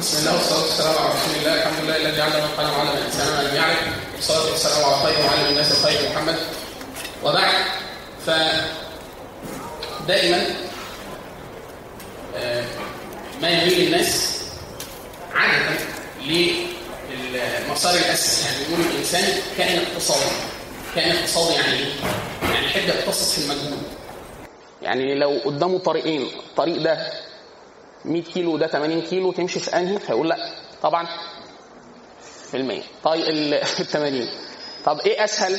بسم 0.00 0.18
الله 0.18 0.34
والصلاة 0.38 0.62
والسلام 0.62 0.94
على 0.98 1.08
رسول 1.08 1.34
الله. 1.36 1.54
الحمد 1.54 1.84
لله 1.84 1.96
الذي 1.96 2.20
علم 2.22 2.32
القلم 2.44 2.74
علم 2.80 2.88
الإنسان 2.98 3.26
ما 3.36 3.42
لم 3.48 3.56
يعلم 3.56 3.92
والصلاة 4.16 4.50
والسلام 4.50 4.84
على 4.84 4.96
خير 4.96 5.24
وعلم 5.26 5.46
الناس 5.46 5.72
الخير 5.72 6.10
محمد. 6.10 6.36
وبعد 7.24 7.54
ف 8.26 8.30
دائما 10.08 10.46
آه، 12.36 12.64
ما 13.42 13.48
يميل 13.50 13.86
الناس 13.86 14.40
عادة 15.34 15.76
للمسار 16.26 17.94
الأسهل 17.94 18.52
يعني 18.52 18.64
بيقول 18.64 18.80
الإنسان 18.94 19.24
كائن 19.58 19.82
اقتصادي. 19.86 20.30
كائن 20.94 21.16
اقتصادي 21.16 21.54
يعني 21.54 21.72
إيه؟ 21.72 21.92
يعني 22.54 22.66
يحب 22.66 22.88
يقتصد 22.88 23.32
في 23.34 23.38
المجهود 23.38 23.82
يعني 24.82 25.14
لو 25.14 25.40
قدامه 25.44 25.78
طريقين 25.78 26.22
الطريق 26.22 26.82
ده 26.82 27.12
100 28.04 28.22
كيلو 28.22 28.54
وده 28.54 28.66
80 28.66 29.02
كيلو 29.02 29.32
تمشي 29.32 29.60
في 29.60 29.76
أنهي؟ 29.76 29.98
هيقول 30.08 30.28
لأ 30.28 30.36
طبعا 30.82 31.06
في 32.50 32.56
المية. 32.56 32.82
طيب 33.04 33.24
ال 33.24 33.66
80 33.92 34.28
طب 34.84 35.00
إيه 35.00 35.24
أسهل؟ 35.24 35.58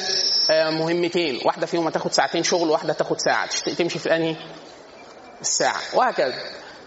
آه 0.52 0.70
مهمتين. 0.70 1.42
واحدة 1.46 1.66
فيهم 1.66 1.88
هتاخد 1.88 2.12
ساعتين 2.12 2.44
شغل 2.44 2.70
وواحده 2.70 2.94
تاخد 2.94 3.20
ساعة. 3.20 3.48
تمشي 3.78 4.00
في 4.00 4.16
أنهي؟ 4.16 4.36
الساعة. 5.42 5.80
وهكذا. 5.94 6.36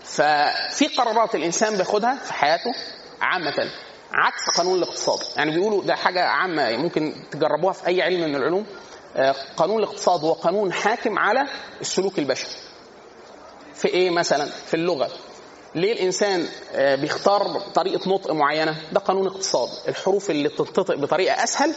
ففي 0.04 0.86
قرارات 0.98 1.34
الإنسان 1.34 1.76
بياخدها 1.76 2.14
في 2.24 2.32
حياته 2.32 2.72
عامة 3.20 3.70
عكس 4.12 4.56
قانون 4.58 4.78
الاقتصاد. 4.78 5.18
يعني 5.36 5.50
بيقولوا 5.50 5.84
ده 5.84 5.94
حاجة 5.94 6.24
عامة 6.24 6.76
ممكن 6.76 7.14
تجربوها 7.30 7.72
في 7.72 7.86
أي 7.86 8.02
علم 8.02 8.20
من 8.20 8.36
العلوم. 8.36 8.66
آه 9.16 9.34
قانون 9.56 9.78
الاقتصاد 9.78 10.20
هو 10.24 10.32
قانون 10.32 10.72
حاكم 10.72 11.18
على 11.18 11.40
السلوك 11.80 12.18
البشري. 12.18 12.50
في 13.74 13.88
إيه 13.88 14.10
مثلا؟ 14.10 14.44
في 14.46 14.74
اللغة. 14.74 15.10
ليه 15.74 15.92
الإنسان 15.92 16.48
بيختار 17.00 17.60
طريقة 17.74 18.08
نطق 18.10 18.30
معينة؟ 18.30 18.76
ده 18.92 19.00
قانون 19.00 19.26
اقتصاد. 19.26 19.68
الحروف 19.88 20.30
اللي 20.30 20.48
بتنطق 20.48 20.94
بطريقة 20.94 21.44
أسهل 21.44 21.74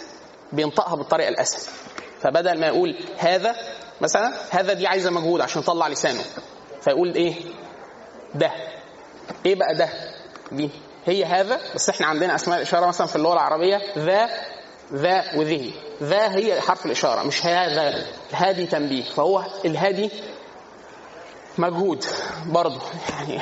بينطقها 0.52 0.96
بالطريقة 0.96 1.30
الأسهل. 1.30 1.74
فبدل 2.22 2.60
ما 2.60 2.68
يقول 2.68 2.98
هذا 3.18 3.56
مثلا 4.02 4.34
هذا 4.50 4.74
دي 4.74 4.88
عايزة 4.88 5.10
مجهود 5.12 5.42
عشان 5.42 5.62
يطلع 5.62 5.88
لسانه. 5.88 6.24
فيقول 6.82 7.16
إيه؟ 7.16 7.36
ده. 8.36 8.52
إيه 9.46 9.56
بقى 9.56 9.76
ده؟ 9.76 9.90
دي. 10.52 10.70
هي 11.06 11.26
هذا 11.26 11.60
بس 11.76 11.90
إحنا 11.90 12.08
عندنا 12.08 12.36
أسماء 12.36 12.58
الإشارة 12.58 12.86
مثلا 12.86 13.08
في 13.08 13.16
اللغة 13.16 13.34
العربية 13.34 13.82
ذا 13.98 14.30
ذا 14.94 15.24
وذه. 15.36 15.72
ذا 16.04 16.36
هي 16.36 16.62
حرف 16.62 16.86
الإشارة 16.86 17.24
مش 17.24 17.46
هذا. 17.46 18.06
هادي 18.32 18.66
تنبيه. 18.66 19.04
فهو 19.04 19.44
الهادي 19.66 20.10
مجهود 21.58 22.06
برضه. 22.46 22.82
يعني 23.10 23.42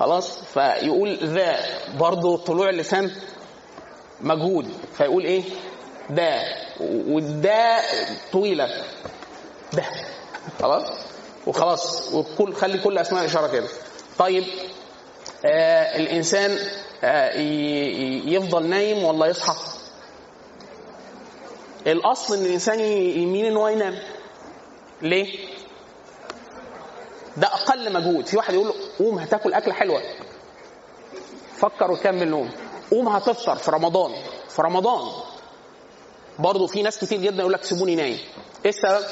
خلاص؟ 0.00 0.38
فيقول 0.44 1.18
ذا 1.22 1.56
برضه 1.98 2.36
طلوع 2.36 2.68
اللسان 2.70 3.10
مجهود. 4.20 4.68
فيقول 4.96 5.24
إيه؟ 5.24 5.42
ده 6.10 6.42
والدا 6.80 7.78
طويلة. 8.32 8.68
ده 9.72 9.84
خلاص؟ 10.62 10.84
وخلاص. 11.46 12.12
وكل 12.14 12.54
خلي 12.54 12.78
كل 12.78 12.98
أسماء 12.98 13.20
الاشاره 13.22 13.46
كده. 13.52 13.68
طيب 14.18 14.44
آه 15.46 15.96
الإنسان 15.96 16.58
آه 17.04 17.30
يفضل 18.28 18.66
نايم 18.66 19.04
ولا 19.04 19.26
يصحى؟ 19.26 19.54
الأصل 21.86 22.34
إن 22.34 22.44
الإنسان 22.46 22.80
يميل 22.80 23.44
إن 23.46 23.56
هو 23.56 23.68
ينام. 23.68 23.98
ليه؟ 25.02 25.38
ده 27.36 27.46
أقل 27.46 27.92
مجهود. 27.92 28.26
في 28.26 28.36
واحد 28.36 28.54
يقول 28.54 28.74
قوم 28.98 29.18
هتاكل 29.18 29.54
أكلة 29.54 29.74
حلوة. 29.74 30.02
فكر 31.56 31.90
وكمل 31.90 32.28
نوم 32.28 32.50
قوم 32.90 33.08
هتفطر 33.08 33.56
في 33.56 33.70
رمضان. 33.70 34.12
في 34.48 34.62
رمضان. 34.62 35.08
برضه 36.38 36.66
في 36.66 36.82
ناس 36.82 36.98
كتير 36.98 37.20
جدا 37.20 37.40
يقول 37.40 37.52
لك 37.52 37.64
سيبوني 37.64 37.94
نايم. 37.94 38.18
إيه 38.64 38.70
السبب؟ 38.70 39.04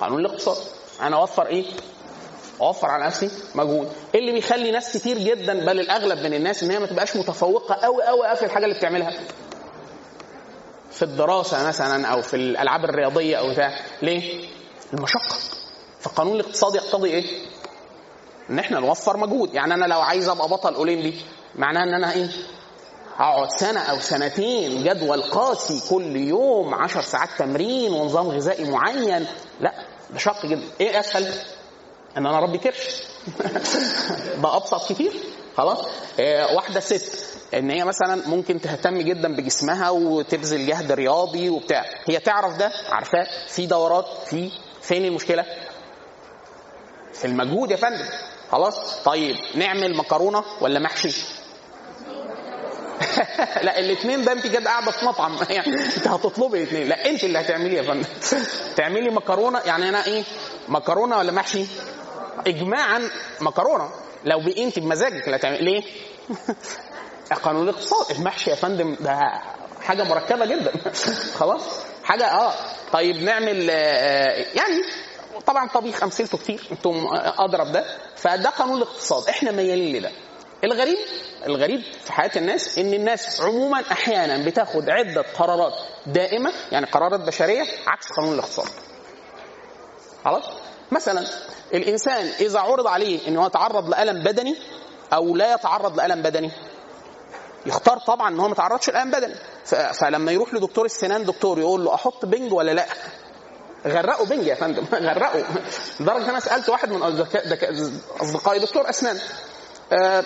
قانون 0.00 0.20
الاقتصاد. 0.20 0.56
أنا 1.00 1.16
أوفر 1.16 1.46
إيه؟ 1.46 1.64
أوفر 2.60 2.86
على 2.86 3.06
نفسي 3.06 3.30
مجهود. 3.54 3.92
إيه 4.14 4.20
اللي 4.20 4.32
بيخلي 4.32 4.70
ناس 4.70 4.96
كتير 4.96 5.18
جدا 5.18 5.66
بل 5.66 5.80
الأغلب 5.80 6.18
من 6.18 6.34
الناس 6.34 6.62
إن 6.62 6.70
هي 6.70 6.78
ما 6.78 6.86
تبقاش 6.86 7.16
متفوقة 7.16 7.74
قوي 7.74 8.02
قوي 8.02 8.36
في 8.36 8.44
الحاجة 8.44 8.64
اللي 8.64 8.74
بتعملها؟ 8.76 9.12
في 10.90 11.02
الدراسة 11.02 11.68
مثلا 11.68 12.06
أو 12.06 12.22
في 12.22 12.36
الألعاب 12.36 12.84
الرياضية 12.84 13.36
أو 13.36 13.50
بتاع. 13.52 13.78
ليه؟ 14.02 14.48
المشقة. 14.92 15.36
فالقانون 16.00 16.34
الاقتصادي 16.34 16.76
يقتضي 16.78 17.10
إيه؟ 17.10 17.26
إن 18.50 18.58
إحنا 18.58 18.80
نوفر 18.80 19.16
مجهود، 19.16 19.54
يعني 19.54 19.74
أنا 19.74 19.84
لو 19.84 20.00
عايز 20.00 20.28
أبقى 20.28 20.48
بطل 20.48 20.74
أولمبي 20.74 21.20
معناها 21.54 21.82
إن 21.82 21.94
أنا 21.94 22.12
إيه؟ 22.12 22.28
هقعد 23.16 23.50
سنة 23.50 23.80
أو 23.80 23.98
سنتين 24.00 24.84
جدول 24.84 25.22
قاسي 25.22 25.88
كل 25.90 26.16
يوم 26.16 26.74
10 26.74 27.00
ساعات 27.00 27.28
تمرين 27.38 27.92
ونظام 27.92 28.28
غذائي 28.28 28.70
معين، 28.70 29.26
لا 29.60 29.72
ده 30.10 30.18
شق 30.18 30.46
جدا، 30.46 30.62
إيه 30.80 31.00
اسهل؟ 31.00 31.32
إن 32.16 32.26
أنا 32.26 32.38
اربي 32.38 32.58
كرش. 32.58 33.02
ده 34.42 34.56
أبسط 34.56 34.88
كتير. 34.92 35.12
خلاص؟ 35.56 35.78
إيه 36.18 36.54
واحدة 36.56 36.80
ست. 36.80 37.26
إن 37.54 37.70
هي 37.70 37.84
مثلا 37.84 38.28
ممكن 38.28 38.60
تهتم 38.60 38.98
جدا 38.98 39.36
بجسمها 39.36 39.90
وتبذل 39.90 40.66
جهد 40.66 40.92
رياضي 40.92 41.48
وبتاع. 41.50 41.84
هي 42.06 42.18
تعرف 42.18 42.56
ده؟ 42.56 42.72
عارفاه. 42.90 43.26
في 43.48 43.66
دورات 43.66 44.06
في 44.26 44.50
فين 44.82 45.04
المشكلة 45.04 45.44
في 47.12 47.24
المجهود 47.24 47.70
يا 47.70 47.76
فندم. 47.76 48.04
خلاص؟ 48.52 49.02
طيب 49.04 49.36
نعمل 49.54 49.96
مكرونة 49.96 50.44
ولا 50.60 50.80
محشي؟ 50.80 51.12
لا 53.62 53.78
الاثنين 53.78 54.24
ده 54.24 54.32
انت 54.32 54.46
كده 54.46 54.70
قاعدة 54.70 54.90
في 54.90 55.04
مطعم. 55.04 55.36
يعني 55.50 55.74
انت 55.96 56.08
هتطلبي 56.08 56.58
الاثنين 56.58 56.88
لا 56.88 57.08
انت 57.10 57.24
اللي 57.24 57.40
هتعمليه 57.40 57.76
يا 57.78 57.82
فندم. 57.82 58.08
تعملي 58.76 59.10
مكرونة 59.10 59.60
يعني 59.66 59.88
أنا 59.88 60.06
إيه 60.06 60.24
مكرونة 60.68 61.18
ولا 61.18 61.32
محشي؟ 61.32 61.66
اجماعا 62.46 63.10
مكرونة. 63.40 63.90
لو 64.24 64.40
انت 64.58 64.78
بمزاجك 64.78 65.28
لا 65.28 65.36
تعمل 65.36 65.64
ليه؟ 65.64 65.82
قانون 67.42 67.68
الاقتصاد. 67.68 68.16
المحشي 68.16 68.50
يا 68.50 68.54
فندم 68.54 68.96
ده 69.00 69.40
حاجة 69.82 70.02
مركبة 70.02 70.44
جدا. 70.46 70.72
خلاص؟ 71.34 71.62
حاجة 72.04 72.26
آه. 72.26 72.52
طيب 72.92 73.16
نعمل 73.22 73.70
آه 73.70 74.46
يعني 74.54 74.82
طبعا 75.46 75.68
طبيخ 75.68 76.02
أمثلته 76.02 76.38
كتير 76.38 76.68
أنتم 76.72 77.06
اضرب 77.38 77.72
ده 77.72 77.84
فده 78.16 78.50
قانون 78.50 78.76
الاقتصاد. 78.76 79.28
إحنا 79.28 79.50
ميالين 79.50 79.96
لده. 79.96 80.10
الغريب 80.64 80.98
الغريب 81.46 81.80
في 82.04 82.12
حياة 82.12 82.30
الناس 82.36 82.78
إن 82.78 82.94
الناس 82.94 83.40
عموما 83.40 83.80
أحيانا 83.92 84.46
بتاخد 84.46 84.90
عدة 84.90 85.22
قرارات 85.38 85.72
دائمة 86.06 86.52
يعني 86.72 86.86
قرارات 86.86 87.20
بشرية 87.20 87.62
عكس 87.86 88.06
قانون 88.16 88.34
الاقتصاد. 88.34 88.66
خلاص؟ 90.24 90.44
مثلا 90.92 91.24
الإنسان 91.74 92.26
إذا 92.40 92.60
عرض 92.60 92.86
عليه 92.86 93.28
إنه 93.28 93.46
يتعرض 93.46 93.88
لألم 93.88 94.22
بدني 94.24 94.56
أو 95.12 95.36
لا 95.36 95.54
يتعرض 95.54 95.96
لألم 95.96 96.22
بدني 96.22 96.50
يختار 97.66 97.98
طبعا 97.98 98.28
إن 98.28 98.40
هو 98.40 98.46
ما 98.46 98.52
يتعرضش 98.52 98.90
لألم 98.90 99.10
بدني. 99.10 99.34
فلما 99.94 100.32
يروح 100.32 100.54
لدكتور 100.54 100.84
السنان 100.84 101.24
دكتور 101.24 101.58
يقول 101.58 101.84
له 101.84 101.94
أحط 101.94 102.24
بنج 102.26 102.52
ولا 102.52 102.70
لأ؟ 102.70 102.86
غرقوا 103.86 104.26
بنج 104.26 104.46
يا 104.46 104.54
فندم. 104.54 104.84
غرقوا. 104.94 105.40
لدرجة 106.00 106.30
أنا 106.30 106.40
سألت 106.40 106.68
واحد 106.68 106.90
من 106.92 107.02
أصدقائي 108.20 108.58
دكتور 108.60 108.90
أسنان. 108.90 109.18
أه 109.92 110.24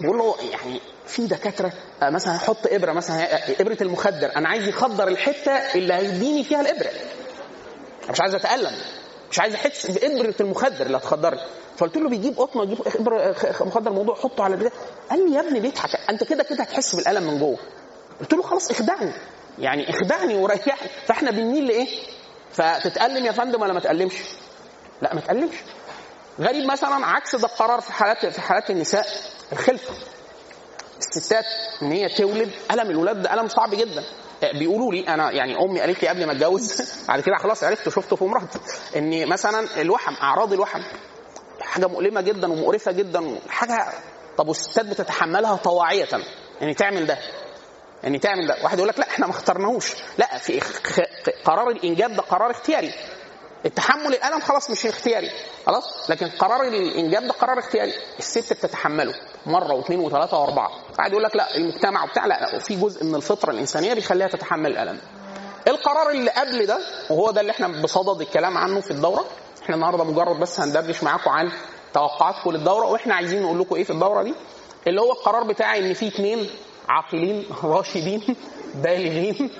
بقول 0.00 0.18
له 0.18 0.34
يعني 0.50 0.80
في 1.06 1.26
دكاترة 1.26 1.72
أه 2.02 2.10
مثلا 2.10 2.34
يحط 2.34 2.66
إبرة 2.66 2.92
مثلا 2.92 3.38
إبرة 3.60 3.76
المخدر. 3.80 4.36
أنا 4.36 4.48
عايز 4.48 4.68
يخدر 4.68 5.08
الحتة 5.08 5.52
اللي 5.52 5.94
هيديني 5.94 6.44
فيها 6.44 6.60
الإبرة. 6.60 6.90
مش 8.10 8.20
عايز 8.20 8.34
أتألم. 8.34 8.72
مش 9.30 9.40
عايز 9.40 9.54
أحس 9.54 9.90
بإبرة 9.90 10.34
المخدر 10.40 10.86
اللي 10.86 10.96
هتخدرني. 10.96 11.40
فقلت 11.76 11.96
له 11.96 12.08
بيجيب 12.08 12.38
قطنه 12.38 12.62
يجيب 12.62 12.78
إبرة 13.00 13.36
مخدر 13.60 13.90
موضوع 13.92 14.14
حطه 14.14 14.44
على 14.44 14.56
ده 14.56 14.72
قال 15.10 15.30
لي 15.30 15.36
يا 15.36 15.40
ابني 15.40 15.60
بيضحك. 15.60 16.10
أنت 16.10 16.24
كده 16.24 16.42
كده 16.42 16.62
هتحس 16.62 16.94
بالألم 16.94 17.22
من 17.22 17.38
جوه. 17.38 17.58
قلت 18.20 18.32
له 18.34 18.42
خلاص 18.42 18.70
اخدعني. 18.70 19.12
يعني 19.58 19.90
اخدعني 19.90 20.34
وريحني. 20.34 20.88
فإحنا 21.06 21.30
بنميل 21.30 21.66
لإيه؟ 21.66 21.88
فتتألم 22.52 23.26
يا 23.26 23.32
فندم 23.32 23.62
ولا 23.62 23.72
ما 23.72 23.80
تألمش؟ 23.80 24.14
لا 25.02 25.14
ما 25.14 25.20
تألمش. 25.20 25.54
غريب 26.40 26.66
مثلا 26.66 27.06
عكس 27.06 27.36
ده 27.36 27.46
القرار 27.46 27.80
في 27.80 27.92
حالات 27.92 28.26
في 28.26 28.40
حالات 28.40 28.70
النساء 28.70 29.06
الخلفة. 29.52 29.94
الستات 30.98 31.44
إن 31.82 31.92
هي 31.92 32.08
تولد 32.08 32.50
ألم 32.70 32.90
الولاد 32.90 33.22
ده 33.22 33.34
ألم 33.34 33.48
صعب 33.48 33.70
جدا. 33.70 34.04
بيقولوا 34.54 34.92
لي 34.92 35.08
أنا 35.08 35.30
يعني 35.30 35.56
أمي 35.64 35.80
قالت 35.80 36.02
لي 36.02 36.08
قبل 36.08 36.26
ما 36.26 36.32
أتجوز 36.32 36.82
بعد 37.08 37.20
كده 37.20 37.36
خلاص 37.36 37.64
عرفت 37.64 37.88
شفته 37.88 38.16
في 38.16 38.24
مراتي 38.24 38.58
إن 38.96 39.28
مثلا 39.28 39.80
الوحم 39.80 40.14
أعراض 40.22 40.52
الوحم 40.52 40.80
حاجة 41.60 41.86
مؤلمة 41.86 42.20
جدا 42.20 42.52
ومقرفة 42.52 42.92
جدا 42.92 43.38
حاجة 43.48 43.92
طب 44.38 44.48
والستات 44.48 44.86
بتتحملها 44.86 45.56
طواعية 45.56 46.08
يعني 46.60 46.74
تعمل 46.74 47.06
ده 47.06 47.18
يعني 48.02 48.18
تعمل 48.18 48.46
ده. 48.46 48.56
واحد 48.62 48.78
يقول 48.78 48.88
لك 48.88 48.98
لا 48.98 49.08
إحنا 49.08 49.26
ما 49.26 49.32
اخترناهوش. 49.32 49.94
لا 50.18 50.38
في 50.38 50.60
قرار 51.44 51.70
الإنجاب 51.70 52.12
ده 52.16 52.22
قرار 52.22 52.50
اختياري. 52.50 52.94
التحمل 53.66 54.06
الألم 54.14 54.40
خلاص 54.40 54.70
مش 54.70 54.86
اختياري. 54.86 55.30
خلاص؟ 55.66 56.10
لكن 56.10 56.28
قرار 56.28 56.62
الإنجاب 56.62 57.22
ده 57.26 57.32
قرار 57.32 57.58
اختياري. 57.58 57.92
الست 58.18 58.52
بتتحمله 58.52 59.14
مرة 59.46 59.72
واثنين 59.74 60.00
وثلاثة 60.00 60.38
وأربعة. 60.38 60.70
قاعد 60.98 61.10
يقول 61.10 61.22
لك 61.22 61.36
لا 61.36 61.56
المجتمع 61.56 62.04
وبتاع 62.04 62.26
لا, 62.26 62.40
لا 62.52 62.58
في 62.58 62.76
جزء 62.76 63.04
من 63.04 63.14
الفطرة 63.14 63.50
الإنسانية 63.50 63.94
بيخليها 63.94 64.28
تتحمل 64.28 64.70
الألم. 64.70 65.00
القرار 65.68 66.10
اللي 66.10 66.30
قبل 66.30 66.66
ده 66.66 66.78
وهو 67.10 67.30
ده 67.30 67.40
اللي 67.40 67.52
إحنا 67.52 67.68
بصدد 67.82 68.20
الكلام 68.20 68.58
عنه 68.58 68.80
في 68.80 68.90
الدورة. 68.90 69.24
إحنا 69.62 69.74
النهارده 69.74 70.04
مجرد 70.04 70.40
بس 70.40 70.60
هندردش 70.60 71.02
معاكم 71.02 71.30
عن 71.30 71.52
توقعاتكم 71.94 72.50
للدوره 72.50 72.86
وإحنا 72.86 73.14
عايزين 73.14 73.42
نقول 73.42 73.60
لكم 73.60 73.74
إيه 73.74 73.84
في 73.84 73.90
الدورة 73.90 74.22
دي؟ 74.22 74.34
اللي 74.86 75.00
هو 75.00 75.12
القرار 75.12 75.42
بتاعي 75.44 75.78
إن 75.78 75.94
في 75.94 76.08
اثنين 76.08 76.50
عاقلين 76.88 77.46
راشدين 77.64 78.36
بالغين 78.74 79.50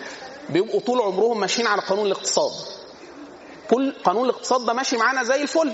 بيبقوا 0.50 0.80
طول 0.80 1.00
عمرهم 1.00 1.40
ماشيين 1.40 1.66
على 1.66 1.82
قانون 1.82 2.06
الاقتصاد. 2.06 2.52
كل 3.70 3.92
قانون 4.04 4.24
الاقتصاد 4.24 4.66
ده 4.66 4.72
ماشي 4.72 4.96
معانا 4.96 5.22
زي 5.22 5.42
الفل 5.42 5.72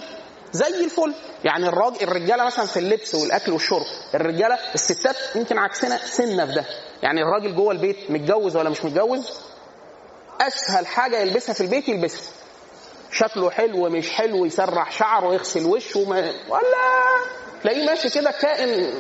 زي 0.53 0.85
الفل. 0.85 1.15
يعني 1.45 1.69
الراجل 1.69 2.03
الرجالة 2.03 2.45
مثلا 2.45 2.67
في 2.67 2.79
اللبس 2.79 3.15
والأكل 3.15 3.53
والشرب 3.53 3.87
الرجالة 4.15 4.59
الستات 4.75 5.17
يمكن 5.37 5.59
عكسنا 5.59 5.99
سنة 5.99 6.47
في 6.47 6.53
ده. 6.53 6.65
يعني 7.03 7.23
الراجل 7.23 7.57
جوه 7.57 7.73
البيت 7.73 8.11
متجوز 8.11 8.57
ولا 8.57 8.71
مش 8.71 8.85
متجوز؟ 8.85 9.41
أسهل 10.41 10.87
حاجة 10.87 11.19
يلبسها 11.21 11.53
في 11.53 11.61
البيت 11.61 11.89
يلبسها. 11.89 12.33
شكله 13.11 13.51
حلو 13.51 13.89
مش 13.89 14.11
حلو 14.11 14.45
يسرح 14.45 14.93
شعره 14.93 15.29
ويغسل 15.29 15.67
وشه 15.67 16.01
ولا! 16.49 17.19
تلاقيه 17.63 17.87
ماشي 17.87 18.11
كده 18.11 18.31
كائن 18.31 18.95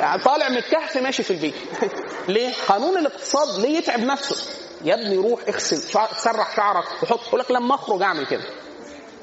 يعني 0.00 0.22
طالع 0.22 0.48
من 0.48 0.56
الكهف 0.56 0.96
ماشي 0.96 1.22
في 1.22 1.30
البيت 1.30 1.54
ليه؟ 2.28 2.52
قانون 2.68 2.98
الاقتصاد 2.98 3.58
ليه 3.58 3.78
يتعب 3.78 4.00
نفسه؟ 4.00 4.36
يا 4.84 4.94
ابني 4.94 5.16
روح 5.16 5.40
اغسل 5.48 5.76
سرح 6.16 6.56
شعرك 6.56 6.84
وحط 7.02 7.26
يقول 7.26 7.40
لك 7.40 7.50
لما 7.50 7.74
أخرج 7.74 8.02
أعمل 8.02 8.26
كده 8.26 8.44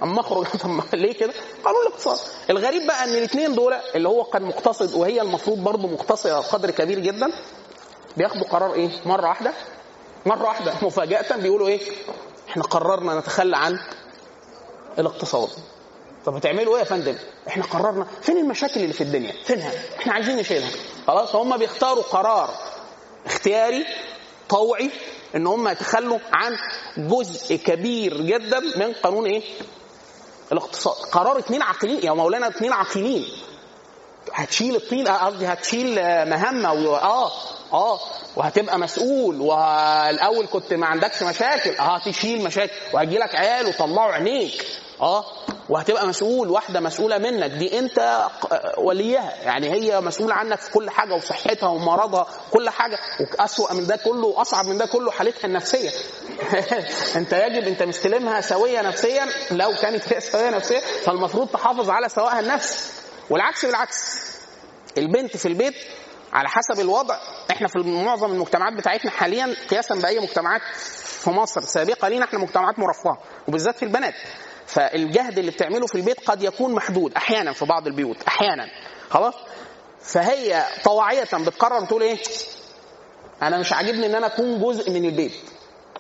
اما 0.04 0.20
أخرج 0.22 0.46
طب 0.64 0.82
ليه 0.94 1.14
كده؟ 1.14 1.34
قانون 1.66 1.82
الاقتصاد 1.82 2.18
الغريب 2.50 2.88
بقى 2.88 3.04
إن 3.04 3.10
الاثنين 3.10 3.56
دول 3.56 3.74
اللي 3.96 4.10
هو 4.10 4.24
كان 4.24 4.44
مقتصد 4.44 4.94
وهي 4.94 5.22
المفروض 5.22 5.58
برضه 5.58 5.88
مقتصدة 5.88 6.40
قدر 6.40 6.72
كبير 6.72 7.00
جدا 7.00 7.32
بياخدوا 8.18 8.48
قرار 8.48 8.74
إيه؟ 8.74 8.90
مرة 9.06 9.28
واحدة 9.28 9.54
مرة 10.26 10.44
واحدة 10.44 10.74
مفاجأة 10.88 11.38
بيقولوا 11.38 11.68
إيه؟ 11.68 11.82
إحنا 12.50 12.64
قررنا 12.64 13.20
نتخلى 13.20 13.58
عن 13.58 13.80
الاقتصاد 15.00 15.50
طب 16.28 16.34
بتعملوا 16.36 16.74
إيه 16.74 16.80
يا 16.80 16.84
فندم؟ 16.86 17.16
إحنا 17.48 17.64
قررنا 17.64 18.08
فين 18.22 18.38
المشاكل 18.38 18.80
اللي 18.82 18.94
في 18.94 19.02
الدنيا؟ 19.02 19.34
فينها؟ 19.46 19.72
إحنا 20.00 20.14
عايزين 20.14 20.38
نشيلها. 20.38 20.70
خلاص 21.08 21.36
هم 21.36 21.58
بيختاروا 21.58 22.04
قرار 22.04 22.50
اختياري 23.26 23.86
طوعي 24.50 24.92
إن 25.36 25.48
هم 25.48 25.68
يتخلوا 25.68 26.20
عن 26.34 26.58
جزء 26.98 27.56
كبير 27.56 28.22
جدا 28.22 28.60
من 28.60 28.94
قانون 28.94 29.26
إيه؟ 29.26 29.42
الاقتصاد. 30.52 30.96
قرار 31.12 31.40
اثنين 31.40 31.62
عاقلين 31.62 32.00
يا 32.06 32.12
مولانا 32.12 32.48
اثنين 32.48 32.74
عاقلين 32.74 33.26
هتشيل 34.34 34.76
الطين 34.76 35.08
قصدي 35.08 35.46
هتشيل 35.48 35.96
مهمة 36.30 36.74
و... 36.74 36.96
آه 36.96 37.32
آه 37.74 38.00
وهتبقى 38.36 38.80
مسؤول 38.80 39.42
والأول 39.42 40.48
كنت 40.48 40.74
ما 40.74 40.88
عندكش 40.88 41.24
مشاكل 41.24 41.70
آه 41.76 41.98
هتشيل 41.98 42.44
مشاكل 42.44 42.74
وهيجي 42.94 43.18
لك 43.18 43.36
عيال 43.36 43.68
وطلعوا 43.68 44.12
عينيك 44.12 44.66
آه 45.02 45.26
وهتبقى 45.69 46.08
مسؤول 46.08 46.50
واحدة 46.50 46.80
مسؤولة 46.80 47.18
منك. 47.18 47.52
دي 47.52 47.80
انت 47.80 48.28
وليها. 48.78 49.34
يعني 49.44 49.69
هي 49.74 50.02
مسؤولة 50.02 50.34
عنك 50.34 50.60
في 50.60 50.72
كل 50.72 50.90
حاجة 50.90 51.14
وصحتها 51.14 51.69
ومرضها 51.69 52.28
كل 52.52 52.69
حاجة. 52.69 52.98
وأسوأ 53.19 53.74
من 53.74 53.88
ده 53.88 53.96
كله 53.96 54.28
وأصعب 54.28 54.66
من 54.66 54.78
ده 54.78 54.86
كله 54.86 55.12
حالتها 55.12 55.48
النفسية. 55.48 55.90
انت 57.19 57.34
يجب 57.34 57.68
انت 57.68 57.84
مستلمها 57.84 58.42
سوية 58.42 58.81
نفسيا. 58.81 59.25
لو 59.52 59.72
كانت 59.81 60.14
هي 60.14 60.22
سوية 60.22 60.50
نفسيا 60.50 60.80
فالمفروض 60.80 61.48
تحافظ 61.48 61.90
على 61.90 62.10
سوائها 62.10 62.40
النفسي 62.40 62.94
والعكس 63.30 63.66
بالعكس. 63.66 64.28
البنت 64.98 65.38
في 65.38 65.48
البيت 65.48 65.75
على 66.34 66.50
حسب 66.50 66.80
الوضع. 66.81 67.18
إحنا 67.52 67.68
في 67.68 67.80
معظم 67.80 68.31
المجتمعات 68.31 68.74
بتاعتنا 68.74 69.12
حاليا 69.12 69.56
قياسا 69.69 69.96
بأي 69.96 70.19
مجتمعات 70.19 70.62
في 71.22 71.30
مصر 71.30 71.62
سابقة 71.62 72.08
لينا 72.08 72.25
إحنا 72.25 72.40
مجتمعات 72.40 72.80
مرفهة. 72.80 73.18
وبالذات 73.48 73.75
في 73.78 73.84
البنات. 73.84 74.14
فالجهد 74.68 75.40
اللي 75.40 75.52
بتعمله 75.52 75.88
في 75.88 75.96
البيت 75.96 76.30
قد 76.30 76.44
يكون 76.44 76.74
محدود 76.74 77.14
أحيانا 77.14 77.54
في 77.54 77.66
بعض 77.66 77.88
البيوت 77.88 78.18
أحيانا. 78.28 78.68
خلاص؟ 79.10 79.34
فهي 80.02 80.64
طواعية 80.84 81.28
بتقرر 81.34 81.86
تقول 81.86 82.02
إيه؟ 82.02 82.18
أنا 83.42 83.58
مش 83.58 83.74
عاجبني 83.74 84.06
إن 84.06 84.16
أنا 84.16 84.28
أكون 84.28 84.62
جزء 84.62 84.92
من 84.92 85.06
البيت. 85.06 85.34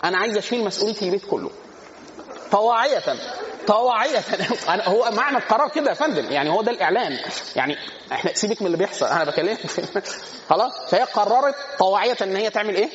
أنا 0.03 0.17
عايز 0.17 0.37
أشيل 0.37 0.63
مسؤولية 0.63 1.01
البيت 1.01 1.25
كله. 1.25 1.51
طواعية 2.51 3.03
طواعية. 3.67 4.19
هو 4.89 5.11
معنى 5.11 5.37
القرار 5.37 5.69
كده 5.69 5.89
يا 5.89 5.95
فندم. 5.95 6.31
يعني 6.31 6.49
هو 6.49 6.61
ده 6.61 6.71
الإعلان. 6.71 7.19
يعني 7.55 7.77
إحنا 8.11 8.33
سيبك 8.33 8.61
من 8.61 8.67
اللي 8.67 8.77
بيحصل. 8.77 9.05
أنا 9.05 9.23
بكلمك. 9.23 9.59
خلاص؟ 10.49 10.91
فهي 10.91 11.03
قررت 11.03 11.55
طواعية 11.79 12.17
إن 12.21 12.35
هي 12.35 12.49
تعمل 12.49 12.75
إيه؟ 12.75 12.89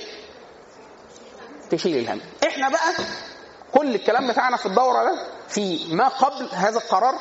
تشيل 1.70 1.96
الهم. 1.96 2.20
إحنا 2.46 2.68
بقى 2.68 2.94
كل 3.72 3.94
الكلام 3.94 4.28
بتاعنا 4.28 4.56
في 4.56 4.66
الدورة 4.66 5.04
ده 5.04 5.26
في 5.48 5.94
ما 5.94 6.08
قبل 6.08 6.48
هذا 6.52 6.78
القرار 6.78 7.14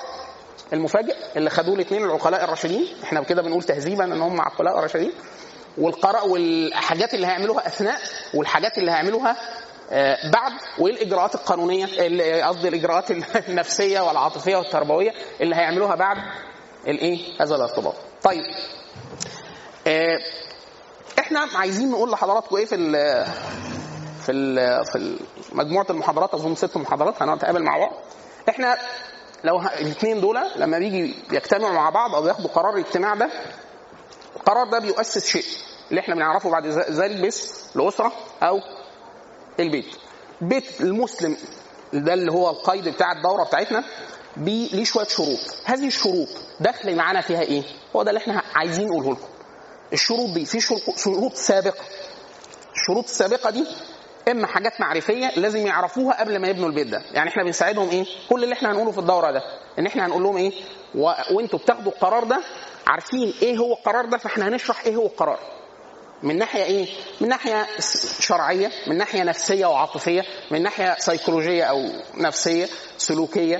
المفاجئ 0.73 1.15
اللي 1.35 1.49
خدوه 1.49 1.75
الاثنين 1.75 2.03
العقلاء 2.03 2.43
الراشدين. 2.43 2.87
إحنا 3.03 3.23
كده 3.23 3.41
بنقول 3.41 3.63
تهذيبا 3.63 4.03
إن 4.03 4.21
هم 4.21 4.41
عقلاء 4.41 4.79
راشدين. 4.79 5.11
والقراء 5.77 6.27
والحاجات 6.27 7.13
اللي 7.13 7.27
هيعملوها 7.27 7.67
أثناء 7.67 7.99
والحاجات 8.33 8.77
اللي 8.77 8.91
هيعملوها 8.91 9.37
بعد 10.31 10.51
وايه 10.79 10.93
الاجراءات 10.93 11.35
القانونيه 11.35 11.85
قصدي 12.43 12.67
الإجراءات 12.67 13.11
النفسية 13.49 13.99
والعاطفية 13.99 14.55
والتربوية 14.55 15.13
اللي 15.41 15.55
هيعملوها 15.55 15.95
بعد 15.95 16.17
الإيه؟ 16.87 17.41
هذا 17.41 17.55
الارتباط. 17.55 17.95
طيب 18.23 18.43
إحنا 21.19 21.47
عايزين 21.55 21.91
نقول 21.91 22.11
لحضراتكم 22.11 22.55
إيه 22.55 22.65
في 22.65 22.75
في 24.25 24.33
في 24.91 25.17
مجموعة 25.51 25.85
المحاضرات 25.89 26.33
أظن 26.33 26.55
ست 26.55 26.77
محاضرات 26.77 27.21
هنتقابل 27.21 27.63
مع 27.63 27.77
بعض. 27.77 27.93
إحنا 28.49 28.77
لو 29.43 29.59
الاثنين 29.61 30.21
دول 30.21 30.37
لما 30.55 30.79
بيجي 30.79 31.15
يجتمعوا 31.31 31.73
مع 31.73 31.89
بعض 31.89 32.15
أو 32.15 32.27
ياخدوا 32.27 32.49
قرار 32.49 32.73
الاجتماع 32.73 33.15
ده 33.15 33.29
القرار 34.35 34.69
ده 34.69 34.79
بيؤسس 34.79 35.25
شيء 35.27 35.45
اللي 35.89 36.01
إحنا 36.01 36.15
بنعرفه 36.15 36.49
بعد 36.49 36.65
ذلك 36.67 37.21
باسم 37.21 37.79
الأسرة 37.79 38.11
أو 38.43 38.59
البيت. 39.59 39.95
بيت 40.41 40.81
المسلم 40.81 41.37
ده 41.93 42.13
اللي 42.13 42.31
هو 42.31 42.49
القيد 42.49 42.87
بتاع 42.89 43.11
الدورة 43.11 43.43
بتاعتنا 43.43 43.83
ليه 44.37 44.83
شوية 44.83 45.05
شروط. 45.07 45.39
هذه 45.65 45.87
الشروط 45.87 46.27
داخل 46.59 46.95
معانا 46.95 47.21
فيها 47.21 47.41
إيه؟ 47.41 47.63
هو 47.95 48.03
ده 48.03 48.09
اللي 48.09 48.19
إحنا 48.21 48.41
عايزين 48.55 48.87
نقوله 48.87 49.11
لكم. 49.11 49.27
الشروط 49.93 50.29
دي 50.29 50.45
في 50.45 50.59
شروط 50.97 51.33
سابقة. 51.33 51.83
الشروط 52.75 53.03
السابقة 53.03 53.49
دي 53.49 53.65
اما 54.27 54.47
حاجات 54.47 54.81
معرفية 54.81 55.31
لازم 55.35 55.67
يعرفوها 55.67 56.19
قبل 56.19 56.39
ما 56.41 56.47
يبنوا 56.47 56.69
البيت 56.69 56.87
ده. 56.87 57.01
يعني 57.11 57.29
إحنا 57.29 57.43
بنساعدهم 57.43 57.89
إيه؟ 57.89 58.05
كل 58.29 58.43
اللي 58.43 58.53
إحنا 58.55 58.71
هنقوله 58.71 58.91
في 58.91 58.97
الدورة 58.97 59.31
ده. 59.31 59.41
إن 59.79 59.85
إحنا 59.85 60.05
هنقول 60.05 60.23
لهم 60.23 60.37
إيه؟ 60.37 60.51
و... 60.95 61.11
وإنتوا 61.31 61.59
بتاخدوا 61.59 61.91
القرار 61.91 62.23
ده 62.23 62.41
عارفين 62.87 63.33
إيه 63.41 63.57
هو 63.57 63.73
القرار 63.73 64.05
ده 64.05 64.17
فإحنا 64.17 64.47
هنشرح 64.47 64.85
إيه 64.85 64.95
هو 64.95 65.05
القرار. 65.05 65.39
من 66.23 66.37
ناحية 66.37 66.63
إيه؟ 66.63 66.87
من 67.21 67.27
ناحية 67.29 67.67
شرعية 68.19 68.71
من 68.87 68.97
ناحية 68.97 69.23
نفسية 69.23 69.65
وعاطفية 69.65 70.23
من 70.51 70.63
ناحية 70.63 70.95
سيكولوجيه 70.99 71.63
أو 71.63 71.85
نفسية 72.17 72.67
سلوكية 72.97 73.59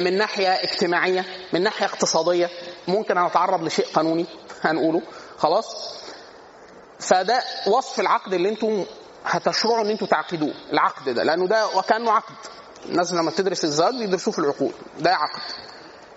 من 0.00 0.18
ناحية 0.18 0.48
اجتماعية 0.48 1.24
من 1.52 1.62
ناحية 1.62 1.86
اقتصادية. 1.86 2.50
ممكن 2.88 3.18
هنتعرض 3.18 3.62
لشيء 3.64 3.86
قانوني 3.94 4.26
هنقوله. 4.62 5.02
خلاص؟ 5.38 5.94
فده 7.00 7.42
وصف 7.66 8.00
العقد 8.00 8.34
اللي 8.34 8.48
أنتم 8.48 8.84
هتشرعوا 9.24 9.80
ان 9.84 9.90
أنتم 9.90 10.06
تعقدوه 10.06 10.54
العقد 10.72 11.08
ده 11.08 11.22
لأنه 11.22 11.46
ده 11.46 11.66
وكأنه 11.66 12.12
عقد. 12.12 12.34
الناس 12.88 13.12
لما 13.12 13.30
تدرس 13.30 13.64
الزواج 13.64 13.94
بيدرسوه 13.98 14.34
في 14.34 14.38
العقود 14.38 14.72
ده 14.98 15.14
عقد. 15.14 15.42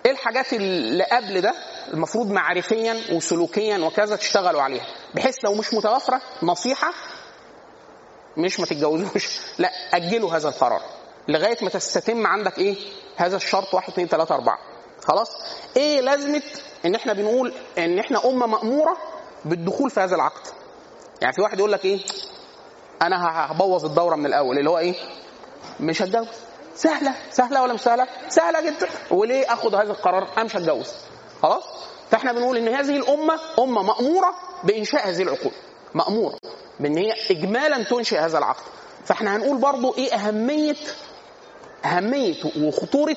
إيه 0.06 0.12
الحاجات 0.12 0.54
اللي 0.54 1.04
قبل 1.04 1.42
ده 1.42 1.54
المفروض 1.94 2.32
معرفيا 2.32 3.02
وسلوكيا 3.12 3.78
وكذا 3.78 4.16
تشتغلوا 4.16 4.62
عليها؟ 4.62 4.86
بحيث 5.16 5.38
لو 5.44 5.54
مش 5.54 5.74
متوفرة 5.74 6.22
نصيحة 6.44 6.94
مش 8.38 8.60
ما 8.60 8.66
تتجوزوش. 8.66 9.40
لا 9.60 9.70
أجلوا 9.94 10.36
هذا 10.36 10.50
القرار 10.50 10.82
لغاية 11.28 11.58
ما 11.62 11.70
تستتم 11.70 12.28
عندك 12.28 12.58
إيه؟ 12.58 12.76
هذا 13.18 13.36
الشرط 13.36 13.74
1 13.74 13.90
2 13.90 14.08
3 14.08 14.36
4 14.36 14.58
خلاص؟ 15.04 15.30
إيه 15.78 16.02
لازمة 16.02 16.42
إن 16.86 16.96
إحنا 16.96 17.14
بنقول 17.14 17.54
إن 17.78 18.00
إحنا 18.00 18.26
أمة 18.26 18.48
مأمورة 18.48 18.98
بالدخول 19.46 19.90
في 19.90 20.00
هذا 20.00 20.16
العقد؟ 20.16 20.48
يعني 21.22 21.34
في 21.34 21.42
واحد 21.42 21.60
يقول 21.60 21.72
لك 21.72 21.86
إيه؟ 21.86 22.00
أنا 23.02 23.52
هبوظ 23.52 23.86
الدورة 23.86 24.16
من 24.16 24.26
الأول 24.26 24.58
اللي 24.58 24.70
هو 24.70 24.78
إيه؟ 24.78 24.96
مش 25.80 26.02
هتجوز. 26.02 26.28
سهلة 26.76 27.14
سهلة 27.32 27.62
ولا 27.62 27.74
مش 27.74 27.82
سهلة؟ 27.82 28.08
سهلة 28.30 28.62
جدا. 28.62 28.88
وليه 29.12 29.54
آخد 29.54 29.76
هذا 29.76 29.92
القرار؟ 29.92 30.28
أنا 30.38 30.44
مش 30.46 30.56
هتجوز. 30.56 30.92
خلاص؟ 31.42 31.64
فإحنا 32.12 32.32
بنقول 32.32 32.58
إن 32.58 32.68
هذه 32.68 32.98
الأمة 32.98 33.40
أمة 33.60 33.84
مأمورة 33.84 34.34
بإنشاء 34.64 35.10
هذه 35.10 35.22
العقود 35.22 35.52
مأمورة 35.94 36.36
بإن 36.80 36.98
هي 36.98 37.14
اجمالا 37.32 37.84
تنشئ 37.84 38.18
هذا 38.20 38.38
العقد 38.38 38.64
فإحنا 39.06 39.36
هنقول 39.36 39.58
برضو 39.58 39.94
إيه 39.98 40.14
أهمية 40.14 40.76
أهمية 41.86 42.36
وخطورة 42.62 43.16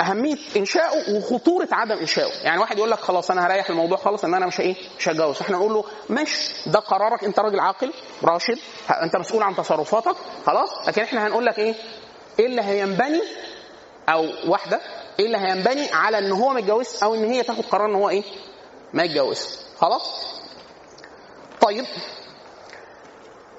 أهمية 0.00 0.36
انشائه 0.56 1.16
وخطورة 1.16 1.68
عدم 1.72 1.98
انشائه 1.98 2.32
يعني 2.44 2.60
واحد 2.60 2.78
يقول 2.78 2.90
لك 2.90 2.98
خلاص 3.00 3.30
أنا 3.30 3.46
هريح 3.46 3.70
الموضوع 3.70 3.96
خالص 3.98 4.24
إن 4.24 4.34
أنا 4.34 4.46
مش 4.46 4.60
إيه 4.60 4.76
مش 4.98 5.08
هتجوز. 5.08 5.40
إحنا 5.40 5.56
نقول 5.56 5.74
له 5.74 5.84
ماشي 6.08 6.70
ده 6.70 6.78
قرارك. 6.78 7.24
أنت 7.24 7.38
راجل 7.40 7.60
عاقل 7.60 7.92
راشد 8.24 8.58
أنت 9.02 9.16
مسؤول 9.16 9.42
عن 9.42 9.56
تصرفاتك 9.56 10.16
خلاص. 10.46 10.88
لكن 10.88 11.02
إحنا 11.02 11.26
هنقول 11.26 11.46
لك 11.46 11.58
إيه؟ 11.58 11.74
إيه 12.38 12.46
اللي 12.46 12.62
هينبني؟ 12.62 13.20
أو 14.08 14.26
واحدة 14.46 14.80
إيه 15.18 15.26
اللي 15.26 15.38
هينبني 15.38 15.92
على 15.92 16.18
إن 16.18 16.32
هو 16.32 16.48
ما 16.52 16.60
يتجوزش 16.60 17.02
أو 17.02 17.14
إن 17.14 17.24
هي 17.24 17.42
تاخد 17.42 17.64
قرار 17.64 17.90
إن 17.90 17.94
هو 17.94 18.08
إيه؟ 18.08 18.22
ما 18.94 19.02
يتجوزش. 19.02 19.48
خلاص؟ 19.78 20.34
طيب. 21.60 21.84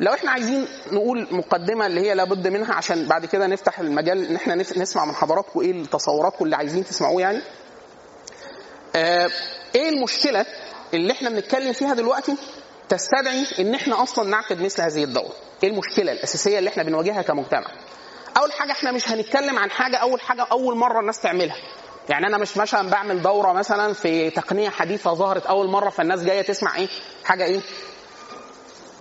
لو 0.02 0.14
إحنا 0.14 0.32
عايزين 0.32 0.68
نقول 0.92 1.28
مقدمة 1.32 1.86
اللي 1.86 2.02
هي 2.02 2.14
لابد 2.16 2.48
منها 2.48 2.74
عشان 2.74 3.06
بعد 3.08 3.26
كده 3.26 3.48
نفتح 3.48 3.80
المجال 3.80 4.26
إن 4.26 4.36
إحنا 4.36 4.56
نسمع 4.56 5.06
من 5.06 5.16
حضراتكم 5.16 5.60
إيه 5.60 5.84
تصوراتكم 5.84 6.46
اللي 6.46 6.56
عايزين 6.56 6.86
تسمعوه 6.86 7.22
يعني. 7.22 7.42
آه 8.96 9.30
إيه 9.76 9.90
المشكلة 9.90 10.46
اللي 10.94 11.14
إحنا 11.14 11.30
بنتكلم 11.30 11.74
فيها 11.74 11.94
دلوقتي 11.94 12.36
تستدعي 12.90 13.46
إن 13.60 13.74
إحنا 13.76 14.04
أصلا 14.04 14.30
نعقد 14.30 14.62
مثل 14.62 14.82
هذه 14.82 15.04
الدورة؟ 15.04 15.34
إيه 15.64 15.70
المشكلة 15.70 16.12
الأساسية 16.12 16.60
اللي 16.60 16.70
إحنا 16.70 16.84
بنواجهها 16.84 17.22
كمجتمع؟ 17.22 17.68
أول 18.38 18.52
حاجة 18.52 18.72
إحنا 18.72 18.92
مش 18.92 19.10
هنتكلم 19.10 19.58
عن 19.60 19.72
حاجة 19.72 19.98
أول 19.98 20.22
حاجة 20.22 20.48
أول 20.52 20.78
مرة 20.78 21.00
الناس 21.00 21.22
تعملها. 21.22 21.56
يعني 22.10 22.28
أنا 22.28 22.38
مش 22.38 22.58
مثلا 22.58 22.90
بعمل 22.90 23.22
دورة 23.22 23.54
مثلا 23.54 23.94
في 23.94 24.30
تقنية 24.30 24.70
حديثة 24.70 25.14
ظهرت 25.14 25.46
أول 25.46 25.68
مرة 25.68 25.90
فالناس 25.90 26.24
جاية 26.24 26.42
تسمع 26.42 26.76
إيه؟ 26.78 26.88
حاجة 27.24 27.46
إيه؟ 27.46 27.62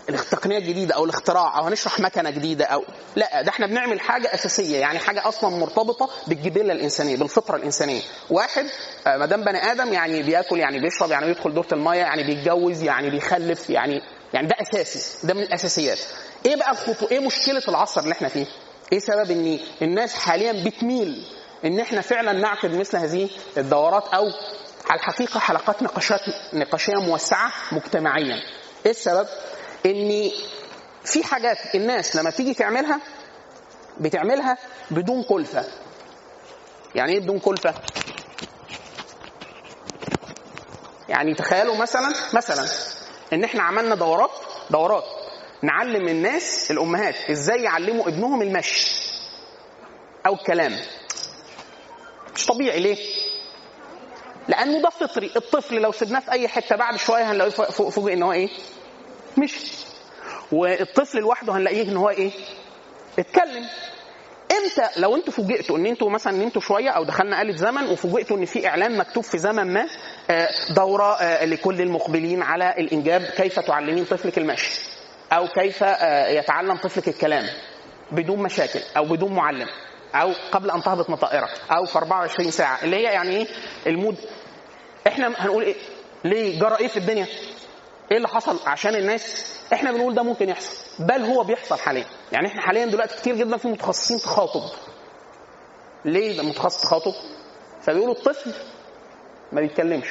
التقنيه 0.08 0.58
الجديدة 0.58 0.94
أو 0.94 1.04
الاختراع 1.04 1.58
أو 1.58 1.64
هنشرح 1.64 2.00
مكنة 2.00 2.30
جديدة 2.30 2.64
أو 2.64 2.84
لا 3.16 3.42
ده 3.42 3.48
إحنا 3.48 3.66
بنعمل 3.66 4.00
حاجة 4.00 4.34
أساسية 4.34 4.78
يعني 4.78 4.98
حاجة 4.98 5.28
أصلا 5.28 5.50
مرتبطة 5.56 6.10
بالجبله 6.26 6.72
الإنسانية 6.72 7.16
بالفطرة 7.16 7.56
الإنسانية. 7.56 8.02
واحد 8.30 8.66
ما 9.06 9.26
دام 9.26 9.44
بني 9.44 9.72
آدم 9.72 9.92
يعني 9.92 10.22
بياكل 10.22 10.58
يعني 10.58 10.80
بيشرب 10.80 11.10
يعني 11.10 11.26
بيدخل 11.26 11.54
دورة 11.54 11.66
الميه 11.72 11.98
يعني 11.98 12.22
بيتجوز 12.24 12.82
يعني 12.82 13.10
بيخلف 13.10 13.70
يعني 13.70 14.00
يعني 14.34 14.46
ده 14.48 14.56
أساسي 14.60 15.26
ده 15.26 15.34
من 15.34 15.42
الأساسيات. 15.42 15.98
إيه 16.46 16.56
بقى 16.56 16.70
الخطو 16.70 17.06
إيه 17.10 17.20
مشكلة 17.20 17.62
العصر 17.68 18.00
اللي 18.00 18.12
إحنا 18.12 18.28
فيه؟ 18.28 18.46
إيه 18.92 18.98
سبب 18.98 19.30
إن 19.30 19.58
الناس 19.82 20.14
حاليا 20.14 20.64
بتميل 20.64 21.26
إن 21.64 21.80
إحنا 21.80 22.00
فعلا 22.00 22.32
نعقد 22.32 22.74
مثل 22.74 22.96
هذه 22.96 23.28
الدورات 23.56 24.04
أو 24.14 24.24
على 24.90 25.00
الحقيقة 25.00 25.40
حلقات 25.40 25.82
نقاشات 25.82 26.20
نقاشية 26.52 26.94
موسعة 26.94 27.52
مجتمعيا؟ 27.72 28.36
إيه 28.86 28.90
السبب؟ 28.90 29.26
ان 29.86 30.30
في 31.04 31.24
حاجات 31.24 31.74
الناس 31.74 32.16
لما 32.16 32.30
تيجي 32.30 32.54
تعملها 32.54 33.00
بتعملها 34.00 34.58
بدون 34.90 35.22
كلفة. 35.22 35.64
يعني 36.94 37.12
إيه 37.12 37.20
بدون 37.20 37.38
كلفة؟ 37.38 37.74
يعني 41.08 41.34
تخيلوا 41.34 41.76
مثلا 41.76 42.12
مثلا 42.32 42.68
إن 43.32 43.44
إحنا 43.44 43.62
عملنا 43.62 43.94
دورات 43.94 44.30
دورات 44.70 45.04
نعلم 45.62 46.08
الناس 46.08 46.70
الأمهات 46.70 47.14
إزاي 47.30 47.62
يعلموا 47.62 48.08
ابنهم 48.08 48.42
المشي 48.42 48.90
أو 50.26 50.34
الكلام. 50.34 50.76
مش 52.34 52.46
طبيعي 52.46 52.80
ليه؟ 52.80 52.98
لأنه 54.48 54.82
ده 54.82 54.90
فطري. 54.90 55.32
الطفل 55.36 55.74
لو 55.74 55.92
سيبناه 55.92 56.20
في 56.20 56.32
أي 56.32 56.48
حتة 56.48 56.76
بعد 56.76 56.96
شوية 56.96 57.32
هنلاقيه 57.32 57.50
فوجئ 57.90 58.12
إن 58.12 58.22
هو 58.22 58.32
إيه؟ 58.32 58.48
مشي 59.38 59.86
والطفل 60.52 61.18
لوحده 61.18 61.52
هنلاقيه 61.52 61.82
إن 61.82 61.96
هو 61.96 62.10
إيه؟ 62.10 62.30
اتكلم. 63.18 63.64
إمتى؟ 64.52 65.00
لو 65.00 65.16
أنتوا 65.16 65.32
فوجئتوا 65.32 65.78
إن 65.78 65.86
أنتوا 65.86 66.10
مثلا 66.10 66.32
نمتوا 66.32 66.62
شوية 66.62 66.90
أو 66.90 67.04
دخلنا 67.04 67.42
آلة 67.42 67.56
زمن 67.56 67.86
وفوجئتوا 67.88 68.36
إن 68.36 68.44
في 68.44 68.68
إعلان 68.68 68.96
مكتوب 68.98 69.24
في 69.24 69.38
زمن 69.38 69.72
ما 69.72 69.86
دورة 70.76 71.44
لكل 71.44 71.80
المقبلين 71.80 72.42
على 72.42 72.74
الإنجاب 72.78 73.22
كيف 73.22 73.60
تعلمين 73.60 74.04
طفلك 74.04 74.38
المشي 74.38 74.80
أو 75.32 75.48
كيف 75.48 75.82
يتعلم 76.38 76.76
طفلك 76.76 77.08
الكلام 77.08 77.44
بدون 78.12 78.38
مشاكل 78.42 78.80
أو 78.96 79.04
بدون 79.04 79.32
معلم 79.32 79.66
أو 80.14 80.32
قبل 80.52 80.70
أن 80.70 80.82
تهبط 80.82 81.10
مطائره 81.10 81.48
أو 81.70 81.84
في 81.84 81.98
24 81.98 82.50
ساعة 82.50 82.78
اللي 82.82 82.96
هي 82.96 83.02
يعني 83.02 83.36
إيه 83.36 83.46
المود. 83.86 84.16
إحنا 85.06 85.28
هنقول 85.38 85.62
إيه؟ 85.62 85.74
ليه 86.24 86.60
جرى 86.60 86.76
إيه 86.80 86.88
في 86.88 86.96
الدنيا؟ 86.96 87.26
إيه 88.10 88.16
اللي 88.16 88.28
حصل؟ 88.28 88.60
عشان 88.66 88.94
الناس 88.94 89.46
إحنا 89.72 89.92
بنقول 89.92 90.14
ده 90.14 90.22
ممكن 90.22 90.48
يحصل 90.48 90.76
بل 90.98 91.22
هو 91.22 91.44
بيحصل 91.44 91.78
حاليا. 91.78 92.04
يعني 92.32 92.46
إحنا 92.46 92.62
حاليا 92.62 92.86
دلوقتي 92.86 93.16
كتير 93.16 93.36
جدا 93.36 93.56
في 93.56 93.68
متخصصين 93.68 94.18
تخاطب 94.18 94.62
ليه؟ 96.04 96.36
ده 96.36 96.42
متخصص 96.42 96.82
تخاطب 96.82 97.12
فبيقولوا 97.82 98.14
الطفل 98.14 98.52
ما 99.52 99.60
بيتكلمش. 99.60 100.08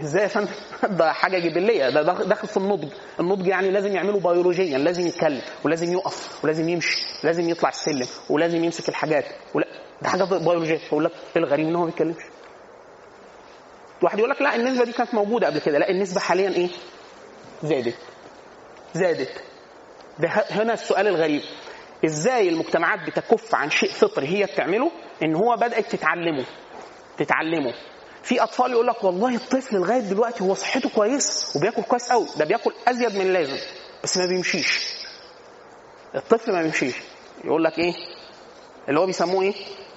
إزاي 0.00 0.22
يا 0.22 0.28
فندم؟ 0.28 0.50
ده 0.98 1.12
حاجة 1.12 1.38
جبلية. 1.38 1.90
ده 1.90 2.02
داخل 2.02 2.48
في 2.48 2.56
النضج. 2.56 2.88
النضج 3.20 3.46
يعني 3.46 3.70
لازم 3.70 3.92
يعمله 3.92 4.20
بيولوجيا 4.20 4.78
لازم 4.78 5.06
يتكلم 5.06 5.42
ولازم 5.64 5.92
يقف 5.92 6.44
ولازم 6.44 6.68
يمشي 6.68 7.02
ولازم 7.24 7.48
يطلع 7.48 7.68
السلم 7.68 8.06
ولازم 8.30 8.64
يمسك 8.64 8.88
الحاجات. 8.88 9.24
ولا 9.54 9.66
ده 10.02 10.08
حاجة 10.08 10.24
بيولوجيه 10.24 10.80
يقول 10.86 11.04
لك 11.04 11.12
إيه 11.36 11.42
الغريب 11.42 11.66
إن 11.66 11.74
هو 11.74 11.80
ما 11.80 11.86
بيتكلمش؟ 11.86 12.22
واحد 14.02 14.18
يقول 14.18 14.30
لك 14.30 14.42
لا 14.42 14.56
النسبة 14.56 14.84
دي 14.84 14.92
كانت 14.92 15.14
موجودة 15.14 15.46
قبل 15.46 15.58
كده 15.58 15.78
لا 15.78 15.90
النسبة 15.90 16.20
حاليا 16.20 16.48
إيه؟ 16.48 16.68
زادت. 17.62 17.94
زادت. 18.94 19.42
ده 20.18 20.28
هنا 20.50 20.72
السؤال 20.72 21.06
الغريب. 21.08 21.42
إزاي 22.04 22.48
المجتمعات 22.48 23.00
بتكف 23.06 23.54
عن 23.54 23.70
شيء 23.70 23.90
فطري 23.90 24.26
هي 24.26 24.44
بتعمله؟ 24.46 24.90
إن 25.22 25.34
هو 25.34 25.56
بدأت 25.56 25.92
تتعلمه. 25.96 26.44
تتعلمه. 27.18 27.74
في 28.22 28.42
أطفال 28.42 28.70
يقول 28.72 28.86
لك 28.86 29.04
والله 29.04 29.34
الطفل 29.34 29.76
لغاية 29.76 30.00
دلوقتي 30.00 30.44
هو 30.44 30.54
صحته 30.54 30.88
كويس 30.90 31.56
وبياكل 31.56 31.82
كويس 31.82 32.08
قوي 32.12 32.26
ده 32.36 32.44
بياكل 32.44 32.72
أزيد 32.88 33.14
من 33.14 33.20
اللازم 33.20 33.56
بس 34.04 34.16
ما 34.18 34.26
بيمشيش. 34.26 34.94
الطفل 36.14 36.52
ما 36.52 36.62
بيمشيش. 36.62 36.94
يقول 37.44 37.64
لك 37.64 37.78
إيه؟ 37.78 37.92
اللي 38.88 39.00
هو 39.00 39.06
بيسموه 39.06 39.42
إيه؟ 39.42 39.54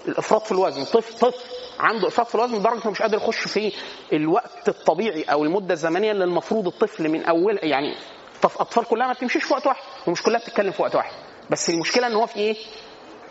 الإفراط 0.07 0.45
في 0.45 0.51
الوزن. 0.51 0.85
طفل 0.85 1.13
طفل. 1.19 1.43
عنده 1.81 2.07
افراط 2.07 2.27
في 2.27 2.35
الوزن 2.35 2.55
لدرجة 2.55 2.81
إنه 2.83 2.91
مش 2.91 3.01
قادر 3.01 3.17
يخش 3.17 3.37
في 3.47 3.71
الوقت 4.13 4.69
الطبيعي 4.69 5.23
أو 5.23 5.43
المدة 5.43 5.73
الزمنية 5.73 6.11
اللي 6.11 6.23
المفروض 6.23 6.67
الطفل 6.67 7.09
من 7.09 7.25
اول 7.25 7.59
يعني 7.63 7.95
أطفال 8.43 8.85
كلها 8.85 9.07
ما 9.07 9.13
بتمشيش 9.13 9.43
في 9.43 9.53
وقت 9.53 9.67
واحد 9.67 9.83
ومش 10.07 10.21
كلها 10.23 10.39
بتتكلم 10.39 10.71
في 10.71 10.81
وقت 10.81 10.95
واحد. 10.95 11.11
بس 11.49 11.69
المشكلة 11.69 12.07
إن 12.07 12.13
هو 12.13 12.25
في 12.25 12.35
إيه؟ 12.39 12.55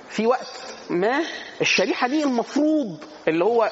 في 0.09 0.27
وقت 0.27 0.47
ما 0.91 1.21
الشريحة 1.61 2.09
دي 2.09 2.23
المفروض 2.25 3.05
اللي 3.29 3.45
هو 3.45 3.71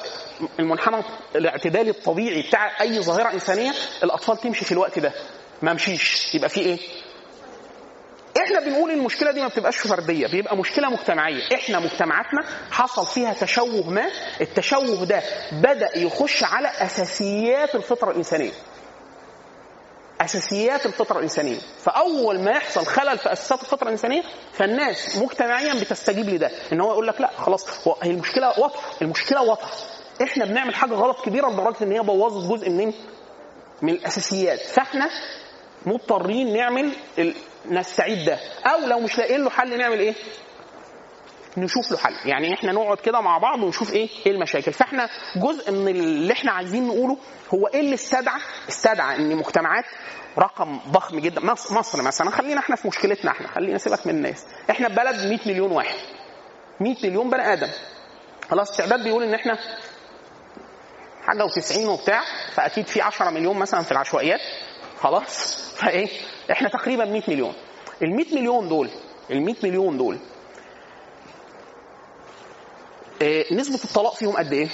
المنحنى 0.59 1.03
الاعتدالي 1.35 1.89
الطبيعي 1.89 2.41
بتاع 2.41 2.81
أي 2.81 3.01
ظاهرة 3.01 3.33
إنسانية 3.33 3.71
الأطفال 4.03 4.37
تمشي 4.37 4.65
في 4.65 4.71
الوقت 4.71 4.99
ده. 4.99 5.13
ما 5.61 5.73
مشيش. 5.73 6.35
يبقى 6.35 6.49
في 6.49 6.59
إيه؟ 6.59 6.79
إحنا 8.45 8.59
بنقول 8.59 8.91
المشكلة 8.91 9.31
دي 9.31 9.41
ما 9.41 9.47
بتبقاش 9.47 9.77
فردية 9.77 10.27
بيبقى 10.27 10.57
مشكلة 10.57 10.89
مجتمعية. 10.89 11.41
إحنا 11.55 11.79
مجتمعاتنا 11.79 12.41
حصل 12.71 13.05
فيها 13.05 13.33
تشوه 13.33 13.89
ما 13.89 14.05
التشوه 14.41 15.05
ده 15.05 15.23
بدأ 15.51 15.97
يخش 15.97 16.43
على 16.43 16.67
أساسيات 16.67 17.75
الفطرة 17.75 18.11
الإنسانية. 18.11 18.51
أساسيات 20.21 20.85
الفطرة 20.85 21.17
الإنسانية. 21.17 21.57
فأول 21.83 22.39
ما 22.39 22.51
يحصل 22.51 22.85
خلل 22.85 23.17
في 23.17 23.31
اساسات 23.33 23.61
الفطرة 23.61 23.85
الإنسانية 23.87 24.21
فالناس 24.53 25.17
مجتمعيا 25.17 25.73
بتستجيب 25.73 26.29
لده. 26.29 26.51
إن 26.73 26.81
هو 26.81 26.91
يقول 26.91 27.07
لك 27.07 27.21
لا 27.21 27.29
خلاص 27.37 27.87
هو 27.87 27.95
هي 28.03 28.11
المشكلة 28.11 28.59
واضحة. 28.59 28.81
المشكلة 29.01 29.41
واضحة. 29.43 29.71
إحنا 30.23 30.45
بنعمل 30.45 30.75
حاجة 30.75 30.93
غلط 30.93 31.25
كبيرة 31.25 31.49
لدرجة 31.49 31.83
إن 31.83 31.91
هي 31.91 31.99
بوظت 31.99 32.51
جزء 32.51 32.69
من 32.69 32.93
من 33.81 33.93
الأساسيات. 33.93 34.59
فإحنا 34.59 35.09
مضطرين 35.85 36.53
نعمل. 36.53 36.91
نستعيد 37.65 38.25
ده. 38.25 38.39
أو 38.65 38.85
لو 38.87 38.99
مش 38.99 39.17
لاقيين 39.17 39.43
له 39.43 39.49
حل 39.49 39.77
نعمل 39.77 39.99
إيه؟ 39.99 40.15
نشوف 41.57 41.91
له 41.91 41.97
حل. 41.97 42.13
يعني 42.29 42.53
إحنا 42.53 42.71
نقعد 42.71 42.97
كده 42.97 43.21
مع 43.21 43.37
بعض 43.37 43.63
ونشوف 43.63 43.93
إيه 43.93 44.09
إيه 44.25 44.31
المشاكل. 44.31 44.73
فإحنا 44.73 45.09
جزء 45.35 45.71
من 45.71 45.87
اللي 45.87 46.33
إحنا 46.33 46.51
عايزين 46.51 46.87
نقوله 46.87 47.17
هو 47.53 47.67
إيه 47.67 47.79
اللي 47.79 47.93
استدعى؟ 47.93 48.39
استدعى 48.69 49.15
إن 49.15 49.35
مجتمعات 49.35 49.85
رقم 50.37 50.79
ضخم 50.91 51.19
جدا. 51.19 51.41
مصر 51.71 52.01
مثلا. 52.01 52.29
خلينا 52.31 52.59
إحنا 52.59 52.75
في 52.75 52.87
مشكلتنا 52.87 53.31
إحنا. 53.31 53.47
خلينا 53.47 53.77
سيبك 53.77 54.07
من 54.07 54.15
الناس. 54.15 54.45
إحنا 54.69 54.87
بلد 54.87 55.15
100 55.25 55.39
مليون 55.45 55.71
واحد. 55.71 55.95
100 56.79 56.95
مليون 57.03 57.29
بني 57.29 57.53
آدم. 57.53 57.69
خلاص 58.49 58.69
استعداد 58.69 59.03
بيقول 59.03 59.23
إن 59.23 59.33
إحنا 59.33 59.57
حاجة 61.27 61.43
و90 61.47 61.77
وبتاع. 61.87 62.21
فأكيد 62.53 62.87
في 62.87 63.01
10 63.01 63.29
مليون 63.29 63.57
مثلا 63.57 63.81
في 63.81 63.91
العشوائيات. 63.91 64.39
خلاص؟ 64.99 65.59
فإيه؟ 65.75 66.07
إحنا 66.51 66.69
تقريبا 66.69 67.05
100 67.05 67.21
مليون. 67.27 67.53
ال 68.01 68.15
100 68.15 68.25
مليون 68.35 68.69
دول 68.69 68.89
ال 69.31 69.41
100 69.45 69.55
مليون 69.63 69.97
دول 69.97 70.17
إيه 73.21 73.53
نسبة 73.55 73.83
الطلاق 73.83 74.15
فيهم 74.15 74.35
قد 74.37 74.53
إيه؟ 74.53 74.69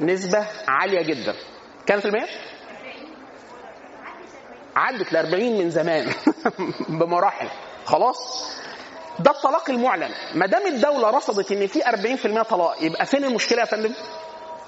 نسبة 0.00 0.46
عالية 0.68 1.02
جدا. 1.02 1.34
كام 1.86 2.00
في 2.00 2.06
المية؟ 2.08 2.26
عدت 4.76 5.12
ل 5.12 5.16
40 5.16 5.58
من 5.58 5.70
زمان 5.70 6.12
بمراحل. 7.00 7.48
خلاص؟ 7.84 8.50
ده 9.18 9.30
الطلاق 9.30 9.70
المعلن. 9.70 10.10
ما 10.34 10.46
دام 10.46 10.66
الدولة 10.66 11.10
رصدت 11.10 11.52
إن 11.52 11.66
في 11.66 11.80
40% 11.82 12.42
طلاق 12.42 12.76
يبقى 12.82 13.06
فين 13.06 13.24
المشكلة 13.24 13.60
يا 13.60 13.64
فندم؟ 13.64 13.94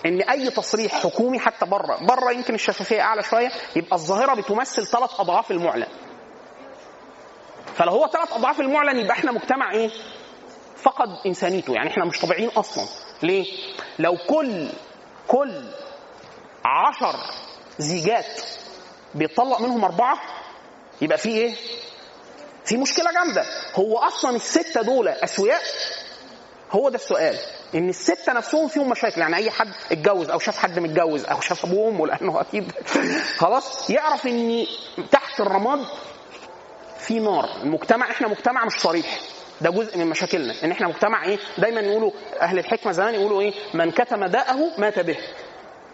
إن 0.07 0.21
أي 0.23 0.51
تصريح 0.51 0.93
حكومي 0.93 1.39
حتى 1.39 1.67
بره 1.67 1.99
بره 2.07 2.33
يمكن 2.33 2.55
الشفافية 2.55 3.01
أعلى 3.01 3.23
شوية 3.23 3.49
يبقى 3.77 3.97
الظاهرة 3.97 4.35
بتمثل 4.35 4.87
ثلاث 4.87 5.11
أضعاف 5.21 5.51
المعلن. 5.51 5.87
فلو 7.77 7.93
هو 7.93 8.07
ثلاث 8.09 8.33
أضعاف 8.33 8.61
المعلن 8.61 8.99
يبقى 8.99 9.13
إحنا 9.13 9.33
مجتمع 9.33 9.73
إيه؟ 9.73 9.91
فقد 10.77 11.09
إنسانيته 11.27 11.73
يعني 11.75 11.91
إحنا 11.91 12.05
مش 12.05 12.21
طبيعيين 12.21 12.49
أصلا. 12.49 12.85
ليه؟ 13.23 13.47
لو 13.99 14.17
كل 14.29 14.69
كل 15.29 15.63
عشر 16.65 17.17
زيجات 17.79 18.41
بيطلق 19.15 19.61
منهم 19.61 19.85
أربعة 19.85 20.21
يبقى 21.03 21.19
في 21.19 21.29
إيه؟ 21.29 21.55
في 22.65 22.77
مشكلة 22.77 23.13
جامدة. 23.13 23.45
هو 23.75 23.99
أصلا 23.99 24.37
الستة 24.37 24.83
دول 24.83 25.09
اسوياء 25.09 25.63
هو 26.75 26.89
ده 26.89 26.95
السؤال 26.95 27.37
إن 27.75 27.89
الستة 27.89 28.33
نفسهم 28.33 28.69
فيهم 28.69 28.91
مشاكل 28.91 29.21
يعني 29.21 29.37
أي 29.37 29.51
حد 29.51 29.69
اتجوز 29.93 30.31
أو 30.31 30.39
شاف 30.39 30.59
حد 30.59 30.79
متجوز 30.79 31.25
أو 31.25 31.41
شاف 31.41 31.65
أبوه 31.65 32.07
لأنه 32.07 32.41
أكيد 32.41 32.73
خلاص 33.41 33.91
يعرف 33.91 34.27
إن 34.27 34.67
تحت 35.11 35.41
الرماد 35.41 35.85
في 36.99 37.19
نار. 37.19 37.49
المجتمع 37.63 38.11
إحنا 38.11 38.29
مجتمع 38.29 38.65
مش 38.65 38.73
صريح. 38.73 39.19
ده 39.61 39.71
جزء 39.71 39.99
من 39.99 40.07
مشاكلنا 40.07 40.55
إن 40.65 40.71
إحنا 40.71 40.89
مجتمع 40.89 41.25
إيه؟ 41.25 41.39
دايما 41.59 41.81
يقولوا 41.81 42.11
أهل 42.41 42.59
الحكمة 42.59 42.93
زمان 42.93 43.15
يقولوا 43.15 43.41
إيه؟ 43.41 43.53
من 43.75 43.91
كتم 43.91 44.25
داءه 44.25 44.59
مات 44.79 44.99
به. 44.99 45.17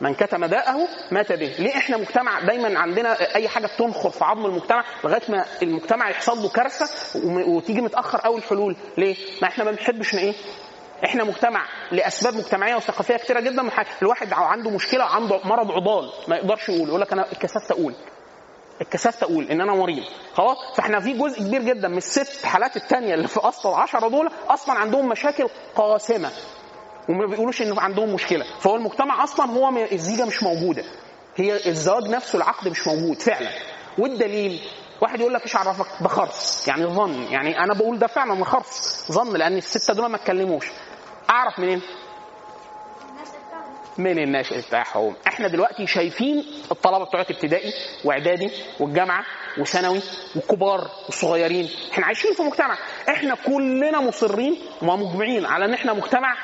من 0.01 0.15
كتم 0.15 0.45
داءه 0.45 0.89
مات 1.11 1.33
به. 1.33 1.55
ليه 1.59 1.77
إحنا 1.77 1.97
مجتمع 1.97 2.41
دايما 2.41 2.79
عندنا 2.79 3.35
أي 3.35 3.49
حاجة 3.49 3.67
بتنخر 3.67 4.11
في 4.11 4.25
عظم 4.25 4.47
المجتمع 4.47 4.85
لغاية 5.05 5.23
ما 5.29 5.45
المجتمع 5.63 6.11
يحصل 6.11 6.43
له 6.43 6.49
كارثة 6.49 6.89
وتيجي 7.25 7.81
متأخر 7.81 8.19
قوي 8.19 8.39
الحلول؟ 8.39 8.77
ليه؟ 8.99 9.17
ما 9.43 9.49
إحنا 9.49 9.65
ما 9.65 9.71
بنحبش 9.71 10.15
إيه؟ 10.15 10.35
إحنا 11.05 11.25
مجتمع 11.25 11.67
لأسباب 11.93 12.35
مجتمعية 12.35 12.77
وثقافية 12.77 13.17
كتيرة 13.17 13.41
جدا. 13.41 13.63
من 13.63 13.71
حاجة. 13.71 13.89
الواحد 14.03 14.33
عنده 14.33 14.71
مشكلة 14.71 15.05
عنده 15.05 15.41
مرض 15.45 15.71
عضال 15.73 16.11
ما 16.29 16.37
يقدرش 16.37 16.69
يقول. 16.69 16.89
يقول 16.89 17.01
لك 17.01 17.13
أنا 17.13 17.33
اتكسفت 17.33 17.71
أقول 17.71 17.95
اتكسفت 18.81 19.23
أقول 19.23 19.45
إن 19.51 19.61
أنا 19.61 19.75
مريض. 19.75 20.05
خلاص؟ 20.35 20.57
فإحنا 20.77 21.01
في 21.01 21.13
جزء 21.13 21.39
كبير 21.43 21.63
جدا 21.63 21.89
من 21.89 21.97
الست 21.97 22.47
حالات 22.47 22.77
التانية 22.77 23.15
اللي 23.15 23.29
في 23.29 23.41
أصل 23.41 23.69
العشرة 23.69 24.09
دول 24.09 24.31
أصلا 24.49 24.75
عندهم 24.75 25.09
مشاكل 25.09 25.49
قاسمة. 25.77 26.31
وما 27.09 27.27
بيقولوش 27.27 27.63
إن 27.63 27.79
عندهم 27.79 28.15
مشكلة. 28.15 28.45
فهو 28.61 28.77
المجتمع 28.77 29.25
أصلا 29.25 29.47
هو 29.51 29.69
الزيجة 29.93 30.25
مش 30.25 30.43
موجودة. 30.43 30.85
هي 31.37 31.69
الزواج 31.69 32.09
نفسه 32.09 32.37
العقد 32.37 32.69
مش 32.69 32.87
موجود 32.87 33.23
فعلا. 33.23 33.51
والدليل؟ 33.99 34.61
واحد 35.01 35.21
يقول 35.21 35.35
لك 35.35 35.43
إيش 35.43 35.57
عرفك؟ 35.57 35.87
ده 36.03 36.09
خرص 36.09 36.69
يعني 36.69 36.87
ظن. 36.87 37.23
يعني 37.23 37.59
أنا 37.59 37.75
بقول 37.75 37.99
ده 37.99 38.07
فعلا 38.07 38.45
خرص 38.45 39.05
ظن 39.13 39.37
لأن 39.37 39.57
الستة 39.57 39.95
دول 39.95 40.07
ما 40.07 40.17
اتكلموش. 40.17 40.67
أعرف 41.31 41.59
منين؟ 41.59 41.83
من 43.99 44.19
الناشئ 44.19 44.61
بتاعهم 44.61 45.15
إحنا 45.27 45.49
دلوقتي 45.49 45.87
شايفين 45.87 46.45
الطلبة 46.71 47.05
بتوع 47.05 47.21
ابتدائي 47.21 47.73
وإعدادي 48.05 48.51
والجامعة 48.81 49.25
وثانوي 49.59 50.03
والكبار 50.37 50.91
والصغيرين 51.07 51.71
إحنا 51.93 52.07
عايشين 52.07 52.35
في 52.35 52.43
مجتمع. 52.43 52.79
إحنا 53.09 53.35
كلنا 53.35 54.01
مصرين 54.01 54.59
ومجمعين 54.83 55.47
على 55.47 55.65
إن 55.65 55.75
إحنا 55.75 55.93
مجتمع. 55.93 56.37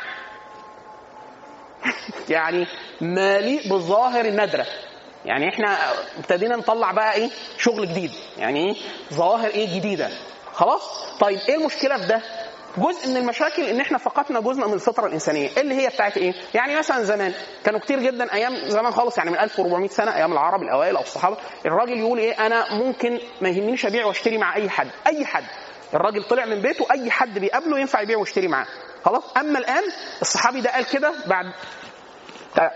يعني 2.28 2.66
مليء 3.00 3.68
بالظواهر 3.70 4.24
النادرة. 4.24 4.66
يعني 5.24 5.48
إحنا 5.48 5.78
ابتدينا 6.18 6.56
نطلع 6.56 6.92
بقى 6.92 7.14
إيه؟ 7.14 7.30
شغل 7.58 7.88
جديد. 7.88 8.12
يعني 8.38 8.66
إيه؟ 8.68 8.76
ظواهر 9.12 9.50
إيه؟ 9.50 9.78
جديدة. 9.78 10.10
خلاص؟ 10.54 11.12
طيب 11.20 11.38
إيه 11.48 11.56
المشكلة 11.56 11.96
في 11.96 12.06
ده؟ 12.06 12.22
جزء 12.78 13.08
من 13.08 13.16
المشاكل 13.16 13.62
إن 13.62 13.80
إحنا 13.80 13.98
فقدنا 13.98 14.40
جزء 14.40 14.66
من 14.66 14.72
الفطرة 14.72 15.06
الإنسانية. 15.06 15.50
اللي 15.56 15.74
هي 15.74 15.88
بتاعت 15.88 16.16
إيه؟ 16.16 16.32
يعني 16.54 16.76
مثلا 16.76 17.02
زمان 17.02 17.32
كانوا 17.64 17.80
كتير 17.80 18.00
جدا 18.00 18.32
أيام 18.34 18.56
زمان 18.68 18.92
خالص 18.92 19.18
يعني 19.18 19.30
من 19.30 19.38
1400 19.38 19.88
سنة 19.88 20.16
أيام 20.16 20.32
العرب 20.32 20.62
الأوائل 20.62 20.96
أو 20.96 21.02
الصحابة 21.02 21.36
الراجل 21.66 21.98
يقول 21.98 22.18
إيه؟ 22.18 22.46
أنا 22.46 22.74
ممكن 22.74 23.20
ما 23.40 23.48
يهمنيش 23.48 23.86
أبيع 23.86 24.06
وأشتري 24.06 24.38
مع 24.38 24.56
أي 24.56 24.70
حد 24.70 24.88
أي 25.06 25.26
حد. 25.26 25.44
الراجل 25.94 26.24
طلع 26.24 26.44
من 26.44 26.62
بيته 26.62 26.86
أي 26.90 27.10
حد 27.10 27.38
بيقابله 27.38 27.78
ينفع 27.78 28.00
يبيع 28.00 28.18
ويشتري 28.18 28.48
معاه. 28.48 28.66
خلاص؟ 29.04 29.22
أما 29.36 29.58
الآن 29.58 29.82
الصحابي 30.22 30.60
ده 30.60 30.70
قال 30.70 30.84
كده 30.86 31.12
بعد 31.26 31.44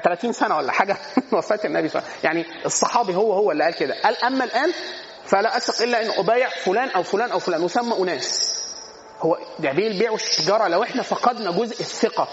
30 0.04 0.32
سنة 0.32 0.56
ولا 0.56 0.72
حاجة 0.72 0.96
من 1.16 1.22
وفاة 1.38 1.60
النبي 1.64 1.88
صلى 1.88 2.02
الله 2.02 2.10
عليه 2.10 2.40
وسلم. 2.40 2.44
يعني 2.44 2.64
الصحابي 2.66 3.14
هو 3.14 3.32
هو 3.32 3.52
اللي 3.52 3.64
قال 3.64 3.74
كده. 3.74 3.94
قال 4.04 4.16
أما 4.24 4.44
الآن 4.44 4.72
فلا 5.26 5.56
أثق 5.56 5.82
إلا 5.82 6.02
إن 6.02 6.10
أبايع 6.10 6.48
فلان 6.48 6.88
أو 6.88 7.02
فلان 7.02 7.30
أو 7.30 7.38
فلان. 7.38 7.62
وسمى 7.62 7.98
اناس 7.98 8.59
هو 9.22 9.38
ده 9.58 9.72
بيه 9.72 9.86
البيع 9.88 10.10
والتجاره 10.10 10.68
لو 10.68 10.82
إحنا 10.82 11.02
فقدنا 11.02 11.50
جزء 11.50 11.80
الثقة 11.80 12.28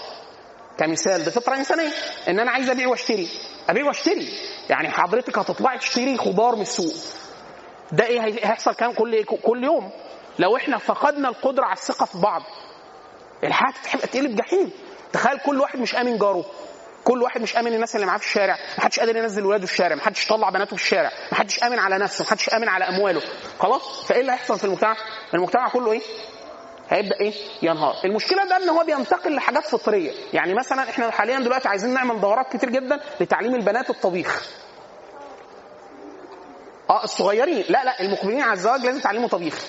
كمثال 0.78 1.24
ده 1.24 1.30
فطرة 1.30 1.54
إنسانية. 1.56 1.90
إن 2.28 2.40
أنا 2.40 2.50
عايز 2.50 2.70
أبيع 2.70 2.88
وأشتري 2.88 3.28
أبيع 3.68 3.84
وأشتري. 3.86 4.28
يعني 4.70 4.90
حضرتك 4.90 5.38
هتطلعي 5.38 5.78
تشتري 5.78 6.16
خضار 6.18 6.54
من 6.56 6.62
السوق. 6.62 6.94
ده 7.92 8.06
إيه 8.06 8.20
هي- 8.24 8.34
هيحصل 8.44 8.74
كام 8.74 8.92
كل 8.92 9.24
كل 9.24 9.64
يوم. 9.64 9.90
لو 10.38 10.56
إحنا 10.56 10.78
فقدنا 10.78 11.28
القدرة 11.28 11.64
على 11.64 11.72
الثقة 11.72 12.06
في 12.06 12.18
بعض 12.18 12.42
الحياة 13.44 13.72
هتقلب 13.90 14.36
جحيم. 14.36 14.70
تخيل 15.12 15.38
كل 15.38 15.60
واحد 15.60 15.78
مش 15.78 15.94
آمن 15.94 16.18
جاره. 16.18 16.44
كل 17.04 17.22
واحد 17.22 17.40
مش 17.42 17.56
آمن 17.56 17.74
الناس 17.74 17.94
اللي 17.94 18.06
معاه 18.06 18.18
في 18.18 18.26
الشارع. 18.26 18.56
ما 18.78 18.84
حدش 18.84 19.00
قادر 19.00 19.16
ينزل 19.16 19.46
ولاده 19.46 19.66
في 19.66 19.72
الشارع. 19.72 19.94
ما 19.94 20.02
حدش 20.02 20.24
يطلع 20.24 20.50
بناته 20.50 20.76
في 20.76 20.82
الشارع. 20.82 21.10
ما 21.32 21.38
حدش 21.38 21.62
آمن 21.62 21.78
على 21.78 21.98
نفسه. 21.98 22.24
ما 22.24 22.30
حدش 22.30 22.48
آمن 22.48 22.68
على 22.68 22.84
أمواله. 22.88 23.22
خلاص؟ 23.60 24.06
فإيه 24.06 24.20
اللي 24.20 24.32
هيحصل 24.32 24.58
في 24.58 24.64
المجتمع؟ 24.64 24.96
المجتمع 25.34 25.68
كله 25.68 25.92
إيه؟ 25.92 26.00
هيبدأ 26.88 27.20
إيه؟ 27.20 27.32
ينهار. 27.62 27.94
المشكلة 28.04 28.44
ده 28.44 28.56
إن 28.56 28.68
هو 28.68 28.84
بينتقل 28.84 29.34
لحاجات 29.34 29.66
فطرية. 29.66 30.12
يعني 30.32 30.54
مثلا 30.54 30.82
إحنا 30.90 31.10
حاليا 31.10 31.40
دلوقتي 31.40 31.68
عايزين 31.68 31.94
نعمل 31.94 32.20
دورات 32.20 32.56
كتير 32.56 32.70
جدا 32.70 33.00
لتعليم 33.20 33.54
البنات 33.54 33.90
الطبيخ. 33.90 34.48
آه 36.90 37.04
الصغيرين. 37.04 37.64
لا 37.68 37.84
لا 37.84 38.00
المقبلين 38.00 38.40
على 38.40 38.52
الزواج 38.52 38.84
لازم 38.84 38.98
يتعلموا 38.98 39.28
طبيخ. 39.28 39.64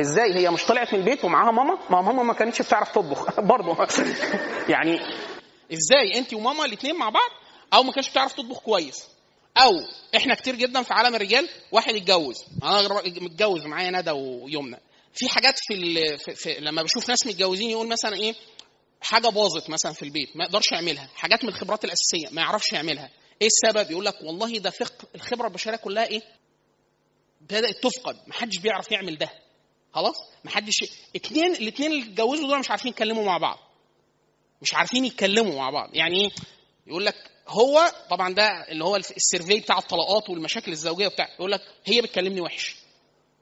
إزاي؟ 0.00 0.34
هي 0.34 0.50
مش 0.50 0.64
طلعت 0.66 0.94
من 0.94 1.00
البيت 1.00 1.24
ومعاها 1.24 1.50
ماما؟ 1.52 1.78
ما 1.90 2.00
ماما 2.00 2.22
ما 2.22 2.34
كانتش 2.34 2.62
بتعرف 2.62 2.92
تطبخ. 2.92 3.40
برضه 3.52 3.86
يعني 4.68 5.00
إزاي؟ 5.72 6.18
انت 6.18 6.34
وماما 6.34 6.64
الاثنين 6.64 6.98
مع 6.98 7.08
بعض؟ 7.08 7.30
أو 7.74 7.82
ما 7.82 7.92
كانتش 7.92 8.10
بتعرف 8.10 8.32
تطبخ 8.32 8.60
كويس. 8.60 9.08
أو 9.56 9.72
إحنا 10.16 10.34
كتير 10.34 10.54
جدا 10.54 10.82
في 10.82 10.94
عالم 10.94 11.14
الرجال 11.14 11.48
واحد 11.72 11.94
اتجوز. 11.94 12.44
أنا 12.62 13.02
متجوز 13.20 13.66
معايا 13.66 13.90
ندى 13.90 14.10
ويمنى. 14.10 14.78
في 15.14 15.28
حاجات 15.28 15.58
في, 15.58 15.74
ال... 15.74 16.18
في, 16.18 16.34
في 16.34 16.60
لما 16.60 16.82
بشوف 16.82 17.08
ناس 17.08 17.26
متجوزين 17.26 17.70
يقول 17.70 17.88
مثلا 17.88 18.16
إيه 18.16 18.34
حاجة 19.00 19.28
باظت 19.28 19.70
مثلا 19.70 19.92
في 19.92 20.02
البيت 20.02 20.36
ما 20.36 20.44
يقدرش 20.44 20.72
يعملها 20.72 21.08
حاجات 21.14 21.44
من 21.44 21.48
الخبرات 21.48 21.84
الأساسية 21.84 22.28
ما 22.30 22.42
يعرفش 22.42 22.72
يعملها. 22.72 23.10
إيه 23.42 23.46
السبب؟ 23.48 23.90
يقول 23.90 24.04
لك 24.04 24.14
والله 24.22 24.58
ده 24.58 24.70
فقه 24.70 25.08
الخبرة 25.14 25.46
البشرية 25.46 25.76
كلها 25.76 26.06
إيه؟ 26.06 26.22
بدأت 27.40 27.82
تفقد 27.82 28.16
ما 28.26 28.34
حدش 28.34 28.58
بيعرف 28.58 28.90
يعمل 28.92 29.18
ده. 29.18 29.30
خلاص؟ 29.92 30.16
ما 30.44 30.50
حدش 30.50 30.74
اتنين 31.16 31.52
الاثنين 31.54 31.92
اللي 31.92 32.02
اتجوزوا 32.04 32.48
دول 32.48 32.58
مش 32.58 32.70
عارفين 32.70 32.90
يتكلموا 32.90 33.24
مع 33.24 33.38
بعض. 33.38 33.58
مش 34.62 34.74
عارفين 34.74 35.04
يتكلموا 35.04 35.56
مع 35.56 35.70
بعض. 35.70 35.94
يعني 35.94 36.20
إيه؟ 36.24 36.30
يقول 36.86 37.06
لك 37.06 37.14
هو 37.48 37.92
طبعا 38.10 38.34
ده 38.34 38.48
اللي 38.68 38.84
هو 38.84 38.96
السيرفي 38.96 39.60
بتاع 39.60 39.78
الطلاقات 39.78 40.30
والمشاكل 40.30 40.72
الزوجية 40.72 41.08
بتاع 41.08 41.28
يقول 41.34 41.52
لك 41.52 41.60
هي 41.84 42.00
بتكلمني 42.00 42.40
وحش. 42.40 42.76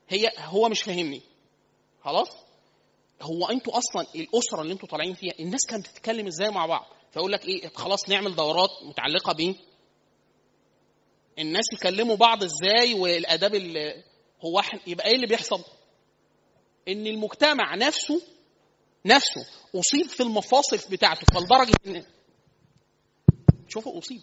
هي 0.09 0.33
هو 0.39 0.69
مش 0.69 0.83
فاهمني. 0.83 1.23
خلاص؟ 2.07 2.29
هو 3.23 3.47
أنتوا 3.47 3.79
أصلا 3.79 4.07
الأسرة 4.15 4.63
اللي 4.63 4.73
أنتوا 4.73 4.89
طالعين 4.89 5.15
فيها 5.15 5.33
الناس 5.41 5.61
كانت 5.69 5.89
بتتكلم 5.89 6.27
إزاي 6.27 6.51
مع 6.51 6.67
بعض؟ 6.67 6.87
فيقول 7.13 7.33
لك 7.33 7.45
إيه 7.49 7.69
خلاص 7.69 8.09
نعمل 8.09 8.35
دورات 8.37 8.71
متعلقة 8.83 9.33
بايه 9.33 9.55
الناس 11.39 11.65
يكلموا 11.73 12.17
بعض 12.17 12.43
إزاي 12.45 12.95
والأداب 12.95 13.55
اللي 13.55 14.05
هو 14.45 14.59
إحنا 14.59 14.81
يبقى 14.87 15.07
إيه 15.07 15.15
اللي 15.15 15.27
بيحصل؟ 15.27 15.65
إن 16.89 17.07
المجتمع 17.07 17.75
نفسه 17.75 18.23
نفسه 19.07 19.47
أصيب 19.75 20.07
في 20.07 20.23
المفاصل 20.23 20.91
بتاعته 20.91 21.27
فلدرجة 21.35 21.75
ان 21.87 22.05
شوفوا 23.69 23.99
أصيب. 23.99 24.23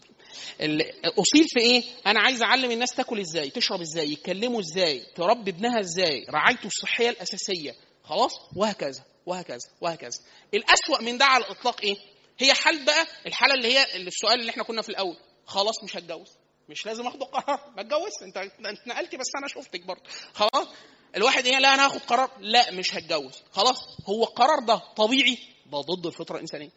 اصيب 1.06 1.46
في 1.48 1.60
إيه؟ 1.60 1.84
أنا 2.08 2.19
عايز 2.19 2.41
أعلم 2.41 2.72
الناس 2.72 2.89
تاكل 2.96 3.19
إزاي 3.19 3.50
تشرب 3.50 3.82
إزاي 3.82 4.12
يتكلموا 4.12 4.60
إزاي 4.60 5.00
تربي 5.15 5.52
ابنها 5.52 5.80
إزاي 5.80 6.26
رعايته 6.30 6.67
الصحية 6.67 7.10
الأساسية. 7.10 7.76
خلاص؟ 8.04 8.32
وهكذا 8.56 9.04
وهكذا 9.26 9.69
وهكذا. 9.82 10.19
الأسوأ 10.54 11.02
من 11.02 11.17
ده 11.17 11.26
على 11.26 11.43
الإطلاق 11.43 11.82
إيه؟ 11.82 11.96
هي 12.39 12.54
حال 12.54 12.86
بقى 12.86 13.08
الحالة 13.26 13.54
اللي 13.54 13.74
هي 13.74 13.96
السؤال 13.96 14.39
اللي 14.39 14.50
إحنا 14.52 14.63
كنا 14.63 14.82
في 14.82 14.89
الأول. 14.89 15.17
خلاص 15.46 15.84
مش 15.84 15.98
هتجوز. 15.98 16.28
مش 16.69 16.86
لازم 16.86 17.08
أخد 17.08 17.22
القرار. 17.22 17.74
ما 17.76 17.82
اتجوزت 17.82 18.22
أنت 18.24 18.38
انت 18.38 18.88
نقلتي 18.88 19.17
بس 19.17 19.28
أنا 19.38 19.48
شفتك 19.48 19.86
برضه. 19.86 20.04
خلاص؟ 20.34 20.67
الواحد 21.15 21.46
إيه 21.46 21.60
لا 21.60 21.74
أنا 21.74 21.86
هاخد 21.86 22.00
قرار. 22.02 22.32
لا 22.39 22.72
مش 22.72 22.96
هتجوز. 22.96 23.34
خلاص؟ 23.52 23.78
هو 24.10 24.24
القرار 24.24 24.60
ده 24.67 24.76
طبيعي؟ 24.96 25.38
ده 25.65 25.78
ضد 25.82 26.06
الفطرة 26.06 26.36
الإنسانية. 26.36 26.69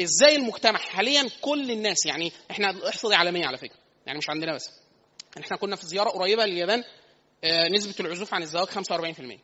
إزاي 0.00 0.36
المجتمع 0.36 0.78
حاليا 0.78 1.30
كل 1.40 1.70
الناس 1.70 2.06
يعني 2.06 2.32
إحنا 2.50 2.72
دي 3.08 3.14
عالميه 3.14 3.46
على 3.46 3.58
فكرة 3.58 3.78
يعني 4.06 4.18
مش 4.18 4.30
عندنا 4.30 4.54
بس. 4.54 4.70
إحنا 5.40 5.56
كنا 5.56 5.76
في 5.76 5.86
زيارة 5.86 6.10
قريبة 6.10 6.46
لليابان 6.46 6.84
آه، 7.44 7.68
نسبة 7.68 7.94
العزوف 8.00 8.34
عن 8.34 8.42
الزواج 8.42 8.66
45% 8.68 9.38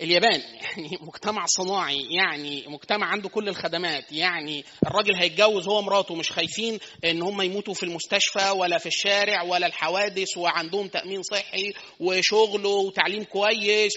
اليابان 0.00 0.40
يعني 0.62 0.98
مجتمع 1.00 1.44
صناعي 1.46 2.06
يعني 2.10 2.64
مجتمع 2.68 3.06
عنده 3.06 3.28
كل 3.28 3.48
الخدمات 3.48 4.12
يعني 4.12 4.64
الراجل 4.86 5.14
هيتجوز 5.16 5.68
هو 5.68 5.82
مراته 5.82 6.14
مش 6.14 6.32
خايفين 6.32 6.78
ان 7.04 7.22
هم 7.22 7.42
يموتوا 7.42 7.74
في 7.74 7.82
المستشفى 7.82 8.50
ولا 8.50 8.78
في 8.78 8.86
الشارع 8.86 9.42
ولا 9.42 9.66
الحوادث 9.66 10.36
وعندهم 10.36 10.88
تأمين 10.88 11.22
صحي 11.22 11.72
وشغل 12.00 12.66
وتعليم 12.66 13.24
كويس 13.24 13.92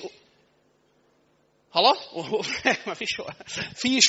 خلاص؟ 1.74 1.98
ما 2.88 2.94
فيش 2.94 3.10
في 3.76 4.00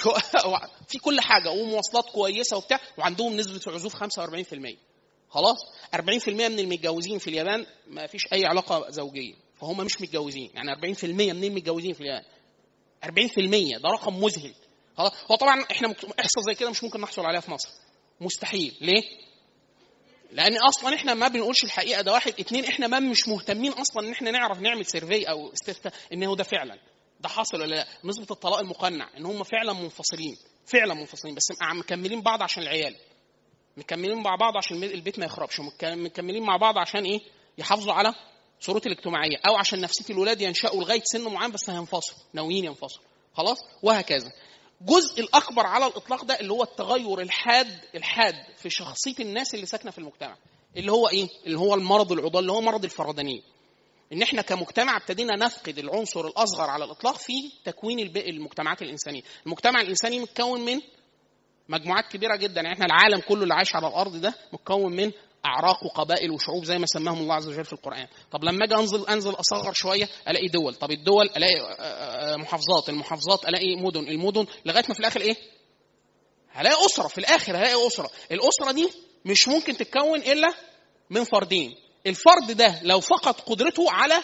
في 0.89 0.99
كل 0.99 1.21
حاجة. 1.21 1.51
ومواصلات 1.51 2.05
كويسة 2.05 2.57
وبتاع. 2.57 2.81
وعندهم 2.99 3.37
نسبة 3.37 3.73
عزوف 3.73 3.97
45% 3.97 4.77
خلاص؟ 5.31 5.57
40% 5.95 6.29
من 6.29 6.59
المتجوزين 6.59 7.19
في 7.19 7.29
اليابان 7.29 7.67
ما 7.87 8.07
فيش 8.07 8.23
أي 8.33 8.47
علاقة 8.47 8.91
زوجية. 8.91 9.35
فهم 9.61 9.81
مش 9.85 10.01
متجوزين. 10.01 10.51
يعني 10.55 10.71
40% 10.97 11.05
منين 11.05 11.55
متجوزين 11.55 11.93
في 11.93 12.01
اليابان. 12.01 12.25
40% 13.05 13.79
ده 13.83 13.89
رقم 13.89 14.21
مذهل. 14.23 14.55
خلاص؟ 14.99 15.13
هو 15.31 15.37
طبعا 15.37 15.65
إحنا 15.71 15.95
احصى 16.21 16.41
زي 16.47 16.55
كده 16.55 16.71
مش 16.71 16.85
ممكن 16.85 17.01
نحصل 17.01 17.23
عليها 17.23 17.41
في 17.41 17.51
مصر. 17.51 17.69
مستحيل. 18.21 18.77
ليه؟ 18.81 19.03
لأن 20.33 20.57
أصلا 20.57 20.95
إحنا 20.95 21.15
ما 21.15 21.29
بنقولش 21.29 21.65
الحقيقة. 21.65 22.03
ده 22.03 22.13
واحد 22.13 22.33
اتنين 22.39 22.65
إحنا 22.65 22.87
ما 22.87 22.99
مش 23.01 23.29
مهتمين 23.29 23.73
أصلا 23.73 24.07
إن 24.07 24.13
إحنا 24.13 24.31
نعرف 24.31 24.59
نعمل 24.61 24.87
سيرفي 24.87 25.31
أو 25.31 25.53
استفتاء 25.53 25.93
ان 26.13 26.25
هو 26.25 26.35
ده 26.35 26.45
فعلا. 26.45 26.79
ده 27.25 27.31
حاصل 27.31 27.61
ولا 27.61 27.75
لا؟ 27.75 27.87
نسبة 28.05 28.27
الطلاق 28.31 28.59
المقنع 28.59 29.09
إن 29.17 29.27
هم 29.27 29.43
فعلا 29.43 29.73
منفصلين 29.73 30.37
فعلا 30.67 30.95
منفصلين 30.95 31.35
بس 31.35 31.43
مكملين 31.75 32.23
بعض 32.23 32.43
عشان 32.43 32.63
العيال. 32.63 32.97
مكملين 33.77 34.23
مع 34.23 34.37
بعض 34.37 34.57
عشان 34.57 34.85
البيت 34.85 35.19
ما 35.19 35.25
يخربش 35.25 35.61
مكملين 35.83 36.43
مع 36.43 36.57
بعض 36.57 36.79
عشان 36.79 37.05
إيه؟ 37.05 37.21
يحافظوا 37.59 37.93
على 37.93 38.15
صورته 38.61 38.89
الاجتماعية 38.89 39.37
أو 39.47 39.57
عشان 39.57 39.81
نفسية 39.81 40.15
الولاد 40.15 40.41
ينشأوا 40.41 40.81
لغاية 40.81 41.03
سن 41.05 41.25
معين 41.33 41.51
بس 41.51 41.71
هينفصلوا 41.71 42.19
ناويين 42.33 42.65
ينفصلوا. 42.65 43.05
خلاص؟ 43.35 43.59
وهكذا. 43.83 44.33
الجزء 44.81 45.21
الأكبر 45.21 45.67
على 45.67 45.87
الإطلاق 45.87 46.25
ده 46.25 46.41
اللي 46.41 46.53
هو 46.53 46.63
التغير 46.63 47.21
الحاد 47.21 47.81
الحاد 47.95 48.35
في 48.57 48.71
شخصية 48.71 49.15
الناس 49.21 49.55
اللي 49.55 49.67
ساكنة 49.67 49.91
في 49.91 49.99
المجتمع 49.99 50.37
اللي 50.77 50.93
هو 50.93 51.09
إيه؟ 51.09 51.29
اللي 51.47 51.59
هو 51.59 51.75
المرض 51.75 52.13
العضال 52.13 52.41
اللي 52.41 52.53
هو 52.53 52.61
مرض 52.61 52.85
الفردانيه 52.85 53.41
إن 54.13 54.23
إحنا 54.23 54.43
كمجتمع 54.43 54.97
ابتدينا 54.97 55.37
نفقد 55.37 55.79
العنصر 55.79 56.27
الأصغر 56.27 56.71
على 56.71 56.85
الإطلاق 56.85 57.17
في 57.17 57.33
تكوين 57.65 57.99
المجتمعات 58.17 58.83
الإنسانية. 58.83 59.23
المجتمع 59.47 59.81
الإنساني 59.81 60.21
متكون 60.21 60.61
من 60.61 60.81
مجموعات 61.69 62.05
كبيرة 62.13 62.37
جدا. 62.37 62.61
يعني 62.61 62.75
إحنا 62.75 62.87
العالم 62.87 63.21
كله 63.21 63.43
اللي 63.43 63.55
عايش 63.55 63.75
على 63.77 63.89
الأرض 63.89 64.17
ده 64.17 64.35
متكون 64.53 64.97
من 64.97 65.13
أعراق 65.47 65.85
وقبائل 65.85 66.31
وشعوب 66.31 66.65
زي 66.65 66.79
ما 66.79 66.87
سماهم 66.87 67.19
الله 67.19 67.35
عز 67.35 67.49
وجل 67.49 67.65
في 67.65 67.73
القرآن. 67.73 68.07
طب 68.33 68.45
لما 68.45 68.65
أجي 68.65 68.75
أنزل 68.75 69.07
أنزل 69.09 69.31
أصغر 69.31 69.73
شوية 69.73 70.09
ألاقي 70.29 70.49
دول. 70.49 70.75
طب 70.75 70.91
الدول 70.91 71.31
ألاقي 71.37 71.61
آه، 71.61 71.75
آه، 71.75 72.37
محافظات. 72.37 72.89
المحافظات 72.89 73.49
ألاقي 73.49 73.77
مدن. 73.77 74.09
المدن 74.09 74.47
لغاية 74.65 74.85
ما 74.89 74.95
في 74.95 75.01
الآخر 75.01 75.21
إيه؟ 75.21 75.37
هلاقي 76.51 76.87
أسرة. 76.87 77.09
في 77.09 77.19
الآخر 77.19 77.57
هلاقي 77.57 77.87
أسرة. 77.87 78.11
الأسرة 78.33 78.73
دي 78.73 78.91
مش 79.25 79.49
ممكن 79.49 79.77
تتكون 79.77 80.19
إلا 80.19 80.55
من 81.11 81.25
فردين. 81.25 81.75
الفرد 82.07 82.53
ده 82.57 82.81
لو 82.83 83.01
فقد 83.01 83.35
قدرته 83.41 83.91
على 83.91 84.15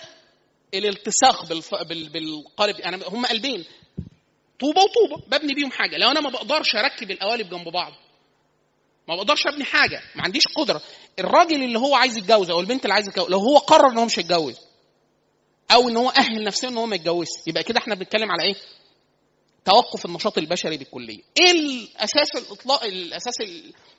الالتصاق 0.74 1.44
بالقالب 2.12 2.80
يعني 2.80 3.02
هم 3.06 3.26
قلبين. 3.26 3.64
طوبة 4.60 4.80
وطوبة 4.82 5.22
ببني 5.26 5.54
بيهم 5.54 5.70
حاجة. 5.70 5.96
لو 5.96 6.10
أنا 6.10 6.20
ما 6.20 6.30
بقدرش 6.30 6.76
أركب 6.76 7.10
القوالب 7.10 7.50
جنب 7.50 7.68
بعض 7.68 7.92
ما 9.08 9.16
بقدرش 9.16 9.46
أبني 9.46 9.64
حاجة 9.64 10.02
ما 10.14 10.22
عنديش 10.22 10.42
قدرة. 10.56 10.82
الراجل 11.18 11.62
اللي 11.62 11.78
هو 11.78 11.94
عايز 11.94 12.16
يتجوز 12.16 12.50
أو 12.50 12.60
البنت 12.60 12.82
اللي 12.84 12.94
عايز 12.94 13.08
يتجوز 13.08 13.28
لو 13.30 13.38
هو 13.38 13.58
قرر 13.58 13.92
إن 13.92 13.98
هو 13.98 14.04
مش 14.04 14.18
هيتجوز 14.18 14.56
أو 15.72 15.88
إن 15.88 15.96
هو 15.96 16.10
أهل 16.10 16.44
نفسه 16.44 16.68
إن 16.68 16.76
هو 16.76 16.86
ما 16.86 16.96
يتجوزش 16.96 17.30
يبقى 17.46 17.62
كده 17.62 17.78
إحنا 17.78 17.94
بنتكلم 17.94 18.30
على 18.30 18.42
إيه؟ 18.42 18.54
توقف 19.64 20.06
النشاط 20.06 20.38
البشري 20.38 20.76
بالكليه 20.76 21.20
إيه 21.38 21.50
الأساس 21.50 22.36
الاطلاق 22.36 22.84
الأساس 22.84 23.34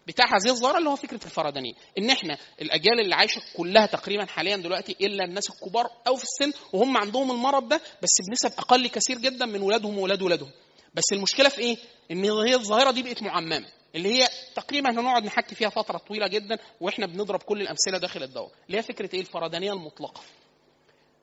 بتاع 0.08 0.26
هذه 0.26 0.50
الظاهرة 0.50 0.78
اللي 0.78 0.90
هو 0.90 0.96
فكرة 0.96 1.26
الفردانيه 1.26 1.74
إن 1.98 2.10
إحنا 2.10 2.38
الأجيال 2.62 3.00
اللي 3.00 3.16
عايشة 3.16 3.42
كلها 3.58 3.86
تقريبا 3.86 4.26
حاليا 4.26 4.58
دلوقتي 4.58 4.96
إلا 5.02 5.24
الناس 5.24 5.50
الكبار 5.50 5.88
أو 6.08 6.16
في 6.16 6.24
السن 6.24 6.54
وهم 6.74 6.98
عندهم 6.98 7.32
المرض 7.32 7.68
ده 7.70 7.82
بس 8.02 8.10
بنسب 8.30 8.60
أقل 8.60 8.88
كثير 8.88 9.18
جدا 9.18 9.46
من 9.46 9.62
ولادهم 9.62 9.98
وولاد 9.98 10.22
ولادهم. 10.22 10.52
بس 10.94 11.04
المشكلة 11.14 11.50
في 11.50 11.62
إيه؟ 11.62 11.78
إن 12.12 12.26
هي 12.26 12.56
الظاهرة 12.56 12.92
دي 12.92 13.04
بقت 13.04 13.22
معممة. 13.24 13.66
اللي 13.96 14.10
هي 14.22 14.28
تقريبا 14.56 14.90
هنقعد 14.92 15.26
نحكي 15.26 15.56
فيها 15.56 15.70
فترة 15.70 15.98
طويلة 15.98 16.28
جدا 16.28 16.58
وإحنا 16.82 17.06
بنضرب 17.06 17.44
كل 17.44 17.62
الأمثلة 17.62 17.98
داخل 17.98 18.24
الدواء. 18.24 18.52
اللي 18.68 18.78
هي 18.78 18.84
فكرة 18.84 19.10
إيه؟ 19.16 19.22
الفردانيه 19.22 19.74
المطلقة. 19.74 20.22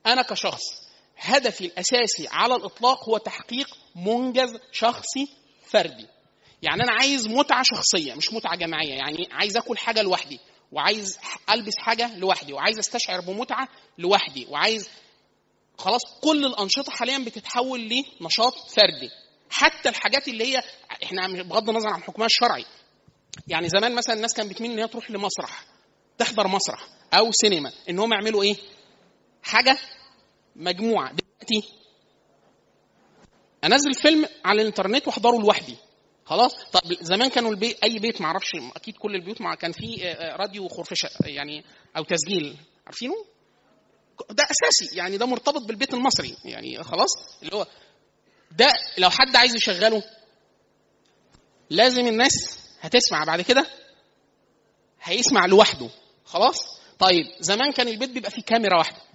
أنا 0.07 0.23
كشخص 0.23 0.88
هدفي 1.19 1.65
الأساسي 1.65 2.29
على 2.31 2.55
الإطلاق 2.55 3.09
هو 3.09 3.19
تحقيق 3.19 3.67
منجز 3.97 4.59
شخصي 4.73 5.29
فردي. 5.67 6.07
يعني 6.63 6.83
أنا 6.83 6.93
عايز 6.93 7.29
متعة 7.29 7.63
شخصية 7.63 8.15
مش 8.15 8.33
متعة 8.33 8.57
جماعية. 8.57 8.95
يعني 8.95 9.29
عايز 9.33 9.57
أكل 9.57 9.79
حاجة 9.79 10.03
لوحدي 10.03 10.41
وعايز 10.73 11.19
ألبس 11.51 11.73
حاجة 11.79 12.17
لوحدي 12.17 12.53
وعايز 12.53 12.79
أستشعر 12.79 13.21
بمتعة 13.21 13.69
لوحدي 13.99 14.47
وعايز 14.51 14.89
خلاص 15.79 16.01
كل 16.23 16.47
الأنشطة 16.47 16.93
حاليا 16.93 17.19
بتتحول 17.19 17.81
لنشاط 17.81 18.55
فردي. 18.71 19.11
حتى 19.51 19.89
الحاجات 19.89 20.29
اللي 20.29 20.45
هي 20.45 20.63
إحنا 21.03 21.43
بغض 21.43 21.69
النظر 21.69 21.89
عن 21.89 22.03
حكمها 22.03 22.27
الشرعي. 22.27 22.65
يعني 23.49 23.69
زمان 23.69 23.95
مثلا 23.95 24.15
الناس 24.15 24.35
كانت 24.35 24.51
بتميل 24.51 24.71
ان 24.71 24.79
هي 24.79 24.89
تروح 24.89 25.11
لمسرح 25.11 25.65
تحضر 26.19 26.49
مسرح 26.49 26.89
أو 27.15 27.31
سينما 27.33 27.73
إن 27.91 27.99
هم 27.99 28.13
يعملوا 28.13 28.43
إيه؟ 28.43 28.57
حاجة 29.43 29.79
مجموعة. 30.59 31.13
دلوقتي 31.13 31.69
أنزل 33.65 33.95
فيلم 33.95 34.27
على 34.45 34.63
الإنترنت 34.63 35.07
وأحضره 35.07 35.37
لوحدي. 35.39 35.77
خلاص؟ 36.25 36.65
طب 36.65 36.81
زمان 37.01 37.31
كانوا 37.31 37.51
البيت 37.51 37.85
أي 37.85 37.99
بيت 37.99 38.21
ما 38.21 38.27
أعرفش 38.27 38.51
أكيد 38.77 38.97
كل 38.97 39.15
البيوت 39.15 39.41
مع 39.41 39.55
كان 39.55 39.73
في 39.73 40.05
آه، 40.05 40.13
آه، 40.13 40.37
راديو 40.37 40.69
خرفشة 40.69 41.09
يعني 41.27 41.65
أو 41.97 42.05
تسجيل. 42.05 42.57
عارفينه؟ 42.87 43.15
ده 44.31 44.45
أساسي. 44.51 44.97
يعني 44.97 45.17
ده 45.17 45.27
مرتبط 45.27 45.63
بالبيت 45.63 45.95
المصري. 45.95 46.37
يعني 46.45 46.83
خلاص؟ 46.83 47.11
اللي 47.43 47.55
هو 47.57 47.67
ده 48.51 48.73
لو 48.99 49.11
حد 49.11 49.37
عايز 49.37 49.55
يشغله 49.55 50.03
لازم 51.71 52.07
الناس 52.07 52.59
هتسمع. 52.81 53.25
بعد 53.25 53.41
كده 53.41 53.67
هيسمع 55.03 55.47
لوحده. 55.47 55.89
خلاص؟ 56.25 56.79
طيب 56.99 57.27
زمان 57.41 57.73
كان 57.73 57.89
البيت 57.89 58.11
بيبقى 58.11 58.31
فيه 58.31 58.43
كاميرا 58.43 58.79
واحدة. 58.79 59.08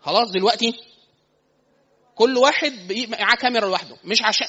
خلاص 0.00 0.30
دلوقتي 0.30 0.72
كل 2.14 2.36
واحد 2.36 2.92
معاه 3.08 3.34
كاميرا 3.34 3.66
لوحده. 3.68 3.96
مش 4.04 4.22
عشان 4.22 4.46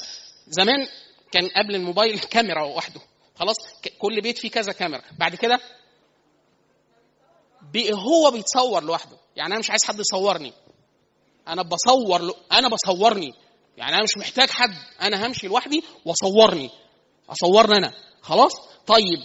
زمان 0.48 0.86
كان 1.32 1.48
قبل 1.48 1.74
الموبايل 1.74 2.18
كاميرا 2.34 2.64
وحده. 2.64 3.00
خلاص 3.34 3.56
كل 3.98 4.20
بيت 4.20 4.38
فيه 4.38 4.50
كذا 4.50 4.72
كاميرا. 4.72 5.02
بعد 5.18 5.34
كده 5.34 5.60
هو 7.92 8.30
بيتصور 8.30 8.82
لوحده. 8.84 9.16
يعني 9.36 9.50
أنا 9.52 9.58
مش 9.58 9.70
عايز 9.70 9.84
حد 9.84 10.00
يصورني. 10.00 10.52
أنا 11.48 11.62
بصور 11.62 12.20
له 12.22 12.34
أنا 12.52 12.68
بصورني. 12.68 13.34
يعني 13.76 13.94
أنا 13.94 14.02
مش 14.02 14.16
محتاج 14.16 14.50
حد. 14.50 14.74
أنا 15.00 15.26
همشي 15.26 15.46
لوحدي 15.46 15.84
واصورني. 16.04 16.70
أصورني 17.28 17.76
أنا. 17.76 17.92
خلاص؟ 18.22 18.52
طيب 18.86 19.22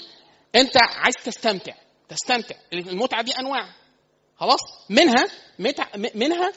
أنت 0.55 0.77
عايز 0.77 1.15
تستمتع. 1.23 1.73
تستمتع. 2.09 2.55
المتعة 2.73 3.21
دي 3.23 3.31
أنواع. 3.31 3.75
خلاص؟ 4.39 4.59
منها 4.89 5.27
منها 6.15 6.53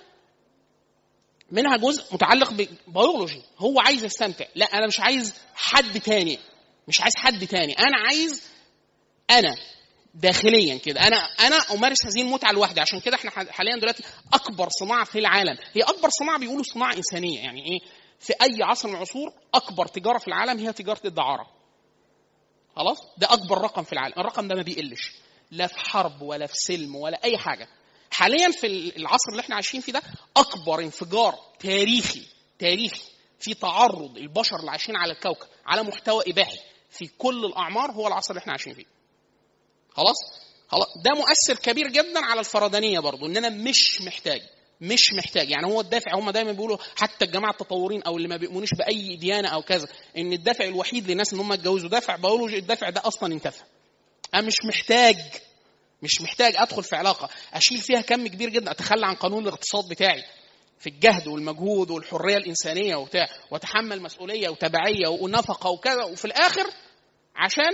منها 1.51 1.77
جزء 1.77 2.15
متعلق 2.15 2.53
ببيولوجي. 2.53 3.43
هو 3.59 3.81
عايز 3.81 4.05
يستمتع. 4.05 4.45
لا 4.55 4.67
أنا 4.67 4.87
مش 4.87 5.01
عايز 5.01 5.35
حد 5.55 6.01
تاني. 6.01 6.39
مش 6.89 7.01
عايز 7.01 7.13
حد 7.17 7.47
تاني. 7.47 7.73
أنا 7.73 7.97
عايز 8.07 8.43
أنا 9.31 9.55
داخليا 10.15 10.79
كده. 10.79 11.01
أنا 11.07 11.17
أنا 11.17 11.57
أمارس 11.57 12.07
هذه 12.07 12.23
المتعة 12.23 12.53
لوحدي. 12.53 12.81
عشان 12.81 13.01
كده 13.01 13.17
إحنا 13.17 13.31
حاليا 13.31 13.77
دلوقتي 13.77 14.03
أكبر 14.33 14.69
صناعة 14.81 15.05
في 15.05 15.19
العالم. 15.19 15.59
هي 15.75 15.83
أكبر 15.83 16.09
صناعة 16.09 16.39
بيقولوا 16.39 16.63
صناعة 16.63 16.95
إنسانية. 16.95 17.41
يعني 17.41 17.61
إيه؟ 17.61 17.79
في 18.21 18.33
أي 18.33 18.63
عصر 18.63 18.89
من 18.89 18.95
العصور 18.95 19.33
أكبر 19.55 19.87
تجارة 19.87 20.19
في 20.19 20.29
العالم 20.29 20.59
هي 20.59 20.73
تجارة 20.73 21.01
الدعارة. 21.05 21.47
خلاص؟ 22.77 22.99
ده 23.19 23.33
أكبر 23.33 23.59
رقم 23.59 23.83
في 23.83 23.93
العالم. 23.93 24.15
الرقم 24.19 24.49
ده 24.49 24.55
ما 24.55 24.63
بيقلش. 24.63 25.13
لا 25.51 25.67
في 25.67 25.79
حرب 25.79 26.23
ولا 26.23 26.47
في 26.47 26.55
سلم 26.57 26.97
ولا 26.97 27.25
أي 27.25 27.39
حاجة. 27.39 27.69
حاليا 28.11 28.51
في 28.51 28.67
العصر 28.97 29.31
اللي 29.31 29.41
إحنا 29.41 29.55
عايشين 29.55 29.81
فيه 29.81 29.93
ده 29.93 30.03
أكبر 30.37 30.81
انفجار 30.81 31.39
تاريخي 31.61 32.23
تاريخي 32.59 33.03
في 33.41 33.55
تعرض 33.55 34.17
البشر 34.17 34.57
اللي 34.61 34.71
عايشين 34.71 34.97
على 34.97 35.13
الكوكب 35.13 35.47
على 35.67 35.83
محتوى 35.83 36.25
إباحي 36.27 36.59
في 36.91 37.07
كل 37.19 37.45
الأعمار 37.45 37.91
هو 37.91 38.07
العصر 38.07 38.31
اللي 38.31 38.41
إحنا 38.41 38.53
عايشين 38.53 38.75
فيه. 38.75 38.85
خلاص؟ 39.91 40.17
خلاص. 40.69 40.87
ده 41.05 41.11
مؤثر 41.15 41.63
كبير 41.63 41.89
جدا 41.89 42.21
على 42.25 42.41
الفردانيه 42.41 43.01
برضو 43.01 43.27
ان 43.27 43.37
أنا 43.37 43.49
مش 43.49 44.03
محتاج 44.07 44.41
مش 44.81 45.13
محتاج. 45.19 45.51
يعني 45.51 45.67
هو 45.67 45.81
الدافع 45.81 46.15
هم 46.15 46.31
دايما 46.31 46.53
بيقولوا 46.53 46.77
حتى 46.97 47.25
الجماعه 47.25 47.51
التطورين 47.51 48.03
أو 48.03 48.17
اللي 48.17 48.29
ما 48.29 48.37
بيؤمنوش 48.37 48.75
بأي 48.75 49.17
ديانة 49.17 49.49
أو 49.49 49.63
كذا 49.63 49.89
إن 50.17 50.33
الدافع 50.33 50.65
الوحيد 50.65 51.11
للناس 51.11 51.33
إن 51.33 51.41
هم 51.41 51.53
يتجوزوا 51.53 51.89
دافع 51.89 52.17
بيولوجي 52.17 52.59
الدافع 52.59 52.91
ده 52.91 53.03
أصلا 53.05 53.35
انتفى. 53.35 53.63
أنا 54.35 54.47
مش 54.47 54.55
محتاج 54.65 55.17
مش 56.03 56.21
محتاج 56.21 56.55
أدخل 56.57 56.83
في 56.83 56.97
علاقة. 56.97 57.29
أشيل 57.53 57.79
فيها 57.79 58.01
كم 58.01 58.27
كبير 58.27 58.49
جدا 58.49 58.71
أتخلى 58.71 59.07
عن 59.07 59.15
قانون 59.15 59.43
الاقتصاد 59.49 59.89
بتاعي 59.89 60.25
في 60.79 60.87
الجهد 60.89 61.29
والمجهود 61.29 61.91
والحرية 61.91 62.37
الإنسانية 62.37 62.97
وبتاع 62.97 63.29
وتحمل 63.51 64.03
مسؤولية 64.03 64.49
وتبعية 64.49 65.09
ونفقة 65.09 65.71
وكذا. 65.71 66.05
وفي 66.05 66.25
الآخر 66.25 66.67
عشان 67.37 67.71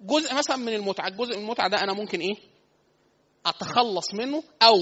جزء 0.00 0.34
مثلا 0.34 0.56
من 0.56 0.74
المتعة 0.74 1.08
الجزء 1.08 1.36
من 1.36 1.42
المتعة 1.42 1.68
ده 1.68 1.76
أنا 1.80 1.92
ممكن 1.92 2.20
إيه؟ 2.20 2.34
أتخلص 3.46 4.14
منه 4.14 4.42
أو 4.62 4.76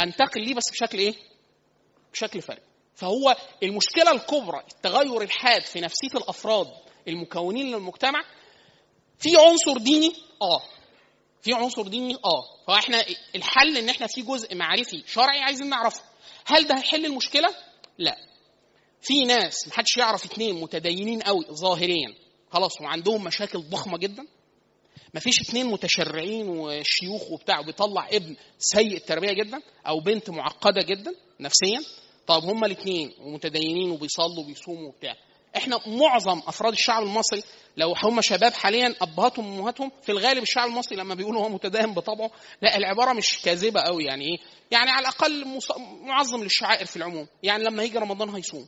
أنتقل 0.00 0.40
ليه 0.44 0.54
بس 0.54 0.70
بشكل 0.72 0.98
إيه؟ 0.98 1.14
بشكل 2.12 2.42
فرعي 2.42 2.60
فهو 2.94 3.36
المشكلة 3.62 4.10
الكبرى 4.12 4.62
التغير 4.72 5.22
الحاد 5.22 5.62
في 5.62 5.80
نفسية 5.80 6.18
الأفراد 6.18 6.66
المكونين 7.08 7.66
للمجتمع 7.66 8.24
في 9.18 9.36
عنصر 9.36 9.78
ديني 9.78 10.12
آه. 10.42 10.62
في 11.42 11.52
عنصر 11.54 11.88
ديني 11.88 12.14
آه. 12.14 12.44
فإحنا 12.66 13.04
الحل 13.34 13.76
إن 13.76 13.88
إحنا 13.88 14.06
في 14.06 14.22
جزء 14.22 14.54
معرفي 14.54 15.02
شرعي 15.06 15.40
عايزين 15.40 15.68
نعرفه. 15.68 16.02
هل 16.46 16.66
ده 16.66 16.74
هيحل 16.78 17.06
المشكلة؟ 17.06 17.48
لا. 17.98 18.16
في 19.00 19.24
ناس 19.24 19.68
محدش 19.68 19.96
يعرف 19.96 20.24
اتنين 20.24 20.60
متدينين 20.60 21.22
قوي 21.22 21.44
ظاهريا. 21.52 22.14
خلاص 22.50 22.80
وعندهم 22.80 23.24
مشاكل 23.24 23.58
ضخمة 23.58 23.98
جدا. 23.98 24.26
مفيش 25.14 25.40
اتنين 25.40 25.66
متشرعين 25.66 26.48
وشيوخ 26.48 27.30
وبتاع 27.30 27.60
وبيطلع 27.60 28.08
ابن 28.12 28.36
سيء 28.58 28.96
التربية 28.96 29.32
جدا 29.32 29.60
أو 29.86 30.00
بنت 30.00 30.30
معقدة 30.30 30.82
جدا 30.82 31.14
نفسيا. 31.40 31.80
طب 32.26 32.42
هما 32.44 32.66
الاثنين 32.66 33.12
ومتدينين 33.20 33.90
وبيصلوا 33.90 34.44
وبيصوموا 34.44 34.88
وبتاع. 34.88 35.16
إحنا 35.56 35.80
معظم 35.86 36.42
افراد 36.46 36.72
الشعب 36.72 37.02
المصري 37.02 37.42
لو 37.76 37.94
هم 38.04 38.20
شباب 38.20 38.52
حاليا 38.52 38.94
أبهاتهم 39.00 39.52
وامهاتهم 39.58 39.90
في 40.02 40.12
الغالب 40.12 40.42
الشعب 40.42 40.68
المصري 40.68 40.96
لما 40.96 41.14
بيقولوا 41.14 41.42
هو 41.42 41.48
متدين 41.48 41.94
بطبعه 41.94 42.30
لا 42.62 42.76
العبارة 42.76 43.12
مش 43.12 43.38
كاذبة 43.42 43.80
قوي 43.80 44.04
يعني 44.04 44.24
إيه؟ 44.24 44.38
يعني 44.70 44.90
على 44.90 45.00
الأقل 45.00 45.60
معظم 46.02 46.42
للشعائر 46.42 46.86
في 46.86 46.96
العموم. 46.96 47.28
يعني 47.42 47.64
لما 47.64 47.82
يجي 47.82 47.98
رمضان 47.98 48.28
هيصوم. 48.28 48.66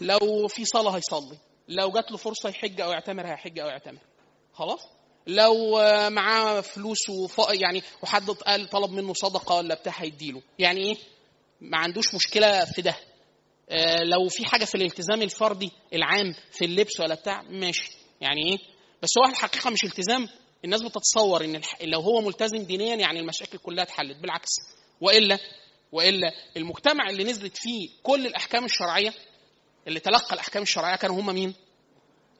لو 0.00 0.48
في 0.48 0.64
صلاة 0.64 0.90
هيصلي. 0.90 1.38
لو 1.68 1.90
جات 1.90 2.10
له 2.10 2.16
فرصة 2.16 2.48
يحج 2.48 2.80
أو 2.80 2.90
يعتمر 2.90 3.26
هيحج 3.26 3.58
أو 3.58 3.68
يعتمر. 3.68 4.00
خلاص؟ 4.54 4.80
لو 5.26 5.78
معاه 6.10 6.60
فلوس. 6.60 6.98
يعني 7.50 7.82
وحد 8.02 8.30
قال 8.30 8.68
طلب 8.68 8.90
منه 8.90 9.12
صدقة 9.14 9.54
ولا 9.56 9.74
بتاع 9.74 9.92
هيديله. 9.96 10.42
يعني 10.58 10.80
إيه؟ 10.80 10.96
ما 11.60 11.78
عندوش 11.78 12.14
مشكلة 12.14 12.64
في 12.64 12.82
ده. 12.82 12.96
لو 14.02 14.28
في 14.28 14.46
حاجة 14.46 14.64
في 14.64 14.74
الالتزام 14.74 15.22
الفردي 15.22 15.72
العام 15.94 16.34
في 16.52 16.64
اللبس 16.64 17.00
ولا 17.00 17.14
بتاع 17.14 17.42
ماشي 17.42 17.90
يعني 18.20 18.50
إيه 18.50 18.58
بس 19.02 19.08
هو 19.18 19.30
الحقيقة 19.30 19.70
مش 19.70 19.84
التزام 19.84 20.28
الناس 20.64 20.82
بتتصور 20.82 21.44
إن. 21.44 21.60
لو 21.82 22.00
هو 22.00 22.20
ملتزم 22.20 22.58
دينيا 22.58 22.96
يعني 22.96 23.20
المشاكل 23.20 23.58
كلها 23.58 23.84
اتحلت 23.84 24.16
بالعكس 24.16 24.50
وإلا 25.00 25.38
وإلا 25.92 26.32
المجتمع 26.56 27.10
اللي 27.10 27.24
نزلت 27.24 27.56
فيه 27.56 27.88
كل 28.02 28.26
الأحكام 28.26 28.64
الشرعية 28.64 29.14
اللي 29.88 30.00
تلقى 30.00 30.34
الأحكام 30.34 30.62
الشرعية 30.62 30.96
كانوا 30.96 31.20
هم 31.20 31.34
مين؟ 31.34 31.54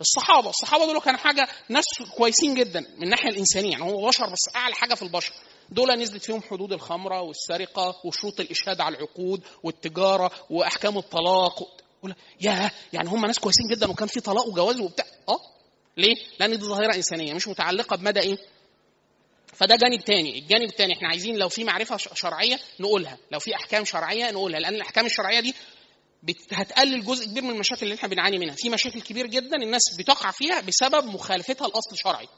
الصحابة، 0.01 0.51
الصحابة 0.51 0.87
دول 0.87 1.01
كانوا 1.01 1.21
حاجة 1.21 1.49
ناس 1.69 1.85
كويسين 2.17 2.55
جدا 2.55 2.81
من 2.81 3.03
الناحية 3.03 3.29
الإنسانية 3.29 3.71
يعني 3.71 3.83
هو 3.85 4.07
بشر 4.09 4.27
بس 4.27 4.57
أعلى 4.57 4.75
حاجة 4.75 4.95
في 4.95 5.03
البشر. 5.03 5.33
دول 5.71 5.99
نزلت 6.03 6.23
فيهم 6.25 6.43
حدود 6.43 6.73
الخمرة 6.73 7.21
والسرقة 7.23 8.01
وشروط 8.05 8.41
الإشهاد 8.41 8.81
على 8.81 8.97
العقود 8.97 9.41
والتجارة 9.63 10.31
وأحكام 10.51 10.99
الطلاق. 10.99 11.69
يا 12.41 12.71
يعني 12.93 13.09
هم 13.09 13.27
ناس 13.27 13.39
كويسين 13.39 13.67
جدا 13.71 13.91
وكان 13.91 14.09
في 14.09 14.21
طلاق 14.21 14.47
وجواز 14.49 14.81
وبتاع. 14.81 15.07
آه؟ 15.29 15.41
ليه؟ 15.97 16.15
لأن 16.41 16.51
دي 16.59 16.65
ظاهرة 16.65 16.95
إنسانية 16.95 17.35
مش 17.35 17.49
متعلقة 17.49 17.97
بمدى 17.97 18.21
إيه؟ 18.21 18.39
فده 19.55 19.77
جانب 19.77 20.05
تاني. 20.05 20.39
الجانب 20.39 20.69
التاني 20.69 20.93
إحنا 20.93 21.09
عايزين 21.09 21.37
لو 21.37 21.49
في 21.49 21.65
معرفة 21.65 21.97
شرعية 21.97 22.59
نقولها. 22.81 23.19
لو 23.33 23.39
في 23.39 23.55
أحكام 23.55 23.85
شرعية 23.85 24.31
نقولها. 24.31 24.61
لأن 24.61 24.75
الأحكام 24.75 25.07
الشرعية 25.07 25.41
دي 25.41 25.55
هتقلل 26.53 27.05
جزء 27.05 27.27
كبير 27.27 27.43
من 27.43 27.51
المشاكل 27.51 27.83
اللي 27.83 27.95
إحنا 27.95 28.09
بنعاني 28.09 28.39
منها. 28.39 28.55
في 28.55 28.71
مشاكل 28.71 29.01
كبير 29.01 29.27
جدا 29.27 29.57
الناس 29.57 29.83
بتقع 29.99 30.31
فيها 30.31 30.61
بسبب 30.61 31.05
مخالفتها 31.05 31.67
الأصل 31.67 31.97
شرعي 31.97 32.29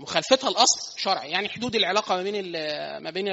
مخالفتها 0.00 0.50
الأصل 0.50 0.98
شرعي. 1.00 1.30
يعني 1.30 1.48
حدود 1.48 1.76
العلاقة 1.76 2.16
ما 2.16 2.22
بين 2.22 2.52
ما 3.02 3.10
بين 3.10 3.26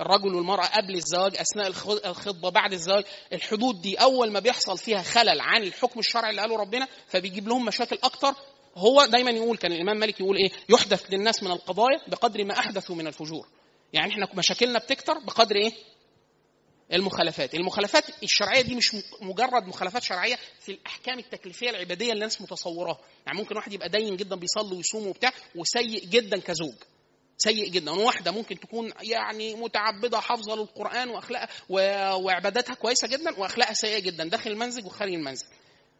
الرجل 0.00 0.34
والمرأة 0.34 0.66
قبل 0.66 0.94
الزواج 0.94 1.36
أثناء 1.36 1.66
الخطبة 2.06 2.48
بعد 2.48 2.72
الزواج 2.72 3.04
الحدود 3.32 3.80
دي 3.82 3.96
أول 3.96 4.30
ما 4.32 4.40
بيحصل 4.40 4.78
فيها 4.78 5.02
خلل 5.02 5.40
عن 5.40 5.62
الحكم 5.62 6.00
الشرعي 6.00 6.30
اللي 6.30 6.40
قاله 6.40 6.56
ربنا 6.56 6.88
فبيجيب 7.08 7.48
لهم 7.48 7.64
مشاكل 7.64 7.98
أكتر. 8.04 8.34
هو 8.76 9.06
دايما 9.06 9.30
يقول 9.30 9.56
كان 9.56 9.72
الإمام 9.72 9.96
مالك 9.96 10.20
يقول 10.20 10.36
إيه؟ 10.36 10.50
يحدث 10.68 11.06
للناس 11.10 11.42
من 11.42 11.50
القضايا 11.50 12.00
بقدر 12.08 12.44
ما 12.44 12.58
أحدثوا 12.58 12.96
من 12.96 13.06
الفجور. 13.06 13.48
يعني 13.92 14.12
إحنا 14.12 14.28
مشاكلنا 14.34 14.78
بتكتر 14.78 15.18
بقدر 15.18 15.56
إيه؟ 15.56 15.72
المخالفات. 16.92 17.54
المخالفات 17.54 18.04
الشرعية 18.22 18.60
دي 18.60 18.74
مش 18.74 18.96
مجرد 19.20 19.64
مخالفات 19.66 20.02
شرعية 20.02 20.38
في 20.60 20.72
الأحكام 20.72 21.18
التكليفية 21.18 21.70
العبادية 21.70 22.04
اللي 22.12 22.14
الناس 22.24 22.40
متصوراها. 22.40 22.98
يعني 23.26 23.38
ممكن 23.38 23.56
واحد 23.56 23.72
يبقى 23.72 23.88
دين 23.88 24.16
جدا 24.16 24.36
بيصلي 24.36 24.76
ويصوم 24.76 25.06
وبتاع 25.06 25.32
وسيء 25.56 26.04
جدا 26.04 26.40
كزوج. 26.40 26.74
سيء 27.38 27.68
جدا. 27.68 27.90
وواحده 27.90 28.30
ممكن 28.30 28.60
تكون 28.60 28.92
يعني 29.02 29.54
متعبدة 29.54 30.20
حافظة 30.20 30.54
للقرآن 30.56 31.08
وأخلاقها 31.10 31.48
وعباداتها 32.14 32.74
كويسة 32.74 33.08
جدا 33.08 33.38
وأخلاقها 33.38 33.74
سيئة 33.74 33.98
جدا. 33.98 34.24
داخل 34.24 34.50
المنزل 34.50 34.86
وخارج 34.86 35.12
المنزل. 35.14 35.46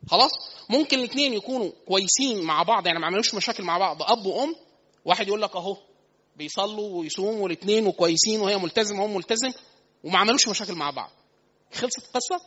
خلاص؟ 0.09 0.31
ممكن 0.69 0.99
الاثنين 0.99 1.33
يكونوا 1.35 1.71
كويسين 1.87 2.43
مع 2.43 2.63
بعض. 2.63 2.87
يعني 2.87 2.99
ما 2.99 3.07
عملوش 3.07 3.35
مشاكل 3.35 3.63
مع 3.65 3.79
بعض. 3.79 4.03
أب 4.03 4.27
وأم. 4.27 4.57
واحد 5.05 5.29
يقول 5.29 5.43
لك 5.43 5.57
أهو 5.57 5.77
بيصلوا 6.37 6.99
ويصوموا 7.01 7.47
الاثنين 7.47 7.87
وكويسين 7.87 8.41
وهي 8.41 8.57
ملتزمة 8.59 9.03
وهو 9.03 9.15
ملتزم. 9.17 9.53
وما 10.05 10.19
عملوش 10.19 10.49
مشاكل 10.49 10.75
مع 10.75 10.91
بعض. 10.91 11.11
خلصت 11.73 11.99
القصة؟ 11.99 12.41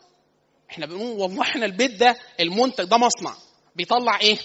إحنا 0.71 0.85
بنقول 0.85 1.19
والله 1.19 1.41
إحنا 1.41 1.65
البيت 1.65 1.91
ده 1.91 2.17
المنتج 2.39 2.83
ده 2.83 2.97
مصنع. 2.97 3.35
بيطلع 3.75 4.19
إيه؟ 4.19 4.37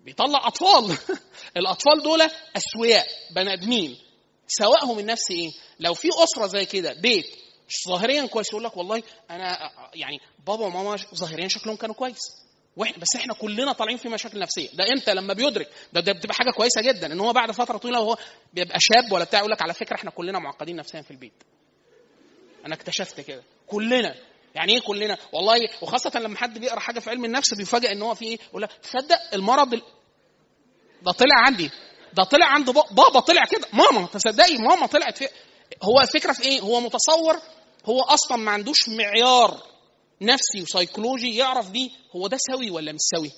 بيطلع 0.00 0.46
أطفال. 0.46 0.98
الأطفال 1.56 2.02
دول 2.02 2.22
أسوياء 2.56 3.06
بني 3.34 3.52
آدمين. 3.52 3.98
سواءهم 4.46 4.98
النفس 4.98 5.30
إيه؟ 5.30 5.50
لو 5.80 5.94
في 5.94 6.08
أسرة 6.24 6.46
زي 6.46 6.66
كده 6.66 6.92
بيت 6.92 7.26
ظاهريا 7.88 8.26
كويس 8.26 8.48
يقول 8.50 8.64
لك 8.64 8.76
والله 8.76 9.02
أنا 9.30 9.70
يعني 9.94 10.18
بابا 10.46 10.66
وماما 10.66 10.96
ظاهريا 11.14 11.48
شكلهم 11.48 11.76
كانوا 11.76 11.94
كويس. 11.94 12.20
وإحنا 12.76 12.98
بس 12.98 13.16
إحنا 13.16 13.34
كلنا 13.34 13.72
طالعين 13.72 13.96
في 13.96 14.08
مشاكل 14.08 14.38
نفسية. 14.38 14.68
ده 14.74 14.84
إمتى؟ 14.92 15.14
لما 15.14 15.34
بيدرك. 15.34 15.68
ده, 15.92 16.00
ده 16.00 16.12
بتبقى 16.12 16.34
حاجة 16.34 16.50
كويسة 16.50 16.82
جدا 16.82 17.12
إن 17.12 17.20
هو 17.20 17.32
بعد 17.32 17.50
فترة 17.50 17.78
طويلة 17.78 18.00
وهو 18.00 18.16
بيبقى 18.52 18.78
شاب 18.80 19.12
ولا 19.12 19.24
بتاع 19.24 19.38
يقول 19.38 19.52
لك 19.52 19.62
على 19.62 19.74
فكرة 19.74 19.96
إحنا 19.96 20.10
كلنا 20.10 20.38
معقدين 20.38 20.76
نفسيا 20.76 21.02
في 21.02 21.10
البيت. 21.10 21.42
أنا 22.66 22.74
اكتشفت 22.74 23.20
كده. 23.20 23.42
كلنا. 23.66 24.14
يعني 24.54 24.72
إيه 24.72 24.80
كلنا؟ 24.80 25.18
والله 25.32 25.56
وخاصة 25.82 26.20
لما 26.20 26.36
حد 26.38 26.58
بيقرأ 26.58 26.80
حاجة 26.80 27.00
في 27.00 27.10
علم 27.10 27.24
النفس 27.24 27.54
بيفاجئ 27.54 27.92
إن 27.92 28.02
هو 28.02 28.14
في 28.14 28.24
إيه؟ 28.24 28.38
يقول 28.48 28.62
لك 28.62 28.72
تصدق 28.72 29.18
المرض 29.34 29.74
ال... 29.74 29.82
ده 31.02 31.12
طلع 31.12 31.36
عندي. 31.46 31.70
ده 32.12 32.24
طلع 32.24 32.46
عند 32.46 32.70
بابا. 32.70 33.20
طلع 33.20 33.44
كده. 33.44 33.68
ماما 33.72 34.06
تصدقي 34.06 34.56
ماما 34.58 34.86
طلعت 34.86 35.18
في 35.18 35.28
هو 35.82 36.00
الفكرة 36.00 36.32
في 36.32 36.42
إيه؟ 36.42 36.60
هو 36.60 36.80
متصور. 36.80 37.36
هو 37.86 38.00
أصلا 38.02 38.36
ما 38.36 38.50
عندوش 38.50 38.88
معيار 38.88 39.62
نفسي 40.20 40.62
وسيكولوجي 40.62 41.36
يعرف 41.36 41.70
بيه. 41.70 41.90
هو 42.16 42.26
ده 42.26 42.36
سوي 42.52 42.70
ولا 42.70 42.92
مش 42.92 43.00
سوي؟ 43.16 43.30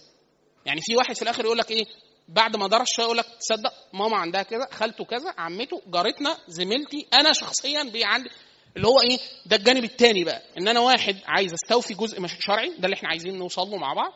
يعني 0.66 0.80
في 0.80 0.96
واحد 0.96 1.16
في 1.16 1.22
الآخر 1.22 1.44
يقول 1.44 1.58
لك 1.58 1.70
إيه؟ 1.70 1.84
بعد 2.28 2.56
ما 2.56 2.68
درس 2.68 2.88
شوية 2.96 3.04
يقول 3.06 3.18
لك 3.18 3.26
تصدق 3.40 3.72
ماما 3.92 4.16
عندها 4.16 4.42
كذا 4.42 4.68
خالته 4.72 5.04
كذا 5.04 5.34
عمته 5.38 5.82
جارتنا 5.86 6.38
زميلتي 6.48 7.06
أنا 7.14 7.32
شخصيا 7.32 7.82
بي 7.82 8.04
عندي 8.04 8.30
اللي 8.76 8.88
هو 8.88 9.00
إيه؟ 9.00 9.18
ده 9.46 9.56
الجانب 9.56 9.84
الثاني 9.84 10.24
بقى. 10.24 10.42
إن 10.58 10.68
أنا 10.68 10.80
واحد 10.80 11.16
عايز 11.26 11.52
أستوفي 11.52 11.94
جزء 11.94 12.26
شرعي 12.40 12.68
ده 12.78 12.84
اللي 12.84 12.94
إحنا 12.94 13.08
عايزين 13.08 13.38
نوصل 13.38 13.62
له 13.70 13.76
مع 13.76 13.92
بعض 13.94 14.12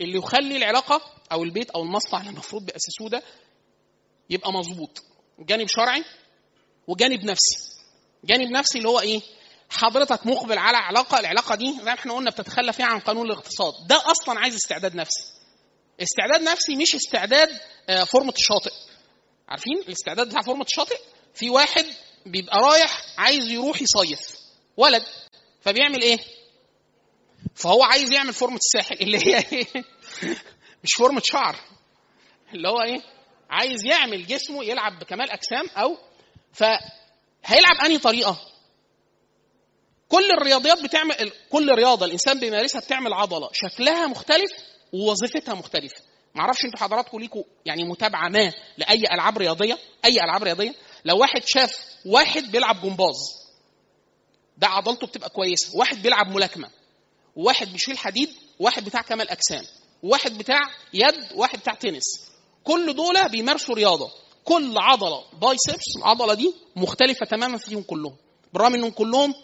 اللي 0.00 0.18
يخلي 0.18 0.56
العلاقة 0.56 1.00
أو 1.32 1.42
البيت 1.44 1.70
أو 1.70 1.82
المصنع 1.82 2.20
اللي 2.20 2.30
المفروض 2.30 2.62
بيأسسوه 2.66 3.08
ده 3.10 3.22
يبقى 4.30 4.52
مظبوط. 4.52 5.02
جانب 5.38 5.66
شرعي 5.68 6.04
وجانب 6.86 7.24
نفسي. 7.24 7.56
جانب 8.24 8.50
نفسي 8.50 8.78
اللي 8.78 8.88
هو 8.88 9.00
إيه؟ 9.00 9.20
حضرتك 9.70 10.26
مقبل 10.26 10.58
على 10.58 10.76
علاقة 10.76 11.18
العلاقة 11.20 11.54
دي 11.54 11.72
زي 11.78 11.82
ما 11.84 11.92
إحنا 11.92 12.12
قلنا 12.12 12.30
بتتخلى 12.30 12.72
فيها 12.72 12.86
عن 12.86 13.00
قانون 13.00 13.26
الاقتصاد. 13.26 13.72
ده 13.88 14.10
أصلا 14.10 14.38
عايز 14.40 14.54
استعداد 14.54 14.94
نفسي. 14.94 15.24
استعداد 16.02 16.42
نفسي 16.48 16.76
مش 16.76 16.94
استعداد 16.94 17.48
فورمة 18.06 18.32
الشاطئ. 18.38 18.72
عارفين 19.48 19.78
الاستعداد 19.78 20.28
بتاع 20.28 20.42
فورمة 20.42 20.64
الشاطئ؟ 20.64 20.98
في 21.34 21.50
واحد 21.50 21.84
بيبقى 22.30 22.58
رايح 22.58 23.02
عايز 23.18 23.50
يروح 23.50 23.82
يصيف. 23.82 24.38
ولد 24.76 25.02
فبيعمل 25.60 26.02
إيه؟ 26.02 26.18
فهو 27.54 27.82
عايز 27.82 28.12
يعمل 28.12 28.32
فورمة 28.32 28.56
الساحل 28.56 28.96
اللي 29.00 29.18
هي 29.18 29.38
إيه؟ 29.52 29.66
مش 30.84 30.92
فورمة 30.98 31.22
شعر. 31.24 31.56
اللي 32.54 32.68
هو 32.68 32.82
إيه؟ 32.82 33.02
عايز 33.50 33.84
يعمل 33.84 34.26
جسمه 34.26 34.64
يلعب 34.64 34.98
بكمال 34.98 35.30
أجسام 35.30 35.68
أو 35.76 35.98
فهيلعب 36.52 37.76
أنهي 37.84 37.98
طريقة؟ 37.98 38.38
كل 40.08 40.30
الرياضيات 40.30 40.82
بتعمل 40.82 41.32
كل 41.50 41.74
رياضة 41.74 42.06
الإنسان 42.06 42.40
بيمارسها 42.40 42.80
بتعمل 42.80 43.12
عضلة. 43.12 43.50
شكلها 43.52 44.06
مختلف 44.06 44.50
ووظيفتها 44.92 45.54
مختلفة. 45.54 46.02
ما 46.34 46.40
أعرفش 46.40 46.64
أنتوا 46.64 46.80
حضراتكم 46.80 47.20
ليكوا 47.20 47.42
يعني 47.66 47.84
متابعة 47.84 48.28
ما 48.28 48.52
لأي 48.78 49.02
ألعاب 49.12 49.38
رياضية؟ 49.38 49.78
أي 50.04 50.20
ألعاب 50.24 50.42
رياضية؟ 50.42 50.74
لو 51.08 51.18
واحد 51.18 51.42
شاف 51.46 51.72
واحد 52.06 52.42
بيلعب 52.52 52.82
جمباز 52.82 53.16
ده 54.58 54.66
عضلته 54.66 55.06
بتبقى 55.06 55.30
كويسة. 55.30 55.78
واحد 55.78 56.02
بيلعب 56.02 56.26
ملاكمة 56.26 56.70
وواحد 57.36 57.68
بيشيل 57.72 57.98
حديد 57.98 58.28
وواحد 58.60 58.84
بتاع 58.84 59.02
كمال 59.02 59.28
أجسام 59.30 59.64
وواحد 60.02 60.38
بتاع 60.38 60.60
يد 60.94 61.32
وواحد 61.34 61.58
بتاع 61.58 61.74
تنس. 61.74 62.04
كل 62.64 62.94
دول 62.96 63.28
بيمارسوا 63.28 63.74
رياضة. 63.74 64.10
كل 64.44 64.74
عضلة 64.78 65.24
بايسبس 65.40 65.96
العضلة 65.98 66.34
دي 66.34 66.54
مختلفة 66.76 67.26
تماما 67.26 67.58
فيهم 67.58 67.82
كلهم. 67.82 68.16
بالرغم 68.52 68.74
إنهم 68.74 68.90
كلهم 68.90 69.34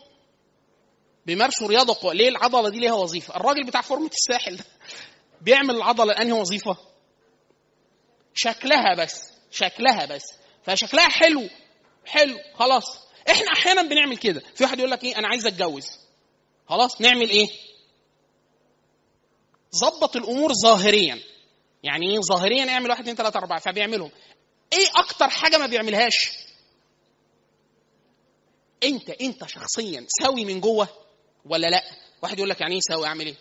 بيمارسوا 1.26 1.68
رياضة 1.68 1.94
قوة. 2.02 2.14
ليه 2.14 2.28
العضلة 2.28 2.68
دي 2.68 2.78
ليها 2.80 2.92
وظيفة؟ 2.94 3.36
الراجل 3.36 3.64
بتاع 3.66 3.80
فورمة 3.80 4.10
الساحل 4.10 4.56
ده 4.56 4.64
بيعمل 5.40 5.76
العضلة 5.76 6.12
انهي 6.12 6.32
وظيفة؟ 6.32 6.76
شكلها 8.34 8.94
بس 8.98 9.22
شكلها 9.50 10.06
بس. 10.06 10.24
فشكلها 10.64 11.08
حلو. 11.08 11.48
حلو. 12.06 12.38
خلاص. 12.54 12.84
إحنا 13.30 13.52
أحيانا 13.52 13.82
بنعمل 13.82 14.16
كده. 14.16 14.42
في 14.54 14.64
واحد 14.64 14.78
يقول 14.78 14.90
لك 14.90 15.04
إيه؟ 15.04 15.18
أنا 15.18 15.28
عايز 15.28 15.46
أتجوز. 15.46 15.86
خلاص. 16.68 17.00
نعمل 17.00 17.30
إيه؟ 17.30 17.48
ظبط 19.74 20.16
الأمور 20.16 20.52
ظاهريا. 20.52 21.20
يعني 21.82 22.10
إيه؟ 22.10 22.20
ظاهريا 22.20 22.68
اعمل 22.70 22.90
واحد 22.90 23.00
اثنين 23.00 23.16
ثلاثة 23.16 23.38
أربعة. 23.38 23.60
فبيعملهم. 23.60 24.10
إيه 24.72 24.86
أكتر 24.96 25.28
حاجة 25.28 25.58
ما 25.58 25.66
بيعملهاش؟ 25.66 26.14
أنت 28.84 29.10
أنت 29.10 29.46
شخصيا 29.46 30.06
سوي 30.22 30.44
من 30.44 30.60
جوه 30.60 30.88
ولا 31.44 31.66
لأ؟ 31.66 31.82
واحد 32.22 32.38
يقول 32.38 32.50
لك 32.50 32.60
يعني 32.60 32.74
إيه 32.74 32.80
سوي؟ 32.80 33.06
أعمل 33.06 33.26
إيه؟ 33.26 33.34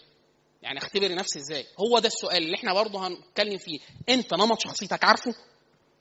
يعني 0.62 0.78
أختبر 0.80 1.16
نفسي 1.16 1.40
إزاي؟ 1.40 1.66
هو 1.80 2.00
ده 2.00 2.08
السؤال 2.08 2.38
اللي 2.44 2.56
إحنا 2.56 2.74
برضه 2.74 3.08
هنتكلم 3.08 3.58
فيه. 3.58 3.80
أنت 4.10 4.34
نمط 4.34 4.60
شخصيتك 4.62 5.04
عارفه؟ 5.04 5.36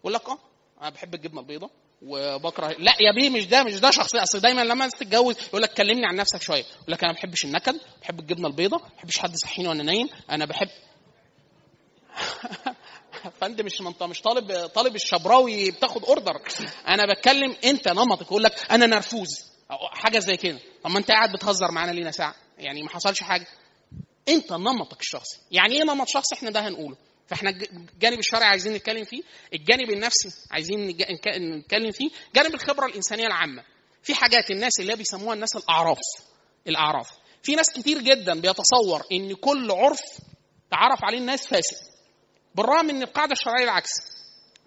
يقول 0.00 0.12
لك 0.14 0.28
آه. 0.28 0.38
أنا 0.82 0.90
بحب 0.90 1.14
الجبنه 1.14 1.40
البيضاء 1.40 1.70
وبكره 2.02 2.68
لا 2.78 2.92
يا 3.00 3.12
بيه 3.16 3.30
مش 3.30 3.46
ده 3.46 3.62
مش 3.64 3.80
ده 3.80 3.90
شخصية. 3.90 4.22
اصل 4.22 4.40
دايما 4.40 4.64
لما 4.64 4.88
تتجوز 4.88 5.36
يقول 5.48 5.62
لك 5.62 5.74
كلمني 5.74 6.06
عن 6.06 6.16
نفسك 6.16 6.42
شوية. 6.42 6.64
يقول 6.64 6.92
لك 6.92 7.04
أنا 7.04 7.12
ما 7.12 7.18
بحبش 7.18 7.44
النكد 7.44 7.80
بحب 8.02 8.20
الجبنة 8.20 8.48
البيضاء 8.48 8.80
ما 8.80 8.88
بحبش 8.96 9.18
حد 9.18 9.34
يصحيني 9.34 9.68
وأنا 9.68 9.82
نايم 9.82 10.08
أنا 10.30 10.44
بحب 10.44 10.68
فانت 13.40 13.60
مش 13.60 13.80
انت 13.80 14.02
مش 14.02 14.20
طالب 14.22 14.66
طالب 14.66 14.94
الشبراوي 14.94 15.70
بتاخد 15.70 16.04
أوردر. 16.04 16.42
أنا 16.88 17.14
بتكلم 17.14 17.56
أنت 17.64 17.88
نمطك. 17.88 18.26
يقول 18.26 18.42
لك 18.42 18.72
أنا 18.72 18.86
نرفوز. 18.86 19.52
حاجة 19.92 20.18
زي 20.18 20.36
كده. 20.36 20.58
طب 20.84 20.90
ما 20.90 20.98
أنت 20.98 21.10
قاعد 21.10 21.32
بتهزر 21.32 21.70
معانا 21.70 21.90
لينا 21.90 22.10
ساعه 22.10 22.34
يعني 22.58 22.82
ما 22.82 22.88
حصلش 22.88 23.22
حاجة. 23.22 23.46
أنت 24.28 24.52
نمطك 24.52 25.00
الشخصي. 25.00 25.38
يعني 25.50 25.74
إيه 25.74 25.82
نمط 25.82 26.08
شخصي؟ 26.08 26.34
إحنا 26.34 26.50
ده 26.50 26.68
هنقوله. 26.68 26.96
فاحنا 27.26 27.50
الجانب 27.50 28.18
الشرعي 28.18 28.48
عايزين 28.48 28.72
نتكلم 28.74 29.04
فيه 29.04 29.22
الجانب 29.54 29.90
النفسي 29.90 30.28
عايزين 30.50 30.88
نتكلم 31.58 31.90
فيه 31.90 32.10
جانب 32.34 32.54
الخبرة 32.54 32.86
الإنسانية 32.86 33.26
العامة. 33.26 33.64
في 34.02 34.14
حاجات 34.14 34.50
الناس 34.50 34.80
اللي 34.80 34.96
بيسموها 34.96 35.34
الناس 35.34 35.56
الأعراف 35.56 35.98
الأعراف. 36.66 37.10
في 37.42 37.54
ناس 37.54 37.66
كتير 37.76 37.98
جدا 37.98 38.40
بيتصور 38.40 39.02
إن 39.12 39.34
كل 39.34 39.70
عرف 39.70 40.00
تعرف 40.70 41.04
عليه 41.04 41.18
الناس 41.18 41.46
فاسد 41.46 41.76
بالرغم 42.54 42.90
إن 42.90 43.02
القاعدة 43.02 43.32
الشرعية 43.32 43.64
العكس. 43.64 43.90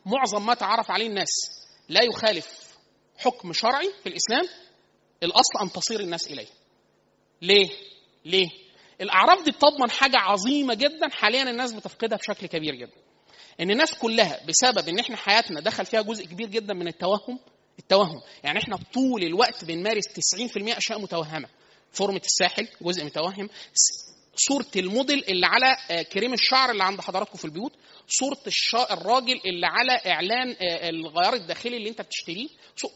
معظم 0.05 0.45
ما 0.45 0.53
تعرف 0.53 0.91
عليه 0.91 1.07
الناس 1.07 1.29
لا 1.89 2.01
يخالف 2.03 2.65
حكم 3.17 3.53
شرعي 3.53 3.93
في 4.03 4.09
الإسلام 4.09 4.47
الأصل 5.23 5.59
أن 5.61 5.71
تصير 5.71 5.99
الناس 5.99 6.27
إليه. 6.27 6.47
ليه؟ 7.41 7.69
ليه؟ 8.25 8.49
الأعراف 9.01 9.43
دي 9.45 9.51
بتضمن 9.51 9.91
حاجة 9.91 10.17
عظيمة 10.17 10.73
جدا. 10.73 11.09
حاليا 11.11 11.43
الناس 11.43 11.71
بتفقدها 11.71 12.17
بشكل 12.17 12.47
كبير 12.47 12.75
جدا. 12.75 12.97
إن 13.59 13.71
الناس 13.71 13.93
كلها 13.93 14.39
بسبب 14.47 14.89
إن 14.89 14.99
إحنا 14.99 15.17
حياتنا 15.17 15.59
دخل 15.61 15.85
فيها 15.85 16.01
جزء 16.01 16.25
كبير 16.25 16.47
جدا 16.47 16.73
من 16.73 16.87
التوهم 16.87 17.39
التوهم. 17.79 18.21
يعني 18.43 18.59
إحنا 18.59 18.77
طول 18.93 19.23
الوقت 19.23 19.65
بنمارس 19.65 20.03
90% 20.07 20.77
أشياء 20.77 20.99
متوهمة. 21.01 21.47
فورمة 21.91 22.21
الساحل 22.25 22.67
جزء 22.81 23.05
متوهم. 23.05 23.49
صورة 24.35 24.65
الموديل 24.75 25.23
اللي 25.29 25.45
على 25.45 25.77
كريم 26.03 26.33
الشعر 26.33 26.71
اللي 26.71 26.83
عند 26.83 27.01
حضراتكم 27.01 27.37
في 27.37 27.45
البيوت. 27.45 27.73
صورة. 28.07 28.37
الراجل 28.91 29.41
اللي 29.45 29.67
على 29.67 29.91
إعلان 30.13 30.55
الغيار 30.61 31.33
الداخلي 31.33 31.77
اللي 31.77 31.89
أنت 31.89 32.01
بتشتريه. 32.01 32.47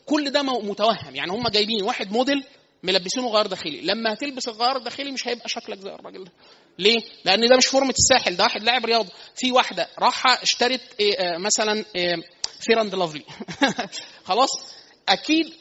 كل 0.06 0.30
ده 0.32 0.44
متوهم. 0.44 1.16
يعني 1.16 1.32
هم 1.32 1.48
جايبين 1.48 1.84
واحد 1.84 2.12
موديل 2.12 2.44
ملبسينه 2.84 3.28
غيار 3.28 3.48
داخلي. 3.48 3.82
لما 3.82 4.14
هتلبس 4.14 4.48
الغيار 4.48 4.78
الداخلي 4.78 5.12
مش 5.12 5.28
هيبقى 5.28 5.50
شكلك 5.50 5.80
زي 5.80 5.90
الراجل 5.90 6.24
ده. 6.24 6.32
ليه؟ 6.80 6.98
لأن 7.26 7.48
ده 7.48 7.58
مش 7.58 7.66
فورمة 7.68 7.94
الساحل 8.00 8.36
ده 8.36 8.44
واحد 8.44 8.64
لاعب 8.64 8.86
رياضه 8.86 9.10
في 9.36 9.52
واحدة 9.52 9.88
راحة 10.00 10.44
اشترت 10.44 10.82
إيه 11.00 11.38
مثلا 11.38 11.86
Fair 12.60 12.82
and 12.82 12.96
Lovely 12.96 13.24
خلاص؟ 14.26 14.50
أكيد 15.10 15.54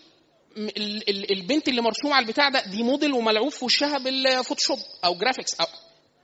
البنت 1.30 1.68
اللي 1.68 1.80
مرسومة 1.80 2.14
على 2.14 2.26
البتاع 2.26 2.48
ده 2.48 2.64
دي 2.66 2.82
موديل 2.82 3.12
وملعوب 3.12 3.48
في 3.52 3.64
وشها 3.64 3.98
بالفوتوشوب 3.98 4.78
أو 5.04 5.14
جرافيكس 5.14 5.54
أو 5.60 5.66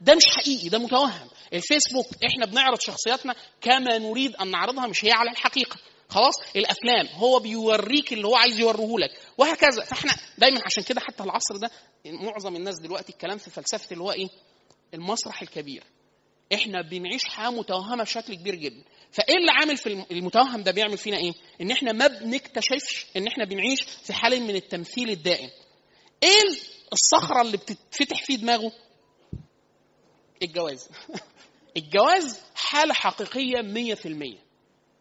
ده 0.00 0.14
مش 0.14 0.26
حقيقي 0.26 0.68
ده 0.68 0.78
متوهم. 0.78 1.28
الفيسبوك 1.52 2.06
إحنا 2.26 2.46
بنعرض 2.46 2.80
شخصياتنا 2.80 3.34
كما 3.60 3.98
نريد 3.98 4.36
أن 4.36 4.50
نعرضها 4.50 4.86
مش 4.86 5.04
هي 5.04 5.12
على 5.12 5.30
الحقيقة. 5.30 5.76
خلاص؟ 6.08 6.34
الأفلام 6.56 7.06
هو 7.06 7.38
بيوريك 7.38 8.12
اللي 8.12 8.26
هو 8.26 8.36
عايز 8.36 8.60
يوريه 8.60 8.98
لك 8.98 9.10
وهكذا. 9.38 9.84
فإحنا 9.84 10.16
دايما 10.38 10.60
عشان 10.66 10.82
كده 10.82 11.00
حتى 11.00 11.22
العصر 11.22 11.56
ده 11.56 11.70
معظم 12.06 12.56
الناس 12.56 12.78
دلوقتي 12.78 13.12
الكلام 13.12 13.38
في 13.38 13.50
فلسفة 13.50 13.92
اللي 13.92 14.04
هو 14.04 14.12
إيه؟ 14.12 14.28
المسرح 14.94 15.42
الكبير. 15.42 15.84
إحنا 16.54 16.82
بنعيش 16.82 17.24
حياة 17.24 17.50
متوهمة 17.50 18.04
بشكل 18.04 18.34
كبير 18.34 18.54
جدا. 18.54 18.84
فإيه 19.12 19.36
اللي 19.36 19.52
عامل 19.52 19.76
في 19.76 20.04
المتوهم 20.10 20.62
ده 20.62 20.72
بيعمل 20.72 20.98
فينا 20.98 21.16
إيه؟ 21.16 21.32
إن 21.60 21.70
إحنا 21.70 21.92
ما 21.92 22.06
بنكتشفش 22.06 23.06
إن 23.16 23.26
إحنا 23.26 23.44
بنعيش 23.44 23.82
في 23.82 24.12
حاله 24.12 24.40
من 24.40 24.56
التمثيل 24.56 25.10
الدائم. 25.10 25.50
إيه 26.22 26.42
الصخرة 26.92 27.42
اللي 27.42 27.56
بتتفتح 27.56 28.24
في 28.24 28.36
دماغه؟ 28.36 28.72
الجواز. 30.42 30.88
الجواز 31.76 32.40
حالة 32.54 32.94
حقيقية 32.94 33.94
100% 33.94 34.43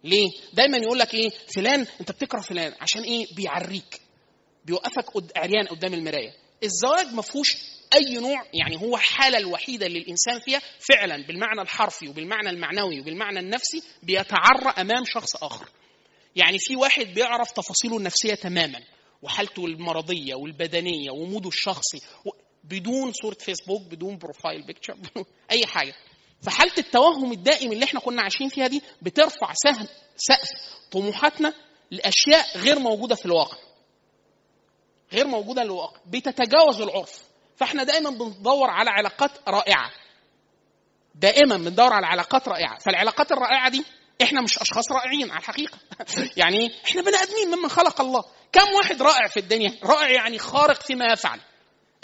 ليه؟ 0.03 0.31
دايما 0.53 0.77
يقول 0.77 0.99
لك 0.99 1.13
إيه؟ 1.13 1.29
فلان 1.29 1.87
أنت 1.99 2.11
بتكره 2.11 2.41
فلان 2.41 2.73
عشان 2.81 3.03
إيه؟ 3.03 3.25
بيعريك. 3.35 4.01
بيوقفك 4.65 5.11
قد 5.11 5.31
عريان 5.35 5.67
قدام 5.67 5.93
المراية. 5.93 6.33
الزواج 6.63 7.13
ما 7.13 7.21
فيهوش 7.21 7.57
أي 7.93 8.13
نوع 8.13 8.45
يعني 8.53 8.81
هو 8.81 8.95
الحاله 8.95 9.37
الوحيدة 9.37 9.85
اللي 9.85 9.99
الإنسان 9.99 10.39
فيها 10.39 10.61
فعلا 10.79 11.27
بالمعنى 11.27 11.61
الحرفي 11.61 12.07
وبالمعنى 12.07 12.49
المعنوي 12.49 12.99
وبالمعنى 12.99 13.39
النفسي 13.39 13.83
بيتعرى 14.03 14.69
أمام 14.77 15.03
شخص 15.05 15.43
آخر. 15.43 15.69
يعني 16.35 16.57
في 16.59 16.75
واحد 16.75 17.05
بيعرف 17.05 17.51
تفاصيله 17.51 17.97
النفسية 17.97 18.35
تماما 18.35 18.79
وحالته 19.21 19.65
المرضية 19.65 20.35
والبدنية 20.35 21.11
وموده 21.11 21.49
الشخصي 21.49 21.99
بدون 22.63 23.13
صورة 23.13 23.37
فيسبوك 23.39 23.81
بدون 23.81 24.17
profile 24.17 24.65
picture 24.65 24.97
أي 25.51 25.65
حاجة. 25.65 25.93
فحالة 26.43 26.73
التوهم 26.77 27.31
الدائم 27.31 27.71
اللي 27.71 27.85
إحنا 27.85 27.99
كنا 27.99 28.21
عايشين 28.21 28.49
فيها 28.49 28.67
دي 28.67 28.81
بترفع 29.01 29.53
سهم 29.53 29.87
سقف 30.17 30.49
طموحاتنا 30.91 31.53
لأشياء 31.91 32.57
غير 32.57 32.79
موجودة 32.79 33.15
في 33.15 33.25
الواقع. 33.25 33.57
غير 35.13 35.27
موجودة 35.27 35.61
في 35.61 35.67
الواقع، 35.67 35.99
بتتجاوز 36.05 36.81
العرف. 36.81 37.23
فاحنا 37.55 37.83
دائما 37.83 38.09
بندور 38.09 38.69
على 38.69 38.89
علاقات 38.89 39.31
رائعة. 39.47 39.91
دائما 41.15 41.57
بندور 41.57 41.93
على 41.93 42.07
علاقات 42.07 42.47
رائعة، 42.47 42.79
فالعلاقات 42.79 43.31
الرائعة 43.31 43.69
دي 43.69 43.85
إحنا 44.21 44.41
مش 44.41 44.59
أشخاص 44.59 44.91
رائعين 44.91 45.31
على 45.31 45.39
الحقيقة. 45.39 45.77
يعني؟ 46.37 46.71
إحنا 46.85 47.01
بني 47.01 47.15
آدمين 47.15 47.57
ممن 47.57 47.69
خلق 47.69 48.01
الله. 48.01 48.23
كم 48.51 48.73
واحد 48.75 49.01
رائع 49.01 49.27
في 49.27 49.39
الدنيا؟ 49.39 49.79
رائع 49.83 50.09
يعني 50.09 50.39
خارق 50.39 50.81
فيما 50.81 51.05
يفعل. 51.05 51.39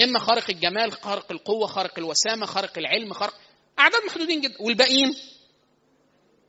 إما 0.03 0.19
خارق 0.19 0.49
الجمال، 0.49 0.91
خارق 0.91 1.31
القوة، 1.31 1.67
خارق 1.67 1.93
الوسامة، 1.97 2.45
خارق 2.45 2.77
العلم، 2.77 3.13
خارق 3.13 3.33
أعداد 3.79 4.01
محدودين 4.07 4.41
جدا. 4.41 4.55
والباقيين؟ 4.61 5.15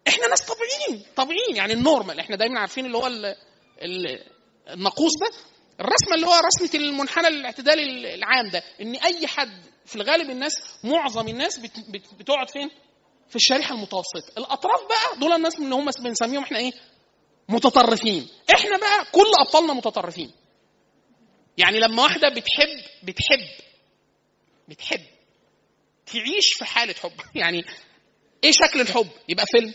إحنا 0.09 0.27
ناس 0.29 0.43
طبيعيين 0.43 1.07
طبيعيين. 1.17 1.57
يعني 1.57 1.73
النورمال. 1.73 2.21
إحنا 2.21 2.37
دايما 2.37 2.61
عارفين 2.61 2.87
اللي 2.87 2.97
هو 2.99 3.07
ال 3.07 3.25
ال 3.83 4.25
الناقوس 4.69 5.13
ده. 5.21 5.37
الرسمة 5.81 6.15
اللي 6.15 6.27
هو 6.27 6.41
رسمة 6.47 6.81
المنحنى 6.81 7.29
الاعتدالي 7.29 8.15
العام 8.15 8.49
ده 8.51 8.63
إن 8.81 8.95
أي 8.95 9.27
حد 9.27 9.63
في 9.87 9.97
الغالب 9.97 10.31
الناس 10.31 10.55
معظم 10.85 11.29
الناس 11.29 11.59
بت 11.59 11.81
بت 11.91 12.15
بتقعد 12.19 12.51
فين؟ 12.51 12.71
في 13.29 13.37
الشريحة 13.37 13.75
المتوسطة. 13.75 14.33
الأطراف 14.39 14.81
بقى 14.89 15.19
دول 15.21 15.33
الناس 15.33 15.59
اللي 15.59 15.75
هم 15.75 15.91
بنسميهم 16.01 16.43
إحنا 16.43 16.59
إيه؟ 16.59 16.73
متطرفين. 17.49 18.29
إحنا 18.55 18.77
بقى 18.79 19.05
كل 19.13 19.33
أبطالنا 19.47 19.73
متطرفين. 19.73 20.31
يعني 21.59 21.79
لما 21.81 22.03
واحدة 22.03 22.29
بتحب 22.29 22.83
بتحب 23.03 23.49
بتحب 24.69 25.01
تعيش 26.13 26.53
في 26.59 26.65
حالة 26.65 26.95
حب. 26.95 27.13
يعني 27.35 27.65
إيه 28.45 28.53
شكل 28.53 28.81
الحب؟ 28.81 29.09
يبقى 29.29 29.47
فيلم 29.47 29.75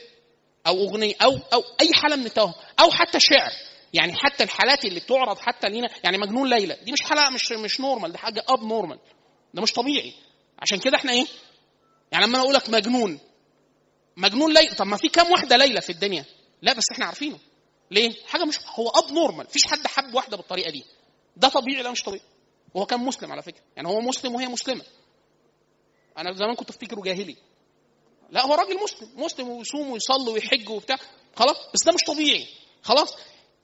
أو 0.68 0.84
أغنية 0.84 1.14
أو 1.22 1.38
أو 1.54 1.64
أي 1.82 1.94
حاله 1.94 2.16
من 2.16 2.26
التوهم 2.26 2.54
أو 2.80 2.92
حتى 2.92 3.20
شعر. 3.20 3.52
يعني 3.94 4.14
حتى 4.14 4.44
الحالات 4.44 4.86
اللي 4.86 5.00
بتعرض 5.00 5.38
حتى 5.38 5.70
لينا 5.70 5.90
يعني 6.04 6.18
مجنون 6.18 6.50
ليلى. 6.50 6.78
دي 6.84 6.92
مش 6.92 7.02
حالة 7.01 7.30
مش 7.30 7.52
مش 7.52 7.82
normal 7.82 8.12
دي 8.12 8.18
حاجة 8.18 8.44
abnormal 8.49 8.99
ده 9.54 9.62
مش 9.62 9.72
طبيعي. 9.74 10.14
عشان 10.60 10.80
كده 10.80 10.98
إحنا 10.98 11.12
إيه؟ 11.12 11.26
يعني 12.12 12.26
لما 12.26 12.36
أنا 12.36 12.44
أقول 12.44 12.54
لك 12.54 12.70
مجنون 12.70 13.20
مجنون 14.18 14.54
ليلى 14.54 14.76
طب 14.76 14.86
ما 14.86 14.98
في 14.98 15.08
كام 15.08 15.32
واحدة 15.32 15.58
ليلى 15.58 15.82
في 15.82 15.90
الدنيا؟ 15.90 16.26
لا 16.62 16.74
بس 16.74 16.84
إحنا 16.92 17.06
عارفينه. 17.06 17.40
ليه؟ 17.92 18.12
حاجة 18.28 18.44
مش 18.46 18.60
هو 18.80 18.90
abnormal 18.89 19.45
مفيش 19.46 19.64
حد 19.68 19.88
حب 19.88 20.14
واحدة 20.16 20.38
بالطريقة 20.38 20.72
دي. 20.72 20.86
ده 21.38 21.48
طبيعي 21.48 21.84
لا 21.84 21.92
مش 21.92 22.04
طبيعي. 22.04 22.24
وهو 22.74 22.86
كان 22.86 23.00
مسلم 23.00 23.32
على 23.32 23.42
فكرة. 23.42 23.62
يعني 23.76 23.88
هو 23.88 24.00
مسلم 24.02 24.36
وهي 24.36 24.48
مسلمة. 24.48 24.84
أنا 26.18 26.34
زمان 26.34 26.55
كنت 26.55 26.70
افتكره 26.70 27.01
جاهلي. 27.01 27.36
لا 28.30 28.45
هو 28.45 28.53
راجل 28.53 28.84
مسلم 28.84 29.09
مسلم 29.24 29.49
ويصوم 29.49 29.89
ويصلي 29.89 30.32
ويحج 30.32 30.70
وبتاع 30.70 30.97
خلاص 31.36 31.57
بس 31.74 31.84
ده 31.84 31.91
مش 31.91 32.01
طبيعي 32.07 32.47
خلاص. 32.84 33.18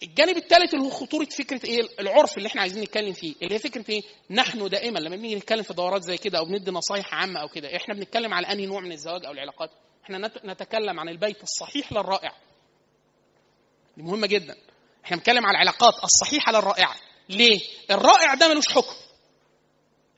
الجانب 0.03 0.37
الثالث 0.37 0.73
اللي 0.73 0.85
هو 0.85 0.89
خطورة 0.89 1.25
فكرة 1.25 1.65
إيه 1.65 1.81
العرف 1.99 2.37
اللي 2.37 2.47
إحنا 2.47 2.61
عايزين 2.61 2.83
نتكلم 2.83 3.13
فيه 3.13 3.35
اللي 3.41 3.55
هي 3.55 3.59
فكرة 3.59 3.85
إيه 3.91 4.01
نحن 4.29 4.69
دائما 4.69 4.99
لما 4.99 5.15
بنيجي 5.15 5.35
نتكلم 5.35 5.63
في 5.63 5.73
دورات 5.73 6.03
زي 6.03 6.17
كده 6.17 6.37
أو 6.39 6.45
بندي 6.45 6.71
نصايح 6.71 7.13
عامة 7.13 7.39
أو 7.41 7.47
كده 7.47 7.75
إحنا 7.75 7.93
بنتكلم 7.95 8.33
على 8.33 8.47
أنهي 8.51 8.65
نوع 8.65 8.79
من 8.81 8.91
الزواج 8.91 9.25
أو 9.25 9.31
العلاقات؟ 9.31 9.69
إحنا 10.03 10.17
نت- 10.17 10.45
نتكلم 10.45 10.99
عن 10.99 11.09
البيت 11.09 11.43
الصحيح 11.43 11.93
للرائع. 11.93 12.35
دي 13.97 14.03
مهمة 14.03 14.27
جدا. 14.27 14.55
إحنا 15.05 15.17
بنتكلم 15.17 15.45
على 15.45 15.55
العلاقات 15.55 15.93
الصحيحة 16.03 16.51
للرائعة. 16.51 16.95
ليه؟ 17.29 17.59
الرائع 17.91 18.33
ده 18.33 18.47
ملوش 18.47 18.67
حكم. 18.69 18.95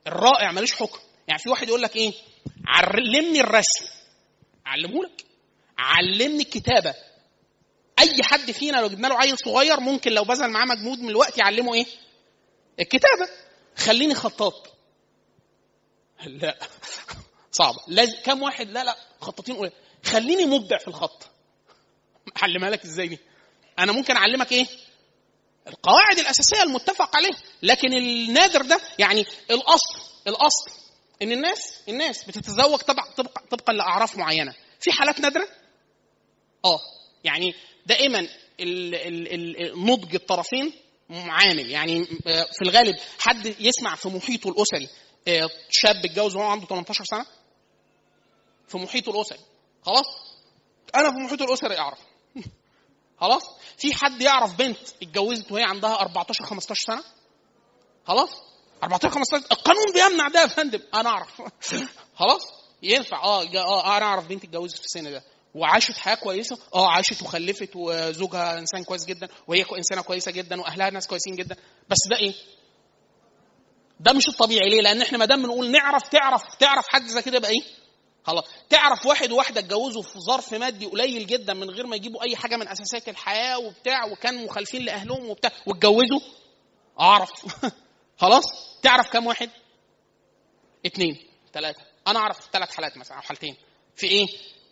الرائع 0.08 0.52
ملوش 0.52 0.74
حكم. 0.74 1.00
يعني 1.28 1.40
في 1.40 1.50
واحد 1.50 1.68
يقول 1.68 1.82
لك 1.82 1.96
إيه؟ 1.96 2.14
علمني 2.68 3.42
الرسم. 3.42 3.86
اعلمه 4.68 5.04
لك 5.04 5.26
علمني 5.78 6.44
الكتابة. 6.44 6.96
أي 8.00 8.24
حد 8.24 8.52
فينا 8.52 8.78
لو 8.78 8.88
جبنا 8.88 9.08
له 9.08 9.16
عيل 9.16 9.38
صغير 9.38 9.80
ممكن 9.80 10.12
لو 10.12 10.24
بذل 10.24 10.50
معاه 10.50 10.66
مجهود 10.66 11.00
من 11.00 11.10
الوقت 11.10 11.38
يعلمه 11.38 11.74
إيه؟ 11.74 11.86
الكتابة. 12.80 13.30
خليني 13.78 14.16
خطاط. 14.16 14.74
لا. 16.26 16.58
صعبة. 17.52 17.80
لازم 17.88 18.16
كم 18.24 18.42
واحد؟ 18.42 18.70
لا 18.70 18.84
لا. 18.84 18.96
خطاطين 19.22 19.56
قليل. 19.56 19.72
خليني 20.06 20.46
مبدع 20.46 20.78
في 20.78 20.88
الخط. 20.88 21.30
اعلمها 22.44 22.70
لك 22.70 22.86
إزاي 22.86 23.08
دي؟ 23.08 23.20
أنا 23.80 23.92
ممكن 23.92 24.16
أعلمك 24.16 24.52
إيه؟ 24.52 24.68
القواعد 25.68 26.20
الأساسية 26.20 26.64
المتفق 26.64 27.16
عليها. 27.16 27.38
لكن 27.64 27.94
النادر 27.94 28.62
ده 28.62 28.80
يعني 29.00 29.26
الأصل 29.52 30.00
الأصل. 30.28 30.83
إن 31.24 31.32
الناس 31.32 31.80
الناس 31.90 32.24
بتتزوج 32.24 32.80
طبعا 32.80 33.06
طبقا 33.18 33.42
طبقا 33.50 33.74
لأعراف 33.74 34.18
معينة. 34.18 34.54
في 34.80 34.92
حالات 34.92 35.20
نادرة؟ 35.20 35.48
آه. 36.66 36.80
يعني 37.24 37.56
دائما 37.86 38.28
نضج 39.76 40.16
الطرفين 40.16 40.74
عامل. 41.10 41.70
يعني 41.70 42.08
آه، 42.28 42.44
في 42.44 42.62
الغالب 42.62 42.96
حد 43.20 43.56
يسمع 43.60 43.96
في 43.96 44.10
محيطه 44.10 44.50
الأسري 44.50 44.90
آه، 45.28 45.50
شاب 45.70 46.06
اتجوز 46.06 46.36
وهو 46.36 46.46
عنده 46.48 46.66
18 46.66 47.04
سنة؟ 47.06 47.26
في 48.68 48.78
محيطه 48.78 49.12
الأسري. 49.12 49.40
خلاص؟ 49.86 50.06
أنا 50.96 51.12
في 51.12 51.18
محيطه 51.18 51.46
الأسري 51.46 51.78
أعرف. 51.78 52.00
خلاص؟ 53.22 53.44
في 53.78 53.94
حد 53.94 54.22
يعرف 54.22 54.56
بنت 54.56 54.78
اتجوزت 55.02 55.52
وهي 55.52 55.64
عندها 55.64 56.02
14 56.02 56.46
15 56.46 56.86
سنة؟ 56.88 57.04
خلاص؟ 58.08 58.53
14 58.84 59.10
15 59.10 59.46
القانون 59.52 59.86
بيمنع 59.94 60.28
ده 60.28 60.42
يا 60.42 60.48
فندم. 60.48 60.80
أنا 60.96 61.10
أعرف. 61.10 61.42
خلاص؟ 62.20 62.42
ينفع. 62.84 63.24
آه 63.24 63.44
جا- 63.44 63.60
آه 63.62 63.98
أنا 63.98 64.06
أعرف 64.06 64.28
بنت 64.28 64.44
اتجوزت 64.44 64.78
في 64.78 64.84
السن 64.86 65.12
ده. 65.12 65.24
وعاشت 65.56 65.98
حياة 65.98 66.16
كويسة. 66.16 66.58
آه 66.76 66.88
عاشت 66.90 67.22
وخلفت 67.22 67.70
وزوجها 67.76 68.60
إنسان 68.60 68.84
كويس 68.84 69.06
جدا 69.06 69.28
وهي 69.48 69.66
إنسانة 69.78 70.02
كويسة 70.02 70.32
جدا 70.32 70.62
وأهلها 70.62 70.90
ناس 70.90 71.08
كويسين 71.08 71.36
جدا. 71.36 71.56
بس 71.90 71.98
ده 72.10 72.18
إيه؟ 72.18 72.34
ده 74.00 74.14
مش 74.14 74.28
الطبيعي 74.28 74.70
ليه؟ 74.70 74.82
لأن 74.82 75.02
إحنا 75.02 75.18
ما 75.18 75.26
دام 75.26 75.44
بنقول 75.44 75.72
نعرف 75.72 76.08
تعرف 76.08 76.42
تعرف 76.60 76.88
حد 76.88 77.06
زي 77.08 77.22
كده 77.22 77.38
يبقى 77.38 77.52
إيه؟ 77.52 77.62
خلاص. 78.24 78.44
تعرف 78.70 79.06
واحد 79.06 79.32
وواحدة 79.32 79.60
اتجوزوا 79.60 80.02
في 80.02 80.20
ظرف 80.20 80.54
مادي 80.54 80.86
قليل 80.86 81.28
جدا 81.28 81.54
من 81.54 81.70
غير 81.70 81.88
ما 81.88 81.96
يجيبوا 81.96 82.24
أي 82.24 82.36
حاجة 82.36 82.56
من 82.58 82.68
أساسيات 82.68 83.10
الحياة 83.10 83.60
وبتاع 83.60 84.06
وكانوا 84.06 84.46
مخالفين 84.46 84.82
لأهلهم 84.82 85.30
وبتاع 85.30 85.52
واتجوزوا؟ 85.68 86.20
أعرف. 87.00 87.30
خلاص؟ 88.18 88.44
تعرف 88.82 89.10
كم 89.10 89.28
واحد؟ 89.28 89.50
اتنين 90.86 91.18
ثلاثة 91.54 91.82
أنا 92.08 92.20
أعرف 92.20 92.50
ثلاث 92.54 92.76
حالات 92.76 92.98
مثلا 92.98 93.18
أو 93.18 93.22
حالتين. 93.22 93.56
في 93.96 94.08
إيه؟ 94.08 94.28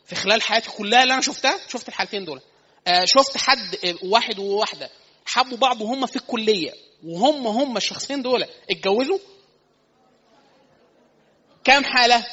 في 0.06 0.16
خلال 0.16 0.42
حياتي 0.42 0.70
كلها 0.72 1.04
اللي 1.04 1.14
أنا 1.14 1.22
شفتها 1.22 1.60
شفت 1.68 1.88
الحالتين 1.88 2.26
دول. 2.26 2.42
آه 2.88 3.06
شفت 3.06 3.38
حد 3.38 3.76
آه، 3.86 3.96
واحد 4.04 4.40
وواحدة. 4.40 4.90
حبوا 5.26 5.58
بعض 5.58 5.82
وهم 5.82 6.06
في 6.06 6.16
الكلية. 6.16 6.74
وهم 7.06 7.48
هم 7.48 7.78
الشخصين 7.78 8.22
دول 8.22 8.46
اتجوزوا. 8.70 9.20
كام 11.64 11.84
حالة؟ 11.84 12.26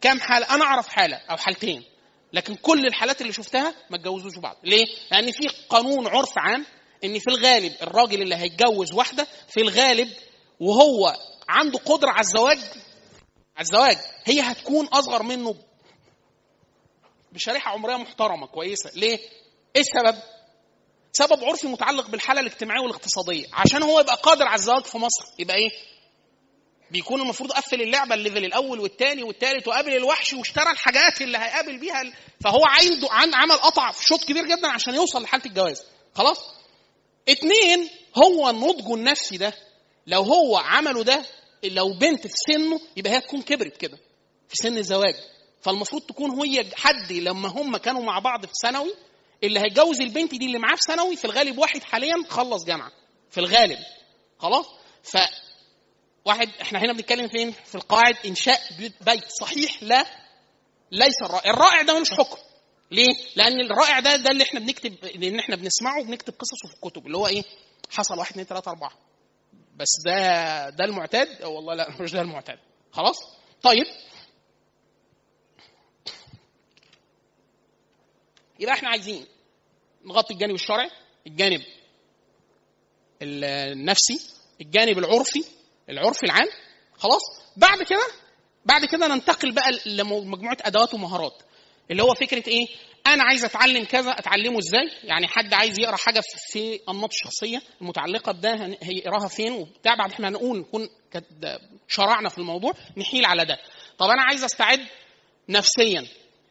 كام 0.00 0.20
حالة؟ 0.20 0.54
أنا 0.54 0.64
أعرف 0.64 0.88
حالة 0.88 1.16
أو 1.16 1.36
حالتين. 1.36 1.84
لكن 2.32 2.54
كل 2.54 2.86
الحالات 2.86 3.20
اللي 3.20 3.32
شفتها 3.32 3.74
ما 3.90 3.96
اتجوزوش 3.96 4.38
بعض. 4.38 4.56
ليه؟ 4.64 4.86
لأن 5.10 5.32
في 5.32 5.48
قانون 5.68 6.06
عرف 6.06 6.38
عام 6.38 6.66
إن 7.04 7.18
في 7.18 7.30
الغالب 7.30 7.72
الراجل 7.82 8.22
اللي 8.22 8.34
هيتجوز 8.34 8.92
واحدة 8.92 9.26
في 9.48 9.60
الغالب 9.60 10.12
وهو 10.60 11.16
عنده 11.48 11.78
قدرة 11.78 12.10
على 12.10 12.20
الزواج 12.20 12.58
على 13.56 13.60
الزواج 13.64 13.98
هي 14.24 14.40
هتكون 14.40 14.86
أصغر 14.86 15.22
منه 15.22 15.54
بشريحة 17.32 17.70
عمرية 17.70 17.96
محترمة 17.96 18.46
كويسة. 18.46 18.90
ليه؟ 18.94 19.18
إيه 19.76 19.82
السبب؟ 19.82 20.18
سبب 21.12 21.44
عرفي 21.44 21.66
متعلق 21.66 22.06
بالحالة 22.06 22.40
الاجتماعية 22.40 22.80
والاقتصادية. 22.82 23.46
عشان 23.52 23.82
هو 23.82 24.00
يبقى 24.00 24.16
قادر 24.22 24.44
على 24.44 24.58
الزواج 24.58 24.84
في 24.84 24.98
مصر 24.98 25.24
يبقى 25.38 25.56
إيه؟ 25.56 25.70
بيكون 26.90 27.20
المفروض 27.20 27.52
قفل 27.52 27.82
اللعبة 27.82 28.14
الليفل 28.14 28.44
الأول 28.44 28.80
والثاني 28.80 29.22
والثالث 29.22 29.68
وقابل 29.68 29.96
الوحش 29.96 30.32
واشترى 30.32 30.70
الحاجات 30.70 31.22
اللي 31.22 31.38
هيقابل 31.38 31.78
بيها 31.78 32.02
فهو 32.44 32.64
عنده 32.64 33.08
عن 33.10 33.34
عمل 33.34 33.56
قطع 33.56 33.90
في 33.90 34.04
شوط 34.04 34.24
كبير 34.24 34.44
جدا 34.46 34.68
عشان 34.68 34.94
يوصل 34.94 35.22
لحالة 35.22 35.44
الجواز. 35.46 35.82
خلاص؟ 36.14 36.38
اتنين 37.28 37.88
هو 38.24 38.50
نضجه 38.50 38.94
النفسي 38.94 39.36
ده. 39.36 39.52
لو 40.06 40.22
هو 40.22 40.56
عمله 40.56 41.02
ده 41.02 41.22
لو 41.64 41.92
بنت 41.98 42.26
في 42.26 42.34
سنه 42.52 42.80
يبقى 42.96 43.12
هي 43.12 43.20
تكون 43.20 43.42
كبرت 43.42 43.76
كده 43.76 43.98
في 44.48 44.56
سن 44.56 44.78
الزواج. 44.78 45.14
فالمفروض 45.62 46.02
تكون 46.02 46.30
هي 46.46 46.64
حد 46.74 47.12
لما 47.12 47.48
هم 47.48 47.76
كانوا 47.76 48.02
مع 48.02 48.18
بعض 48.18 48.46
في 48.46 48.52
ثانوي 48.62 48.94
اللي 49.44 49.60
هيتجوز 49.60 50.00
البنت 50.00 50.34
دي 50.34 50.46
اللي 50.46 50.58
معاه 50.58 50.74
في 50.76 50.82
ثانوي 50.86 51.16
في 51.16 51.24
الغالب 51.24 51.58
واحد 51.58 51.82
حاليا 51.82 52.14
خلص 52.28 52.64
جامعة. 52.64 52.92
في 53.30 53.38
الغالب. 53.40 53.78
خلاص؟ 54.38 54.66
ف 55.02 55.16
واحد 56.24 56.48
إحنا 56.62 56.78
هنا 56.78 56.92
بنتكلم 56.92 57.28
فين؟ 57.28 57.52
في 57.52 57.74
القواعد 57.74 58.14
إنشاء 58.26 58.60
بيت 58.78 59.22
صحيح 59.40 59.82
لا 59.82 60.06
ليس 60.92 61.14
الرائع. 61.24 61.50
الرائع 61.50 61.82
ده 61.82 61.94
ملوش 61.94 62.10
حكم. 62.10 62.36
ليه؟ 62.92 63.08
لأن 63.36 63.60
الرائع 63.60 64.00
ده 64.00 64.16
ده 64.16 64.30
اللي 64.30 64.42
إحنا 64.44 64.60
بنكتب 64.60 65.04
لأن 65.04 65.38
إحنا 65.38 65.56
بنسمعه 65.56 66.00
وبنكتب 66.00 66.34
قصصه 66.38 66.68
في 66.68 66.74
الكتب 66.74 67.06
اللي 67.06 67.16
هو 67.18 67.26
إيه؟ 67.26 67.42
حصل 67.90 68.18
واحد 68.18 68.30
اثنين 68.30 68.46
ثلاثة 68.46 68.70
أربعة. 68.70 68.92
بس 69.76 69.88
ده 70.06 70.70
ده 70.70 70.84
المعتاد؟ 70.84 71.44
والله 71.44 71.74
لا 71.74 71.90
مش 72.02 72.12
ده 72.12 72.20
المعتاد. 72.20 72.58
خلاص؟ 72.92 73.16
طيب. 73.62 73.84
يبقى 78.60 78.74
إحنا 78.74 78.88
عايزين 78.88 79.26
نغطي 80.04 80.34
الجانب 80.34 80.54
الشرعي 80.54 80.90
الجانب 81.26 81.62
النفسي 83.22 84.20
الجانب 84.60 84.98
العرفي 84.98 85.44
العرفي 85.88 86.22
العام. 86.26 86.48
خلاص؟ 86.98 87.22
بعد 87.56 87.82
كده 87.82 88.06
بعد 88.64 88.84
كده 88.84 89.06
ننتقل 89.06 89.52
بقى 89.52 89.70
لمجموعة 89.86 90.56
أدوات 90.60 90.94
ومهارات. 90.94 91.42
اللي 91.90 92.02
هو 92.02 92.14
فكرة 92.14 92.48
إيه؟ 92.48 92.66
أنا 93.06 93.22
عايز 93.24 93.44
أتعلم 93.44 93.84
كذا 93.84 94.10
أتعلمه 94.10 94.58
إزاي؟ 94.58 94.90
يعني 95.04 95.26
حد 95.26 95.54
عايز 95.54 95.78
يقرأ 95.80 95.96
حاجة 95.96 96.22
في 96.52 96.80
أنماط 96.88 97.10
الشخصيه 97.12 97.62
المتعلقه 97.80 98.32
بده 98.32 98.76
هيقراها 98.82 99.28
فين 99.28 99.52
وبتاع 99.52 99.94
بعد 99.94 100.12
إحنا 100.12 100.28
هنقول 100.28 100.58
نكون 100.58 100.88
شرعنا 101.88 102.28
في 102.28 102.38
الموضوع 102.38 102.72
نحيل 102.96 103.24
على 103.24 103.44
ده. 103.44 103.58
طب 103.98 104.06
أنا 104.06 104.22
عايز 104.22 104.44
أستعد 104.44 104.80
نفسيا 105.48 106.06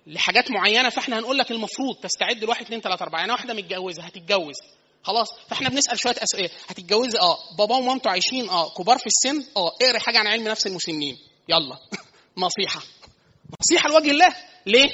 لحاجات 0.08 0.52
معينة 0.52 0.90
فإحنا 0.90 1.20
هنقول 1.20 1.38
لك 1.38 1.52
المفروض 1.52 1.96
تستعد 2.02 2.44
لواحد 2.44 2.62
اثنين 2.66 2.82
ثلاثة 2.82 3.04
أربعة. 3.04 3.20
يعني 3.20 3.32
واحدة 3.32 3.54
متجوزة 3.54 4.04
هتتجوز. 4.04 4.56
خلاص؟ 5.04 5.28
فإحنا 5.50 5.70
بنسأل 5.70 6.00
شوية 6.00 6.16
اسئله 6.24 6.50
هتتجوزي 6.68 7.20
آه. 7.20 7.38
بابا 7.58 7.76
ومامته 7.76 8.10
عايشين؟ 8.10 8.50
آه. 8.50 8.74
كبار 8.74 8.98
في 8.98 9.08
السن؟ 9.08 9.46
آه. 9.58 9.72
اقري 9.82 10.00
حاجة 10.00 10.20
عن 10.20 10.28
علم 10.28 10.48
نفس 10.48 10.68
المسنين 10.68 11.18
يلا. 11.50 11.78
نصيحة. 12.46 12.82
نصيحة 13.62 13.90
لوجه 13.90 14.12
الله. 14.12 14.36
ليه؟ 14.66 14.90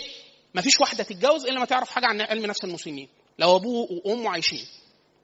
مفيش 0.58 0.80
واحدة 0.82 1.03
تتجوز 1.03 1.45
إلا 1.45 1.60
ما 1.60 1.66
تعرف 1.66 1.89
حاجة 1.89 2.05
عن 2.05 2.22
علم 2.22 2.45
نفس 2.45 2.64
المسنين 2.64 3.10
لو 3.39 3.55
أبوه 3.55 3.88
وأمه 4.05 4.30
عايشين. 4.32 4.66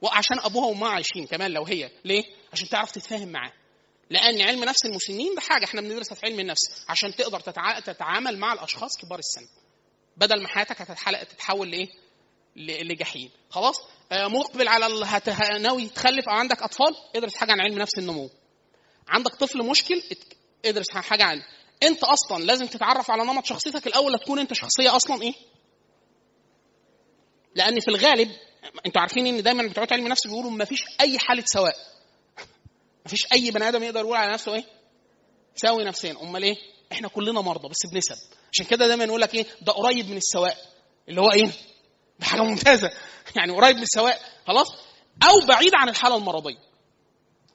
وعشان 0.01 0.39
أبوها 0.39 0.65
وأمها 0.67 0.89
عايشين 0.89 1.27
كمان 1.27 1.51
لو 1.51 1.63
هي. 1.63 1.91
ليه؟ 2.05 2.23
عشان 2.53 2.69
تعرف 2.69 2.91
تتفاهم 2.91 3.27
معاه. 3.27 3.53
لأن 4.09 4.41
علم 4.41 4.63
نفس 4.63 4.85
المسنين 4.85 5.35
ده 5.35 5.41
حاجة. 5.41 5.65
إحنا 5.65 5.81
بندرسها 5.81 6.15
في 6.15 6.25
علم 6.25 6.39
النفس. 6.39 6.85
عشان 6.89 7.15
تقدر 7.15 7.39
تتع... 7.39 7.79
تتعامل 7.79 8.37
مع 8.37 8.53
الأشخاص 8.53 8.91
كبار 9.01 9.19
السن. 9.19 9.47
بدل 10.17 10.41
ما 10.41 10.47
حياتك 10.47 10.81
هتتحلق 10.81 11.23
تتحول 11.23 11.71
لإيه؟ 11.71 11.87
لجحيم. 12.83 13.29
خلاص؟ 13.49 13.75
آه، 14.11 14.27
مقبل 14.27 14.67
على 14.67 14.85
ال- 14.85 15.03
هت- 15.03 15.29
ناوي 15.59 15.87
تخلف 15.89 16.29
أو 16.29 16.35
عندك 16.35 16.61
أطفال؟ 16.63 16.95
ادرس 17.15 17.35
حاجة 17.35 17.51
عن 17.51 17.61
علم 17.61 17.79
نفس 17.79 17.97
النمو. 17.97 18.29
عندك 19.07 19.35
طفل 19.35 19.63
مشكل؟ 19.65 20.03
ادرس 20.65 20.91
حاجة 20.91 21.23
عنه 21.23 21.43
انت 21.83 22.03
أصلا 22.03 22.43
لازم 22.43 22.65
تتعرف 22.65 23.11
على 23.11 23.23
نمط 23.23 23.45
شخصيتك 23.45 23.87
الأول 23.87 24.19
تكون 24.19 24.39
انت 24.39 24.53
شخصية 24.53 24.95
أصلا 24.95 25.21
إيه؟ 25.21 25.33
لأن 27.55 27.79
في 27.79 27.87
الغالب 27.87 28.31
أنتوا 28.85 29.01
عارفين 29.01 29.27
إن 29.27 29.43
دايما 29.43 29.67
بتوع 29.67 29.87
علم 29.91 30.05
النفس 30.05 30.27
بيقولوا 30.27 30.51
ما 30.51 30.65
فيش 30.65 30.79
أي 31.01 31.19
حالة 31.19 31.43
سواء. 31.45 31.75
مفيش 33.05 33.33
أي 33.33 33.51
بني 33.51 33.67
آدم 33.69 33.83
يقدر 33.83 33.99
يقول 33.99 34.17
على 34.17 34.33
نفسه 34.33 34.55
إيه؟ 34.55 34.65
ساوي 35.55 35.83
نفسيا 35.83 36.15
أمال 36.21 36.43
إيه؟ 36.43 36.55
إحنا 36.91 37.07
كلنا 37.07 37.41
مرضى 37.41 37.67
بس 37.69 37.91
بنسب. 37.91 38.15
عشان 38.53 38.65
كده 38.65 38.87
دايما 38.87 39.03
يقول 39.03 39.21
لك 39.21 39.35
إيه؟ 39.35 39.45
ده 39.61 39.73
قريب 39.73 40.09
من 40.09 40.17
السواء. 40.17 40.57
اللي 41.09 41.21
هو 41.21 41.31
إيه؟ 41.31 41.51
ده 42.19 42.25
حاجة 42.25 42.41
ممتازة. 42.41 42.91
يعني 43.37 43.53
قريب 43.53 43.75
من 43.75 43.81
السواء. 43.83 44.19
خلاص؟ 44.47 44.67
أو 45.23 45.45
بعيد 45.47 45.71
عن 45.75 45.89
الحالة 45.89 46.15
المرضية. 46.15 46.72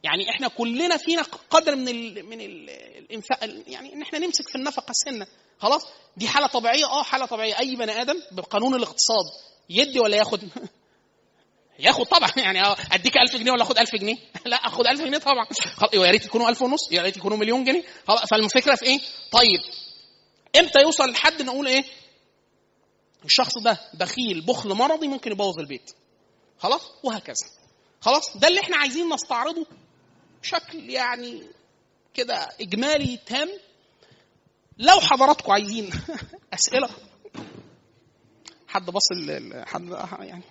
يعني 0.04 0.30
إحنا 0.30 0.48
كلنا 0.48 0.96
فينا 0.96 1.22
قدر 1.50 1.76
من 1.76 1.88
ال 1.88 2.26
من 2.26 2.40
ال 2.40 2.70
الإنفاق 2.70 3.38
يعني 3.66 3.92
إن 3.92 4.02
إحنا 4.02 4.18
نمسك 4.18 4.48
في 4.48 4.54
النفقة 4.54 4.92
سنة. 4.92 5.26
خلاص؟ 5.58 5.86
دي 6.16 6.28
حالة 6.28 6.46
طبيعية. 6.46 6.86
آه 6.86 7.02
حالة 7.02 7.26
طبيعية. 7.26 7.58
أي 7.58 7.76
بني 7.76 8.02
آدم 8.02 8.22
بقانون 8.32 8.74
الاقتصاد 8.74 9.24
يدي 9.70 10.00
ولا 10.00 10.16
ياخد؟ 10.16 10.48
ياخد 11.78 12.06
طبعا. 12.06 12.30
يعني 12.36 12.62
أديك 12.92 13.16
1000 13.16 13.36
جنيه 13.36 13.52
ولا 13.52 13.62
أخد 13.62 13.78
1000 13.78 13.96
جنيه؟ 13.96 14.16
لا 14.46 14.56
أخد 14.56 14.86
1000 14.86 15.00
جنيه 15.00 15.18
طبعا. 15.18 15.46
يا 15.94 16.10
ريت 16.10 16.24
يكونوا 16.24 16.48
1000 16.48 16.62
ونص 16.62 16.92
يا 16.92 17.02
ريت 17.02 17.16
يكونوا 17.16 17.36
مليون 17.36 17.64
جنيه. 17.64 17.82
فالفكرة 18.30 18.74
في 18.74 18.84
إيه؟ 18.84 19.00
طيب 19.32 19.60
إمتى 20.56 20.80
يوصل 20.82 21.10
لحد 21.10 21.42
نقول 21.42 21.66
إيه؟ 21.66 21.84
الشخص 23.24 23.58
ده 23.58 23.80
بخيل 23.94 24.40
بخل 24.40 24.74
مرضي 24.74 25.08
ممكن 25.08 25.32
يبوظ 25.32 25.58
البيت. 25.58 25.90
خلاص؟ 26.58 26.82
وهكذا. 27.02 27.34
خلاص؟ 28.00 28.36
ده 28.36 28.48
اللي 28.48 28.60
إحنا 28.60 28.76
عايزين 28.76 29.08
نستعرضه 29.14 29.66
بشكل 30.42 30.90
يعني 30.90 31.42
كده 32.14 32.48
إجمالي 32.60 33.16
تام. 33.16 33.48
لو 34.78 35.00
حضراتكم 35.00 35.52
عايزين 35.52 35.90
أسئلة 36.54 36.88
حد 38.68 38.90
بص 38.90 39.02
حد 39.66 39.88
يعني. 40.24 40.42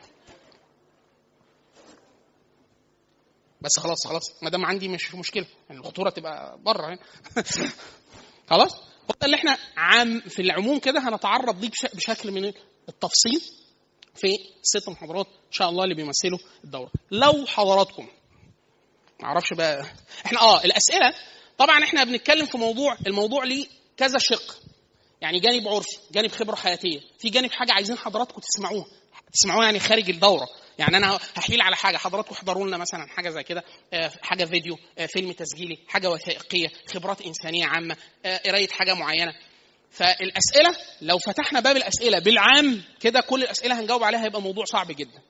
بس 3.62 3.80
خلاص 3.80 4.08
خلاص 4.08 4.44
ما 4.44 4.50
دام 4.50 4.66
عندي 4.66 4.88
مش 4.88 5.16
مشكلة. 5.16 5.46
يعني 5.70 5.82
الخطورة 5.82 6.10
تبقى 6.10 6.58
بره 6.62 7.00
خلاص؟ 8.50 8.72
اللي 9.26 9.36
إحنا 9.38 9.58
عام 9.78 10.20
في 10.20 10.42
العموم 10.42 10.80
كده 10.80 11.00
هنتعرض 11.10 11.62
ليه 11.62 11.70
بشكل 11.94 12.32
من 12.32 12.54
التفصيل 12.90 13.42
في 14.16 14.28
ست 14.64 14.90
محاضرات 14.90 15.28
إن 15.28 15.52
شاء 15.52 15.70
الله 15.70 15.84
اللي 15.84 15.96
بيمثلوا 15.96 16.40
الدورة. 16.64 16.92
لو 17.12 17.46
حضراتكم 17.46 18.08
معرفش 19.20 19.54
بقى. 19.54 19.86
إحنا 20.26 20.42
آه 20.42 20.64
الأسئلة 20.64 21.14
طبعا 21.58 21.84
إحنا 21.84 22.04
بنتكلم 22.04 22.46
في 22.46 22.58
موضوع 22.58 22.98
الموضوع 23.08 23.44
ليه 23.44 23.68
كذا 23.98 24.18
شق. 24.20 24.56
يعني 25.22 25.40
جانب 25.40 25.68
عرفي 25.68 25.98
جانب 26.12 26.32
خبرة 26.32 26.56
حياتية. 26.56 27.00
في 27.20 27.30
جانب 27.30 27.52
حاجة 27.52 27.72
عايزين 27.74 27.98
حضراتكم 27.98 28.42
تسمعوها 28.42 28.86
تسمعوها 29.34 29.66
يعني 29.66 29.80
خارج 29.80 30.10
الدورة. 30.10 30.48
يعني 30.80 30.98
أنا 30.98 31.20
هحيل 31.36 31.62
على 31.62 31.76
حاجة. 31.76 31.98
حضراتكم 31.98 32.36
احضروا 32.36 32.68
لنا 32.68 32.78
مثلا 32.78 33.08
حاجة 33.08 33.30
زي 33.30 33.44
كده. 33.44 33.64
حاجة 34.22 34.46
فيديو 34.46 34.78
فيلم 35.08 35.32
تسجيلي 35.32 35.78
حاجة 35.88 36.10
وثائقية 36.12 36.68
خبرات 36.94 37.22
إنسانية 37.22 37.66
عامة 37.66 37.98
قراية 38.46 38.68
حاجة 38.68 38.94
معينة. 38.94 39.34
فالأسئلة 39.92 40.76
لو 41.02 41.18
فتحنا 41.18 41.60
باب 41.60 41.78
الأسئلة 41.78 42.20
بالعام 42.20 42.84
كده 43.00 43.22
كل 43.22 43.44
الأسئلة 43.44 43.80
هنجاوب 43.80 44.04
عليها 44.04 44.24
هيبقى 44.24 44.42
موضوع 44.42 44.66
صعب 44.66 44.88
جدا. 44.92 45.22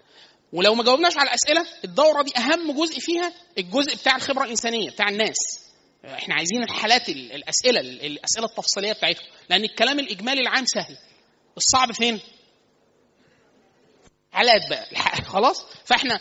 ولو 0.54 0.76
ما 0.76 0.84
جاوبناش 0.84 1.18
على 1.18 1.30
الأسئلة 1.30 1.66
الدورة 1.84 2.22
دي 2.22 2.38
أهم 2.38 2.72
جزء 2.72 3.00
فيها 3.00 3.34
الجزء 3.58 3.96
بتاع 3.96 4.16
الخبرة 4.16 4.44
الإنسانية 4.44 4.90
بتاع 4.90 5.10
الناس. 5.10 5.36
إحنا 6.06 6.36
عايزين 6.36 6.64
الحالات 6.64 7.10
الأسئلة 7.10 7.80
الأسئلة 7.80 8.46
التفصيلية 8.46 8.94
بتاعتهم. 8.94 9.26
لأن 9.50 9.64
الكلام 9.64 10.00
الإجمالي 10.00 10.42
العام 10.42 10.66
سهل. 10.66 10.98
الصعب 11.58 11.92
فين؟ 11.92 12.20
حالات 14.32 14.70
بقى. 14.70 14.86
خلاص؟ 15.26 15.66
فإحنا 15.86 16.20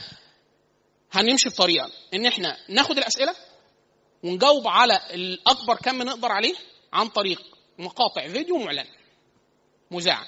هنمشي 1.12 1.49
بطريقة. 1.49 1.91
إن 2.14 2.27
إحنا 2.27 2.57
ناخد 2.68 2.99
الأسئلة 2.99 3.35
ونجاوب 4.22 4.68
على 4.68 5.01
الأكبر 5.14 5.77
كم 5.77 6.03
نقدر 6.03 6.33
عليه 6.33 6.55
عن 6.93 7.09
طريق 7.09 7.43
مقاطع 7.79 8.29
فيديو 8.29 8.57
معلن 8.59 8.85
مذاعة. 9.91 10.27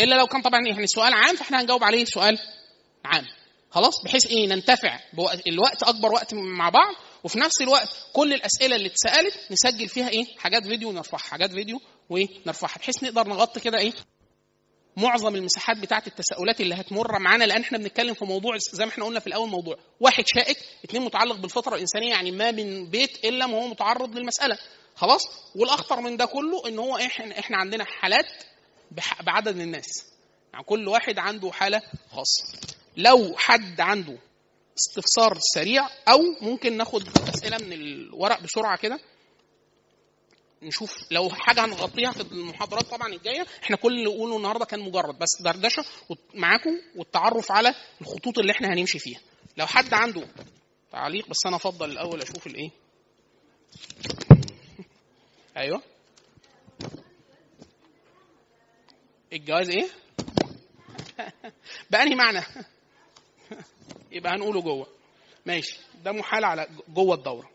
إلا 0.00 0.14
لو 0.14 0.26
كان 0.26 0.42
طبعا 0.42 0.60
يعني 0.66 0.86
سؤال 0.86 1.12
عام 1.14 1.36
فإحنا 1.36 1.60
هنجاوب 1.60 1.84
عليه 1.84 2.04
سؤال 2.04 2.38
عام. 3.04 3.24
خلاص؟ 3.70 4.02
بحيث 4.04 4.26
إيه؟ 4.26 4.46
ننتفع 4.46 5.00
الوقت 5.46 5.82
أكبر 5.82 6.12
وقت 6.12 6.34
مع 6.34 6.68
بعض 6.68 6.94
وفي 7.24 7.38
نفس 7.38 7.60
الوقت 7.62 7.88
كل 8.12 8.32
الأسئلة 8.32 8.76
اللي 8.76 8.86
اتسألت 8.88 9.34
نسجل 9.50 9.88
فيها 9.88 10.08
إيه؟ 10.08 10.24
حاجات 10.38 10.66
فيديو 10.66 10.88
ونرفعها 10.88 11.18
حاجات 11.20 11.50
فيديو 11.52 11.80
ونرفعها 12.10 12.78
بحيث 12.78 13.04
نقدر 13.04 13.28
نغطي 13.28 13.60
كده 13.60 13.78
إيه؟ 13.78 13.92
معظم 14.96 15.34
المساحات 15.36 15.76
بتاعه 15.78 16.02
التساؤلات 16.06 16.60
اللي 16.60 16.74
هتمر 16.74 17.18
معانا 17.18 17.44
لأن 17.44 17.60
إحنا 17.60 17.78
بنتكلم 17.78 18.14
في 18.14 18.24
موضوع 18.24 18.56
زي 18.72 18.84
ما 18.84 18.90
إحنا 18.90 19.04
قلنا 19.04 19.20
في 19.20 19.26
الأول 19.26 19.48
موضوع 19.48 19.76
واحد 20.00 20.24
شائك 20.26 20.58
اثنين 20.84 21.02
متعلق 21.02 21.36
بالفطرة 21.36 21.74
الإنسانية 21.74 22.10
يعني 22.10 22.30
ما 22.30 22.50
من 22.50 22.90
بيت 22.90 23.24
إلا 23.24 23.46
ما 23.46 23.56
هو 23.56 23.68
متعرض 23.68 24.16
للمسألة. 24.16 24.58
خلاص؟ 24.94 25.22
والأخطر 25.56 26.00
من 26.00 26.16
ده 26.16 26.24
كله 26.24 26.68
إن 26.68 26.78
هو 26.78 26.96
إحنا 26.96 27.38
إحنا 27.38 27.56
عندنا 27.56 27.84
حالات 27.84 28.26
بعدد 29.26 29.60
الناس. 29.60 30.04
يعني 30.52 30.64
كل 30.64 30.88
واحد 30.88 31.18
عنده 31.18 31.52
حالة 31.52 31.82
خاصة. 32.10 32.74
لو 32.96 33.34
حد 33.36 33.80
عنده 33.80 34.18
استفسار 34.78 35.38
سريع 35.54 35.88
أو 36.08 36.18
ممكن 36.40 36.76
ناخد 36.76 37.08
أسئلة 37.28 37.58
من 37.58 37.72
الورق 37.72 38.42
بسرعة 38.42 38.76
كده 38.78 39.00
نشوف 40.62 40.96
لو 41.10 41.28
حاجة 41.30 41.64
هنغطيها 41.64 42.12
في 42.12 42.20
المحاضرات 42.20 42.84
طبعا 42.84 43.08
الجاية 43.08 43.46
إحنا 43.62 43.76
كل 43.76 43.98
اللي 43.98 44.06
قوله 44.06 44.36
النهارده 44.36 44.64
كان 44.64 44.80
مجرد 44.80 45.18
بس 45.18 45.42
دردشة 45.42 45.84
معاكم 46.34 46.80
والتعرف 46.96 47.52
على 47.52 47.74
الخطوط 48.00 48.38
اللي 48.38 48.52
إحنا 48.52 48.72
هنمشي 48.74 48.98
فيها. 48.98 49.20
لو 49.56 49.66
حد 49.66 49.94
عنده 49.94 50.28
تعليق 50.92 51.28
بس 51.28 51.36
أنا 51.46 51.56
أفضل 51.56 51.90
الأول 51.90 52.22
أشوف 52.22 52.46
الإيه؟ 52.46 52.70
أيوه. 55.56 55.82
الجواز 59.32 59.68
إيه؟ 59.70 59.88
بأنهي 61.90 62.14
معنى؟ 62.14 62.40
يبقى 64.14 64.32
هنقوله 64.34 64.60
جوه. 64.60 64.86
ماشي. 65.46 65.78
ده 66.04 66.12
محال 66.12 66.44
على 66.44 66.68
جوه 66.88 67.14
الدورة. 67.14 67.50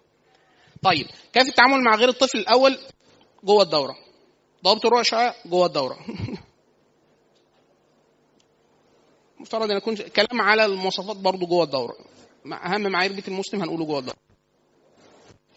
طيب 0.83 1.07
كيف 1.33 1.47
التعامل 1.47 1.83
مع 1.83 1.95
غير 1.95 2.09
الطفل 2.09 2.37
الأول؟ 2.37 2.79
جوه 3.43 3.63
الدورة. 3.63 3.95
ضوابط 4.63 4.85
الرؤيه 4.85 5.35
جوه 5.45 5.65
الدورة. 5.65 5.97
مفترض 9.39 9.71
إن 9.71 9.77
يكون 9.77 9.95
كلام 9.95 10.41
على 10.41 10.65
المواصفات 10.65 11.17
برضو 11.17 11.47
جوه 11.47 11.63
الدورة. 11.63 11.95
أهم 12.45 12.81
معايير 12.81 13.13
بيت 13.13 13.27
المسلم 13.27 13.61
هنقوله 13.61 13.85
جوه 13.85 13.99
الدورة. 13.99 14.17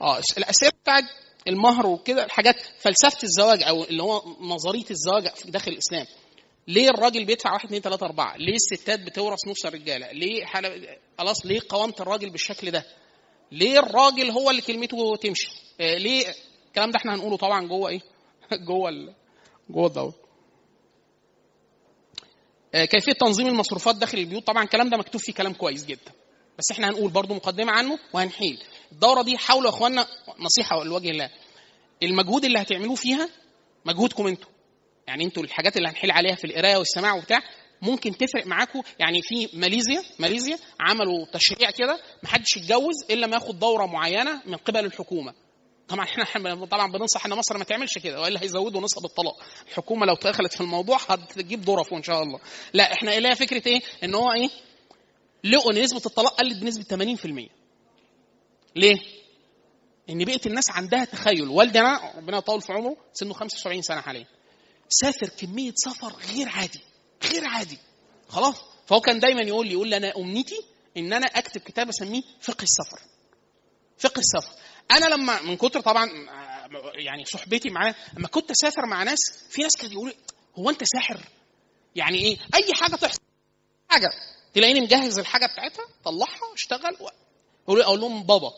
آه 0.00 0.20
الأسئلة 0.38 0.72
بتاعت 0.82 1.04
المهر 1.48 1.86
وكده 1.86 2.24
الحاجات 2.24 2.56
فلسفة 2.78 3.18
الزواج 3.22 3.62
أو 3.62 3.84
اللي 3.84 4.02
هو 4.02 4.22
نظرية 4.40 4.90
الزواج 4.90 5.28
داخل 5.44 5.72
الإسلام. 5.72 6.06
ليه 6.68 6.88
الراجل 6.88 7.24
بيدفع 7.24 7.52
1 7.52 7.64
2 7.64 7.82
3 7.82 8.06
4 8.06 8.36
ليه 8.36 8.54
الستات 8.54 9.00
بتورث 9.00 9.48
نص 9.48 9.66
الرجالة؟ 9.66 10.12
ليه. 10.12 10.44
خلاص 11.18 11.46
ليه 11.46 11.60
قوامة 11.68 11.94
الراجل 12.00 12.30
بالشكل 12.30 12.70
ده؟ 12.70 12.86
ليه 13.52 13.78
الراجل 13.78 14.30
هو 14.30 14.50
اللي 14.50 14.62
كلمته 14.62 15.16
تمشي؟ 15.16 15.48
آه 15.80 15.94
ليه 15.98 16.34
الكلام 16.66 16.90
ده 16.90 16.96
إحنا 16.96 17.14
هنقوله 17.14 17.36
طبعا 17.36 17.66
جوه 17.66 17.88
إيه؟ 17.88 18.00
جوه 18.68 18.88
ال... 18.88 19.14
جوه 19.70 19.86
الدوره 19.86 20.14
آه 22.74 22.84
كيفية 22.84 23.12
تنظيم 23.12 23.46
المصروفات 23.46 23.96
داخل 23.96 24.18
البيوت؟ 24.18 24.46
طبعا 24.46 24.64
الكلام 24.64 24.90
ده 24.90 24.96
مكتوب 24.96 25.20
فيه 25.20 25.32
كلام 25.32 25.52
كويس 25.52 25.86
جدا. 25.86 26.12
بس 26.58 26.64
إحنا 26.72 26.88
هنقول 26.88 27.10
برضو 27.10 27.34
مقدمة 27.34 27.72
عنه 27.72 27.98
وهنحيل. 28.12 28.62
الدورة 28.92 29.22
دي 29.22 29.38
حاولوا 29.38 29.70
يا 29.70 29.76
اخوانا 29.76 30.06
نصيحة 30.38 30.84
لوجه 30.84 31.10
الله 31.10 31.30
المجهود 32.02 32.44
اللي 32.44 32.58
هتعملوه 32.58 32.94
فيها 32.94 33.28
مجهودكم 33.84 34.26
أنتوا. 34.26 34.50
يعني 35.06 35.24
أنتوا 35.24 35.42
الحاجات 35.42 35.76
اللي 35.76 35.88
هنحيل 35.88 36.10
عليها 36.10 36.34
في 36.34 36.44
القراية 36.44 36.76
والسماع 36.76 37.14
وبتاع 37.14 37.38
ممكن 37.82 38.16
تفرق 38.16 38.46
معاكم 38.46 38.82
يعني 38.98 39.22
في 39.22 39.48
ماليزيا 39.58 40.02
ماليزيا 40.18 40.58
عملوا 40.80 41.26
تشريع 41.32 41.70
كده 41.70 42.00
ما 42.22 42.28
حدش 42.28 42.56
يتجوز 42.56 42.94
إلا 43.10 43.26
ما 43.26 43.34
ياخد 43.34 43.58
دورة 43.58 43.86
معينة 43.86 44.42
من 44.46 44.56
قبل 44.56 44.84
الحكومة. 44.84 45.34
طبعا 45.88 46.04
إحنا 46.04 46.64
طبعا 46.64 46.92
بننصح 46.92 47.26
إن 47.26 47.32
مصر 47.32 47.58
ما 47.58 47.64
تعملش 47.64 47.98
كده 47.98 48.20
وإلا 48.20 48.42
هيزودوا 48.42 48.80
نسب 48.80 49.04
الطلاق. 49.04 49.34
الحكومة 49.68 50.06
لو 50.06 50.14
دخلت 50.14 50.52
في 50.54 50.60
الموضوع 50.60 50.98
هتجيب 51.08 51.64
ظرف 51.64 51.92
إن 51.94 52.02
شاء 52.02 52.22
الله. 52.22 52.40
لا 52.72 52.92
إحنا 52.92 53.20
لها 53.20 53.34
فكرة 53.34 53.62
إيه؟ 53.68 53.80
إن 54.04 54.14
هو 54.14 54.32
إيه؟ 54.32 54.50
لقوا 55.44 55.72
إن 55.72 55.82
نسبة 55.82 56.02
الطلاق 56.06 56.34
قلت 56.40 56.58
بنسبة 56.58 57.14
80% 57.16 57.48
ليه؟ 58.76 58.96
إن 60.10 60.24
بقيه 60.24 60.40
الناس 60.46 60.70
عندها 60.70 61.04
تخيل. 61.04 61.48
والدنا 61.48 62.12
ربنا 62.16 62.38
يطول 62.38 62.60
في 62.60 62.72
عمره 62.72 62.96
سنه 63.12 63.32
75 63.34 63.82
سنة 63.82 64.00
حاليا. 64.00 64.26
سافر 64.92 65.28
كمية 65.28 65.72
سفر 65.76 66.12
غير 66.34 66.48
عادي 66.48 66.80
غير 67.24 67.44
عادي. 67.44 67.78
خلاص؟ 68.28 68.56
فهو 68.86 69.00
كان 69.00 69.20
دايما 69.20 69.42
يقول 69.42 69.66
لي 69.66 69.72
يقول 69.72 69.88
لي 69.88 69.96
أنا 69.96 70.12
أمنيتي 70.16 70.60
إن 70.96 71.12
أنا 71.12 71.26
أكتب 71.26 71.60
كتاب 71.60 71.88
أسميه 71.88 72.22
فقه 72.40 72.62
السفر. 72.62 73.00
فقه 73.98 74.18
السفر. 74.20 74.52
أنا 74.90 75.06
لما 75.06 75.42
من 75.42 75.56
كتر 75.56 75.80
طبعا 75.80 76.10
يعني 76.94 77.24
صحبتي 77.24 77.70
معاه 77.70 77.94
لما 78.16 78.28
كنت 78.28 78.50
أسافر 78.50 78.86
مع 78.86 79.02
ناس 79.02 79.18
في 79.50 79.62
ناس 79.62 79.72
كانوا 79.76 79.92
يقولوا 79.92 80.12
هو 80.58 80.70
أنت 80.70 80.84
ساحر؟ 80.84 81.20
يعني 81.96 82.18
إيه؟ 82.18 82.36
أي 82.54 82.68
حاجة 82.80 82.96
تحصل 82.96 83.20
حاجة. 83.90 84.08
تلاقيني 84.54 84.80
مجهز 84.80 85.18
الحاجة 85.18 85.46
بتاعتها 85.46 85.84
طلعها 86.04 86.54
اشتغل. 86.54 86.96
أقول 87.68 88.00
لهم 88.00 88.22
بابا 88.22 88.50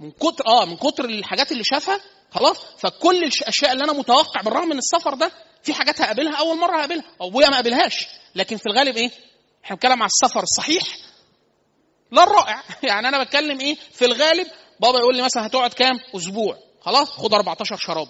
من 0.00 0.10
كتر 0.10 0.46
آه 0.46 0.64
من 0.64 0.76
كتر 0.76 1.04
الحاجات 1.04 1.52
اللي 1.52 1.64
شافها 1.64 2.00
خلاص؟ 2.30 2.56
فكل 2.78 3.16
الاشياء 3.24 3.72
اللي 3.72 3.84
أنا 3.84 3.92
متوقع 3.92 4.40
بالرغم 4.40 4.68
من 4.68 4.78
السفر 4.78 5.14
ده 5.14 5.32
في 5.62 5.74
حاجات 5.74 6.00
هقابلها 6.00 6.38
أول 6.38 6.58
مرة 6.58 6.76
هقابلها. 6.76 7.04
أو 7.20 7.30
ما 7.30 7.54
قابلهاش. 7.54 8.06
لكن 8.34 8.56
في 8.56 8.66
الغالب 8.66 8.96
إيه؟ 8.96 9.10
إحنا 9.64 9.76
بنتكلم 9.76 10.02
على 10.02 10.10
السفر 10.22 10.42
الصحيح 10.42 10.96
لا 12.12 12.22
الرائع. 12.22 12.62
يعني 12.90 13.08
أنا 13.08 13.24
بتكلم 13.24 13.60
إيه؟ 13.60 13.76
في 13.92 14.04
الغالب 14.04 14.46
بابا 14.80 14.98
يقول 14.98 15.16
لي 15.16 15.22
مثلا 15.22 15.46
هتقعد 15.46 15.72
كام؟ 15.72 15.94
أسبوع. 16.16 16.58
خلاص؟ 16.80 17.10
خد 17.10 17.34
14 17.34 17.76
شراب. 17.76 18.08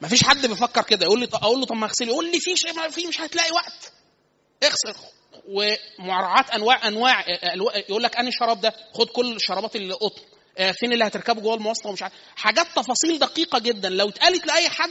ما 0.00 0.08
فيش 0.08 0.22
حد 0.24 0.46
بيفكر 0.46 0.82
كده. 0.82 1.06
يقول 1.06 1.20
لي 1.20 1.28
أقول 1.32 1.60
له 1.60 1.66
طب 1.66 1.76
ما 1.76 1.86
اغسل 1.86 2.08
يقول 2.08 2.24
لي 2.32 2.40
في 2.40 2.56
شيء 2.56 2.88
في 2.90 3.06
مش 3.06 3.20
هتلاقي 3.20 3.50
وقت. 3.52 3.92
اغسل. 4.62 4.94
ومراعاة 5.48 6.44
أنواع 6.54 6.88
أنواع 6.88 7.24
يقول 7.88 8.02
لك 8.02 8.16
أنهي 8.16 8.32
شراب 8.32 8.60
ده؟ 8.60 8.74
خد 8.94 9.06
كل 9.06 9.36
الشرابات 9.36 9.76
اللي 9.76 9.94
قطن. 9.94 10.22
آه، 10.58 10.72
فين 10.72 10.92
اللي 10.92 11.06
هتركبه 11.06 11.40
جوه 11.40 11.54
المواصلة؟ 11.54 11.90
ومش 11.90 12.02
عارف. 12.02 12.14
حاجات 12.36 12.66
تفاصيل 12.76 13.18
دقيقة 13.18 13.58
جدا. 13.58 13.88
لو 13.88 14.08
اتقالت 14.08 14.46
لأي 14.46 14.68
حد 14.68 14.90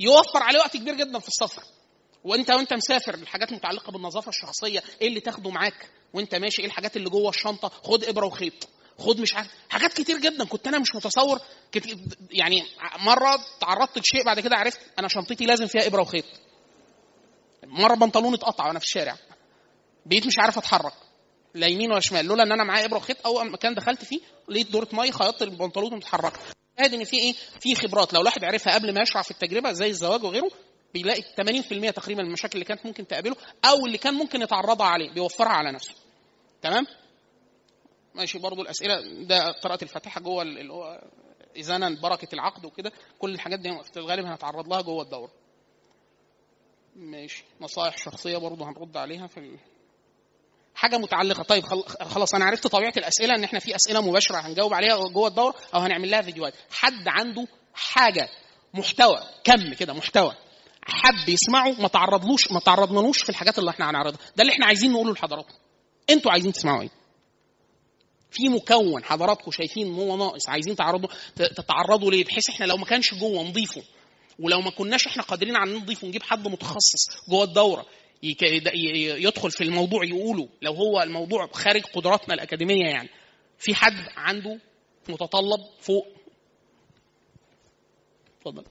يوفر 0.00 0.42
عليه 0.42 0.58
وقت 0.58 0.76
كبير 0.76 0.94
جدا 0.94 1.18
في 1.18 1.28
السفر. 1.28 1.62
وانت 2.24 2.50
وانت 2.50 2.72
مسافر 2.72 3.14
الحاجات 3.14 3.52
متعلقه 3.52 3.92
بالنظافة 3.92 4.28
الشخصية 4.28 4.82
إيه 5.00 5.08
اللي 5.08 5.20
تاخده 5.20 5.50
معاك؟ 5.50 5.90
وانت 6.14 6.34
ماشي 6.34 6.62
إيه 6.62 6.66
الحاجات 6.66 6.96
اللي 6.96 7.10
جوه 7.10 7.28
الشنطة؟ 7.30 7.68
خد 7.68 8.04
إبرة 8.04 8.26
وخيط 8.26 8.68
خد 8.98 9.20
مش 9.20 9.34
عارف 9.34 9.48
حاجات 9.68 9.92
كتير 9.92 10.18
جدا. 10.18 10.44
كنت 10.44 10.66
أنا 10.66 10.78
مش 10.78 10.94
متصور 10.94 11.40
يعني 12.30 12.62
مرة 12.98 13.40
تعرضت 13.60 13.98
لشيء 13.98 14.24
بعد 14.24 14.40
كده 14.40 14.56
عرفت 14.56 14.80
أنا 14.98 15.08
شنطتي 15.08 15.44
لازم 15.46 15.66
فيها 15.66 15.86
إبرة 15.86 16.00
وخيط. 16.02 16.24
مرة 17.64 17.94
بنطلوني 17.94 18.34
اتقطع 18.36 18.66
وأنا 18.66 18.78
في 18.78 18.84
الشارع. 18.84 19.16
بقيت 20.06 20.26
مش 20.26 20.38
عارف 20.38 20.58
أتحرك 20.58 20.92
لا 21.54 21.66
يمين 21.66 21.90
ولا 21.90 22.00
شمال. 22.00 22.26
لولا 22.26 22.42
إن 22.42 22.52
أنا 22.52 22.64
معايا 22.64 22.84
إبرة 22.84 22.96
وخيط 22.96 23.26
اول 23.26 23.50
مكان 23.50 23.74
دخلت 23.74 24.04
فيه 24.04 24.20
لقيت 24.48 24.70
دورة 24.70 24.88
مية 24.92 25.10
خيطت 25.10 25.42
البنطلون 25.42 25.92
ومتحركه 25.92 26.40
هذه 26.80 26.94
إن 26.94 27.04
في 27.04 27.16
إيه؟ 27.16 27.32
في 27.60 27.74
خبرات. 27.74 28.12
لو 28.14 28.20
الواحد 28.20 28.44
عرفها 28.44 28.74
قبل 28.74 28.94
ما 28.94 29.02
يشرع 29.02 29.22
في 29.22 29.30
التجربة 29.30 29.72
زي 29.72 29.86
الزواج 29.88 30.24
وغيره 30.24 30.50
بيلاقي 30.94 31.22
80% 31.22 31.90
تقريبا 31.90 32.22
المشاكل 32.22 32.52
اللي 32.54 32.64
كانت 32.64 32.86
ممكن 32.86 33.06
تقابله 33.06 33.36
أو 33.64 33.86
اللي 33.86 33.98
كان 33.98 34.14
ممكن 34.14 34.42
يتعرضها 34.42 34.86
عليه 34.86 35.10
بيوفرها 35.10 35.48
على 35.48 35.72
نفسه. 35.72 35.94
تمام؟ 36.62 36.86
ماشي 38.14 38.38
برضو 38.38 38.62
الأسئلة 38.62 39.24
ده 39.24 39.50
قراءة 39.50 39.84
الفاتحة 39.84 40.20
جوه 40.20 40.42
اللي 40.42 40.72
هو 40.72 41.00
اذانا 41.56 42.00
بركة 42.02 42.28
العقد 42.34 42.64
وكده 42.64 42.92
كل 43.18 43.34
الحاجات 43.34 43.58
دي 43.60 43.70
في 43.92 43.96
الغالب 43.96 44.26
هنتعرض 44.26 44.68
لها 44.68 44.80
جوه 44.80 45.02
الدورة. 45.02 45.30
ماشي. 46.96 47.44
نصائح 47.60 47.96
شخصية 47.98 48.36
برضو 48.36 48.64
هنرد 48.64 48.96
عليها 48.96 49.26
في. 49.26 49.58
حاجة 50.78 50.98
متعلقة. 50.98 51.42
طيب 51.42 51.64
خلاص 52.10 52.34
أنا 52.34 52.44
عرفت 52.44 52.66
طبيعة 52.66 52.92
الأسئلة 52.96 53.34
إن 53.34 53.44
إحنا 53.44 53.58
في 53.58 53.76
أسئلة 53.76 54.00
مباشرة 54.00 54.36
هنجاوب 54.36 54.74
عليها 54.74 55.08
جوه 55.08 55.28
الدورة 55.28 55.54
أو 55.74 55.80
هنعمل 55.80 56.10
لها 56.10 56.22
فيديوهات. 56.22 56.54
حد 56.70 57.08
عنده 57.08 57.46
حاجة 57.74 58.28
محتوى 58.74 59.18
كم 59.44 59.74
كده 59.74 59.92
محتوى 59.92 60.34
حب 60.82 61.28
يسمعه 61.28 61.72
ما 61.82 61.88
تعرضلوش 61.88 62.52
ما 62.52 62.60
تعرضنالوش 62.60 63.22
في 63.22 63.28
الحاجات 63.28 63.58
اللي 63.58 63.70
إحنا 63.70 63.90
هنعرضها. 63.90 64.18
ده 64.36 64.42
اللي 64.42 64.52
إحنا 64.52 64.66
عايزين 64.66 64.92
نقوله 64.92 65.12
لحضراتكم. 65.12 65.54
أنتوا 66.10 66.32
عايزين 66.32 66.52
تسمعوا 66.52 66.82
إيه؟ 66.82 66.90
في 68.30 68.48
مكون 68.48 69.04
حضراتكم 69.04 69.50
شايفين 69.50 69.94
هو 69.94 70.16
ناقص 70.16 70.48
عايزين 70.48 70.76
تعرضوا 70.76 71.08
تتعرضوا 71.36 72.10
ليه؟ 72.10 72.24
بحيث 72.24 72.48
إحنا 72.50 72.64
لو 72.64 72.76
ما 72.76 72.84
كانش 72.84 73.14
جوه 73.14 73.42
نضيفه 73.42 73.82
ولو 74.38 74.60
ما 74.60 74.70
كناش 74.70 75.06
إحنا 75.06 75.22
قادرين 75.22 75.56
على 75.56 75.72
نضيف 75.72 76.04
ونجيب 76.04 76.22
حد 76.22 76.48
متخصص 76.48 77.06
جوه 77.30 77.44
الدورة 77.44 77.86
يدخل 78.22 79.50
في 79.50 79.64
الموضوع 79.64 80.04
يقوله. 80.04 80.48
لو 80.62 80.72
هو 80.72 81.02
الموضوع 81.02 81.46
خارج 81.46 81.82
قدراتنا 81.82 82.34
الأكاديمية 82.34 82.86
يعني. 82.86 83.08
في 83.58 83.74
حد 83.74 84.08
عنده 84.16 84.58
متطلب 85.08 85.60
فوق. 85.80 86.06
اتفضل. 88.38 88.64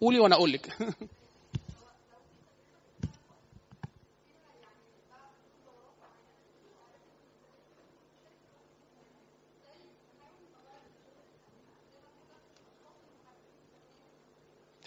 قولي 0.00 0.18
وأنا 0.18 0.34
أقول 0.34 0.52
لك. 0.52 0.68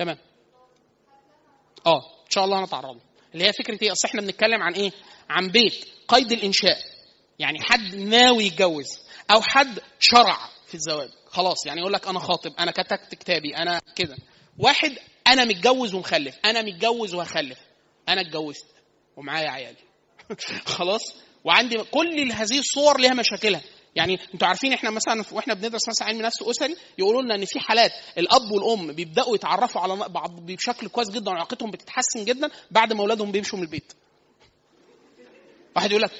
تمام. 0.02 0.18
آه 1.86 2.02
إن 2.26 2.30
شاء 2.30 2.46
الله 2.46 2.64
هنتعرض 2.64 3.00
اللي 3.34 3.46
هي 3.46 3.54
فكرة 3.54 3.78
إيه؟ 3.82 3.92
أصل 3.92 4.08
إحنا 4.08 4.22
بنتكلم 4.22 4.62
عن 4.62 4.74
إيه؟ 4.74 4.92
عن 5.30 5.48
بيت 5.48 5.86
قيد 6.08 6.32
الإنشاء. 6.32 6.78
يعني 7.40 7.58
حد 7.62 7.96
ناوي 7.96 8.46
يتجوز 8.46 8.88
أو 9.32 9.42
حد 9.42 9.80
شرع 10.00 10.50
في 10.68 10.76
الزواج. 10.76 11.10
خلاص 11.28 11.66
يعني 11.66 11.80
يقول 11.80 11.94
لك 11.94 12.08
أنا 12.08 12.20
خاطب 12.20 12.54
أنا 12.60 12.72
كتبت 12.72 13.16
كتابي 13.16 13.58
أنا 13.58 13.82
كده. 13.96 14.18
واحد 14.60 14.92
أنا 15.28 15.44
متجوز 15.44 15.94
ومخلف 15.94 16.36
أنا 16.46 16.62
متجوز 16.62 17.14
وهخلف. 17.14 17.60
أنا 18.10 18.22
اتجوزت 18.22 18.66
ومعايا 19.18 19.50
عيالي. 19.50 19.84
خلاص؟ 20.78 21.16
وعندي 21.44 21.78
كل 21.78 22.32
هذه 22.32 22.60
الصور 22.60 23.00
لها 23.00 23.14
مشاكلها. 23.14 23.62
يعني 23.96 24.20
أنتوا 24.34 24.48
عارفين 24.48 24.74
إحنا 24.74 24.90
مثلا 24.90 25.24
وإحنا 25.32 25.54
بندرس 25.54 25.90
مثلا 25.90 26.08
علم 26.08 26.22
نفس 26.22 26.42
أسري 26.42 26.76
يقولوا 26.98 27.22
لنا 27.22 27.36
إن 27.36 27.46
في 27.46 27.60
حالات 27.60 27.92
الأب 28.18 28.52
والأم 28.52 28.92
بيبدأوا 28.94 29.36
يتعرفوا 29.36 29.82
على 29.82 29.96
بعض 30.10 30.32
بشكل 30.46 30.88
كويس 30.88 31.10
جدا 31.10 31.32
وعلاقتهم 31.32 31.72
بتتحسن 31.72 32.26
جدا 32.26 32.50
بعد 32.72 32.94
ما 32.94 33.02
أولادهم 33.02 33.32
بيمشوا 33.32 33.58
من 33.60 33.64
البيت. 33.66 33.94
واحد 35.76 35.92
يقول 35.92 36.02
لك 36.04 36.12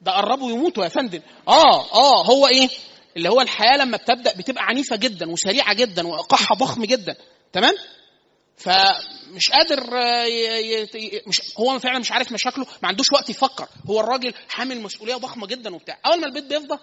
ده 0.00 0.12
قربوا 0.12 0.50
يموتوا 0.50 0.84
يا 0.84 0.88
فندم. 0.88 1.20
آه 1.48 1.92
آه 1.94 2.24
هو 2.24 2.46
إيه؟ 2.46 2.68
اللي 3.16 3.28
هو 3.28 3.40
الحياة 3.40 3.76
لما 3.76 3.96
بتبدأ 3.96 4.34
بتبقى 4.36 4.64
عنيفة 4.64 4.96
جدا 4.96 5.30
وسريعة 5.30 5.74
جدا 5.74 6.06
وايقاعها 6.06 6.54
ضخم 6.58 6.84
جدا 6.84 7.16
تمام؟ 7.52 7.74
فمش 8.56 9.50
قادر 9.50 9.96
ي... 10.26 11.22
مش 11.26 11.40
هو 11.58 11.78
فعلا 11.78 11.98
مش 11.98 12.12
عارف 12.12 12.32
مشاكله 12.32 12.66
ما 12.82 12.88
عندوش 12.88 13.06
وقت 13.12 13.30
يفكر 13.30 13.68
هو 13.90 14.00
الراجل 14.00 14.34
حامل 14.48 14.80
مسؤولية 14.80 15.14
ضخمة 15.14 15.46
جدا 15.46 15.74
وبتاع 15.74 15.98
أول 16.06 16.20
ما 16.20 16.26
البيت 16.26 16.44
بيفضى 16.44 16.78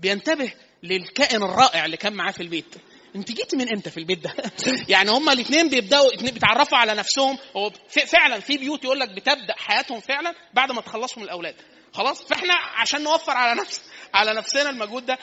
بينتبه 0.00 0.52
للكائن 0.82 1.42
الرائع 1.42 1.84
اللي 1.84 1.96
كان 1.96 2.12
معاه 2.12 2.32
في 2.32 2.42
البيت. 2.42 2.74
انت 3.16 3.32
جيت 3.32 3.54
من 3.54 3.72
إمتى 3.74 3.90
في 3.90 3.96
البيت 3.96 4.18
ده؟ 4.18 4.34
يعني 4.88 5.10
هما 5.10 5.32
الاثنين 5.32 5.68
بيبدأوا 5.68 6.16
بيتعرفوا 6.16 6.78
على 6.78 6.94
نفسهم. 6.94 7.38
هو 7.56 7.70
فعلا 8.06 8.40
في 8.40 8.58
بيوت 8.58 8.84
يقول 8.84 9.00
لك 9.00 9.08
بتبدأ 9.08 9.54
حياتهم 9.56 10.00
فعلا 10.00 10.34
بعد 10.54 10.72
ما 10.72 10.80
تخلصوا 10.80 11.18
من 11.18 11.24
الأولاد. 11.24 11.54
خلاص؟ 11.92 12.22
فإحنا 12.22 12.54
عشان 12.54 13.02
نوفر 13.02 13.32
على 13.32 13.60
نفس 13.60 13.82
على 14.14 14.34
نفسنا 14.34 14.70
المجهود 14.70 15.06
ده 15.06 15.18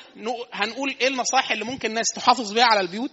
هنقول 0.54 0.96
إيه 1.02 1.08
النصائح 1.08 1.52
اللي 1.52 1.66
ممكن 1.66 1.90
الناس 1.90 2.08
تحافظ 2.16 2.54
بيها 2.54 2.66
على 2.66 2.80
البيوت 2.80 3.12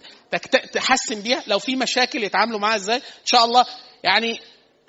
تحسن 0.73 1.21
بيها 1.21 1.43
لو 1.47 1.59
في 1.59 1.75
مشاكل 1.75 2.23
يتعاملوا 2.23 2.59
معاها 2.59 2.75
إزاي. 2.75 2.97
إن 2.97 3.25
شاء 3.25 3.45
الله 3.45 3.65
يعني 4.03 4.39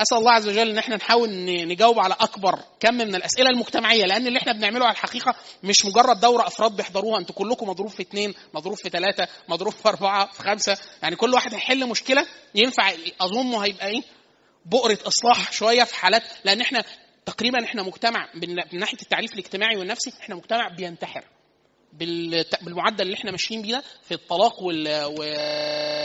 أسأل 0.01 0.19
الله 0.19 0.33
عز 0.33 0.49
وجل 0.49 0.71
إن 0.71 0.79
إحنا 0.79 0.97
نحاول 0.97 1.31
نجاوب 1.69 1.99
على 1.99 2.17
أكبر 2.21 2.59
كم 2.81 2.95
من 2.95 3.15
الأسئلة 3.15 3.51
المجتمعية 3.51 4.05
لأن 4.05 4.27
اللي 4.27 4.39
إحنا 4.39 4.53
بنعمله 4.53 4.85
على 4.85 4.93
الحقيقة 4.93 5.35
مش 5.63 5.85
مجرد 5.85 6.21
دورة 6.21 6.47
أفراد 6.47 6.77
بيحضروها 6.77 7.19
أنتوا 7.21 7.35
كلكم 7.35 7.69
مضروب 7.69 7.89
في 7.91 8.03
اثنين 8.03 8.35
مضروب 8.55 8.77
في 8.77 8.89
ثلاثة 8.89 9.29
مضروب 9.49 9.73
في 9.73 9.89
أربعة 9.89 10.27
في 10.33 10.43
خمسة 10.43 10.77
يعني 11.03 11.17
كل 11.17 11.35
واحد 11.35 11.55
هيحل 11.55 11.89
مشكلة 11.89 12.27
ينفع 12.55 12.93
اظنه 13.21 13.59
هيبقى 13.65 13.87
إيه؟ 13.87 14.03
بؤرة 14.67 14.99
إصلاح 15.07 15.53
شوية 15.53 15.85
في 15.85 15.95
حالات 15.95 16.23
لأن 16.45 16.61
إحنا 16.61 16.85
تقريبا 17.27 17.65
إحنا 17.65 17.83
مجتمع 17.83 18.29
من 18.35 18.79
ناحية 18.79 18.99
التعريف 19.03 19.33
الاجتماعي 19.33 19.77
والنفسي 19.77 20.13
إحنا 20.21 20.35
مجتمع 20.35 20.69
بينتحر. 20.69 21.25
بالمعدل 22.63 23.03
اللي 23.05 23.15
إحنا 23.15 23.31
ماشيين 23.31 23.63
بيه 23.63 23.83
في 24.03 24.15
الطلاق 24.15 24.63
وال 24.63 25.05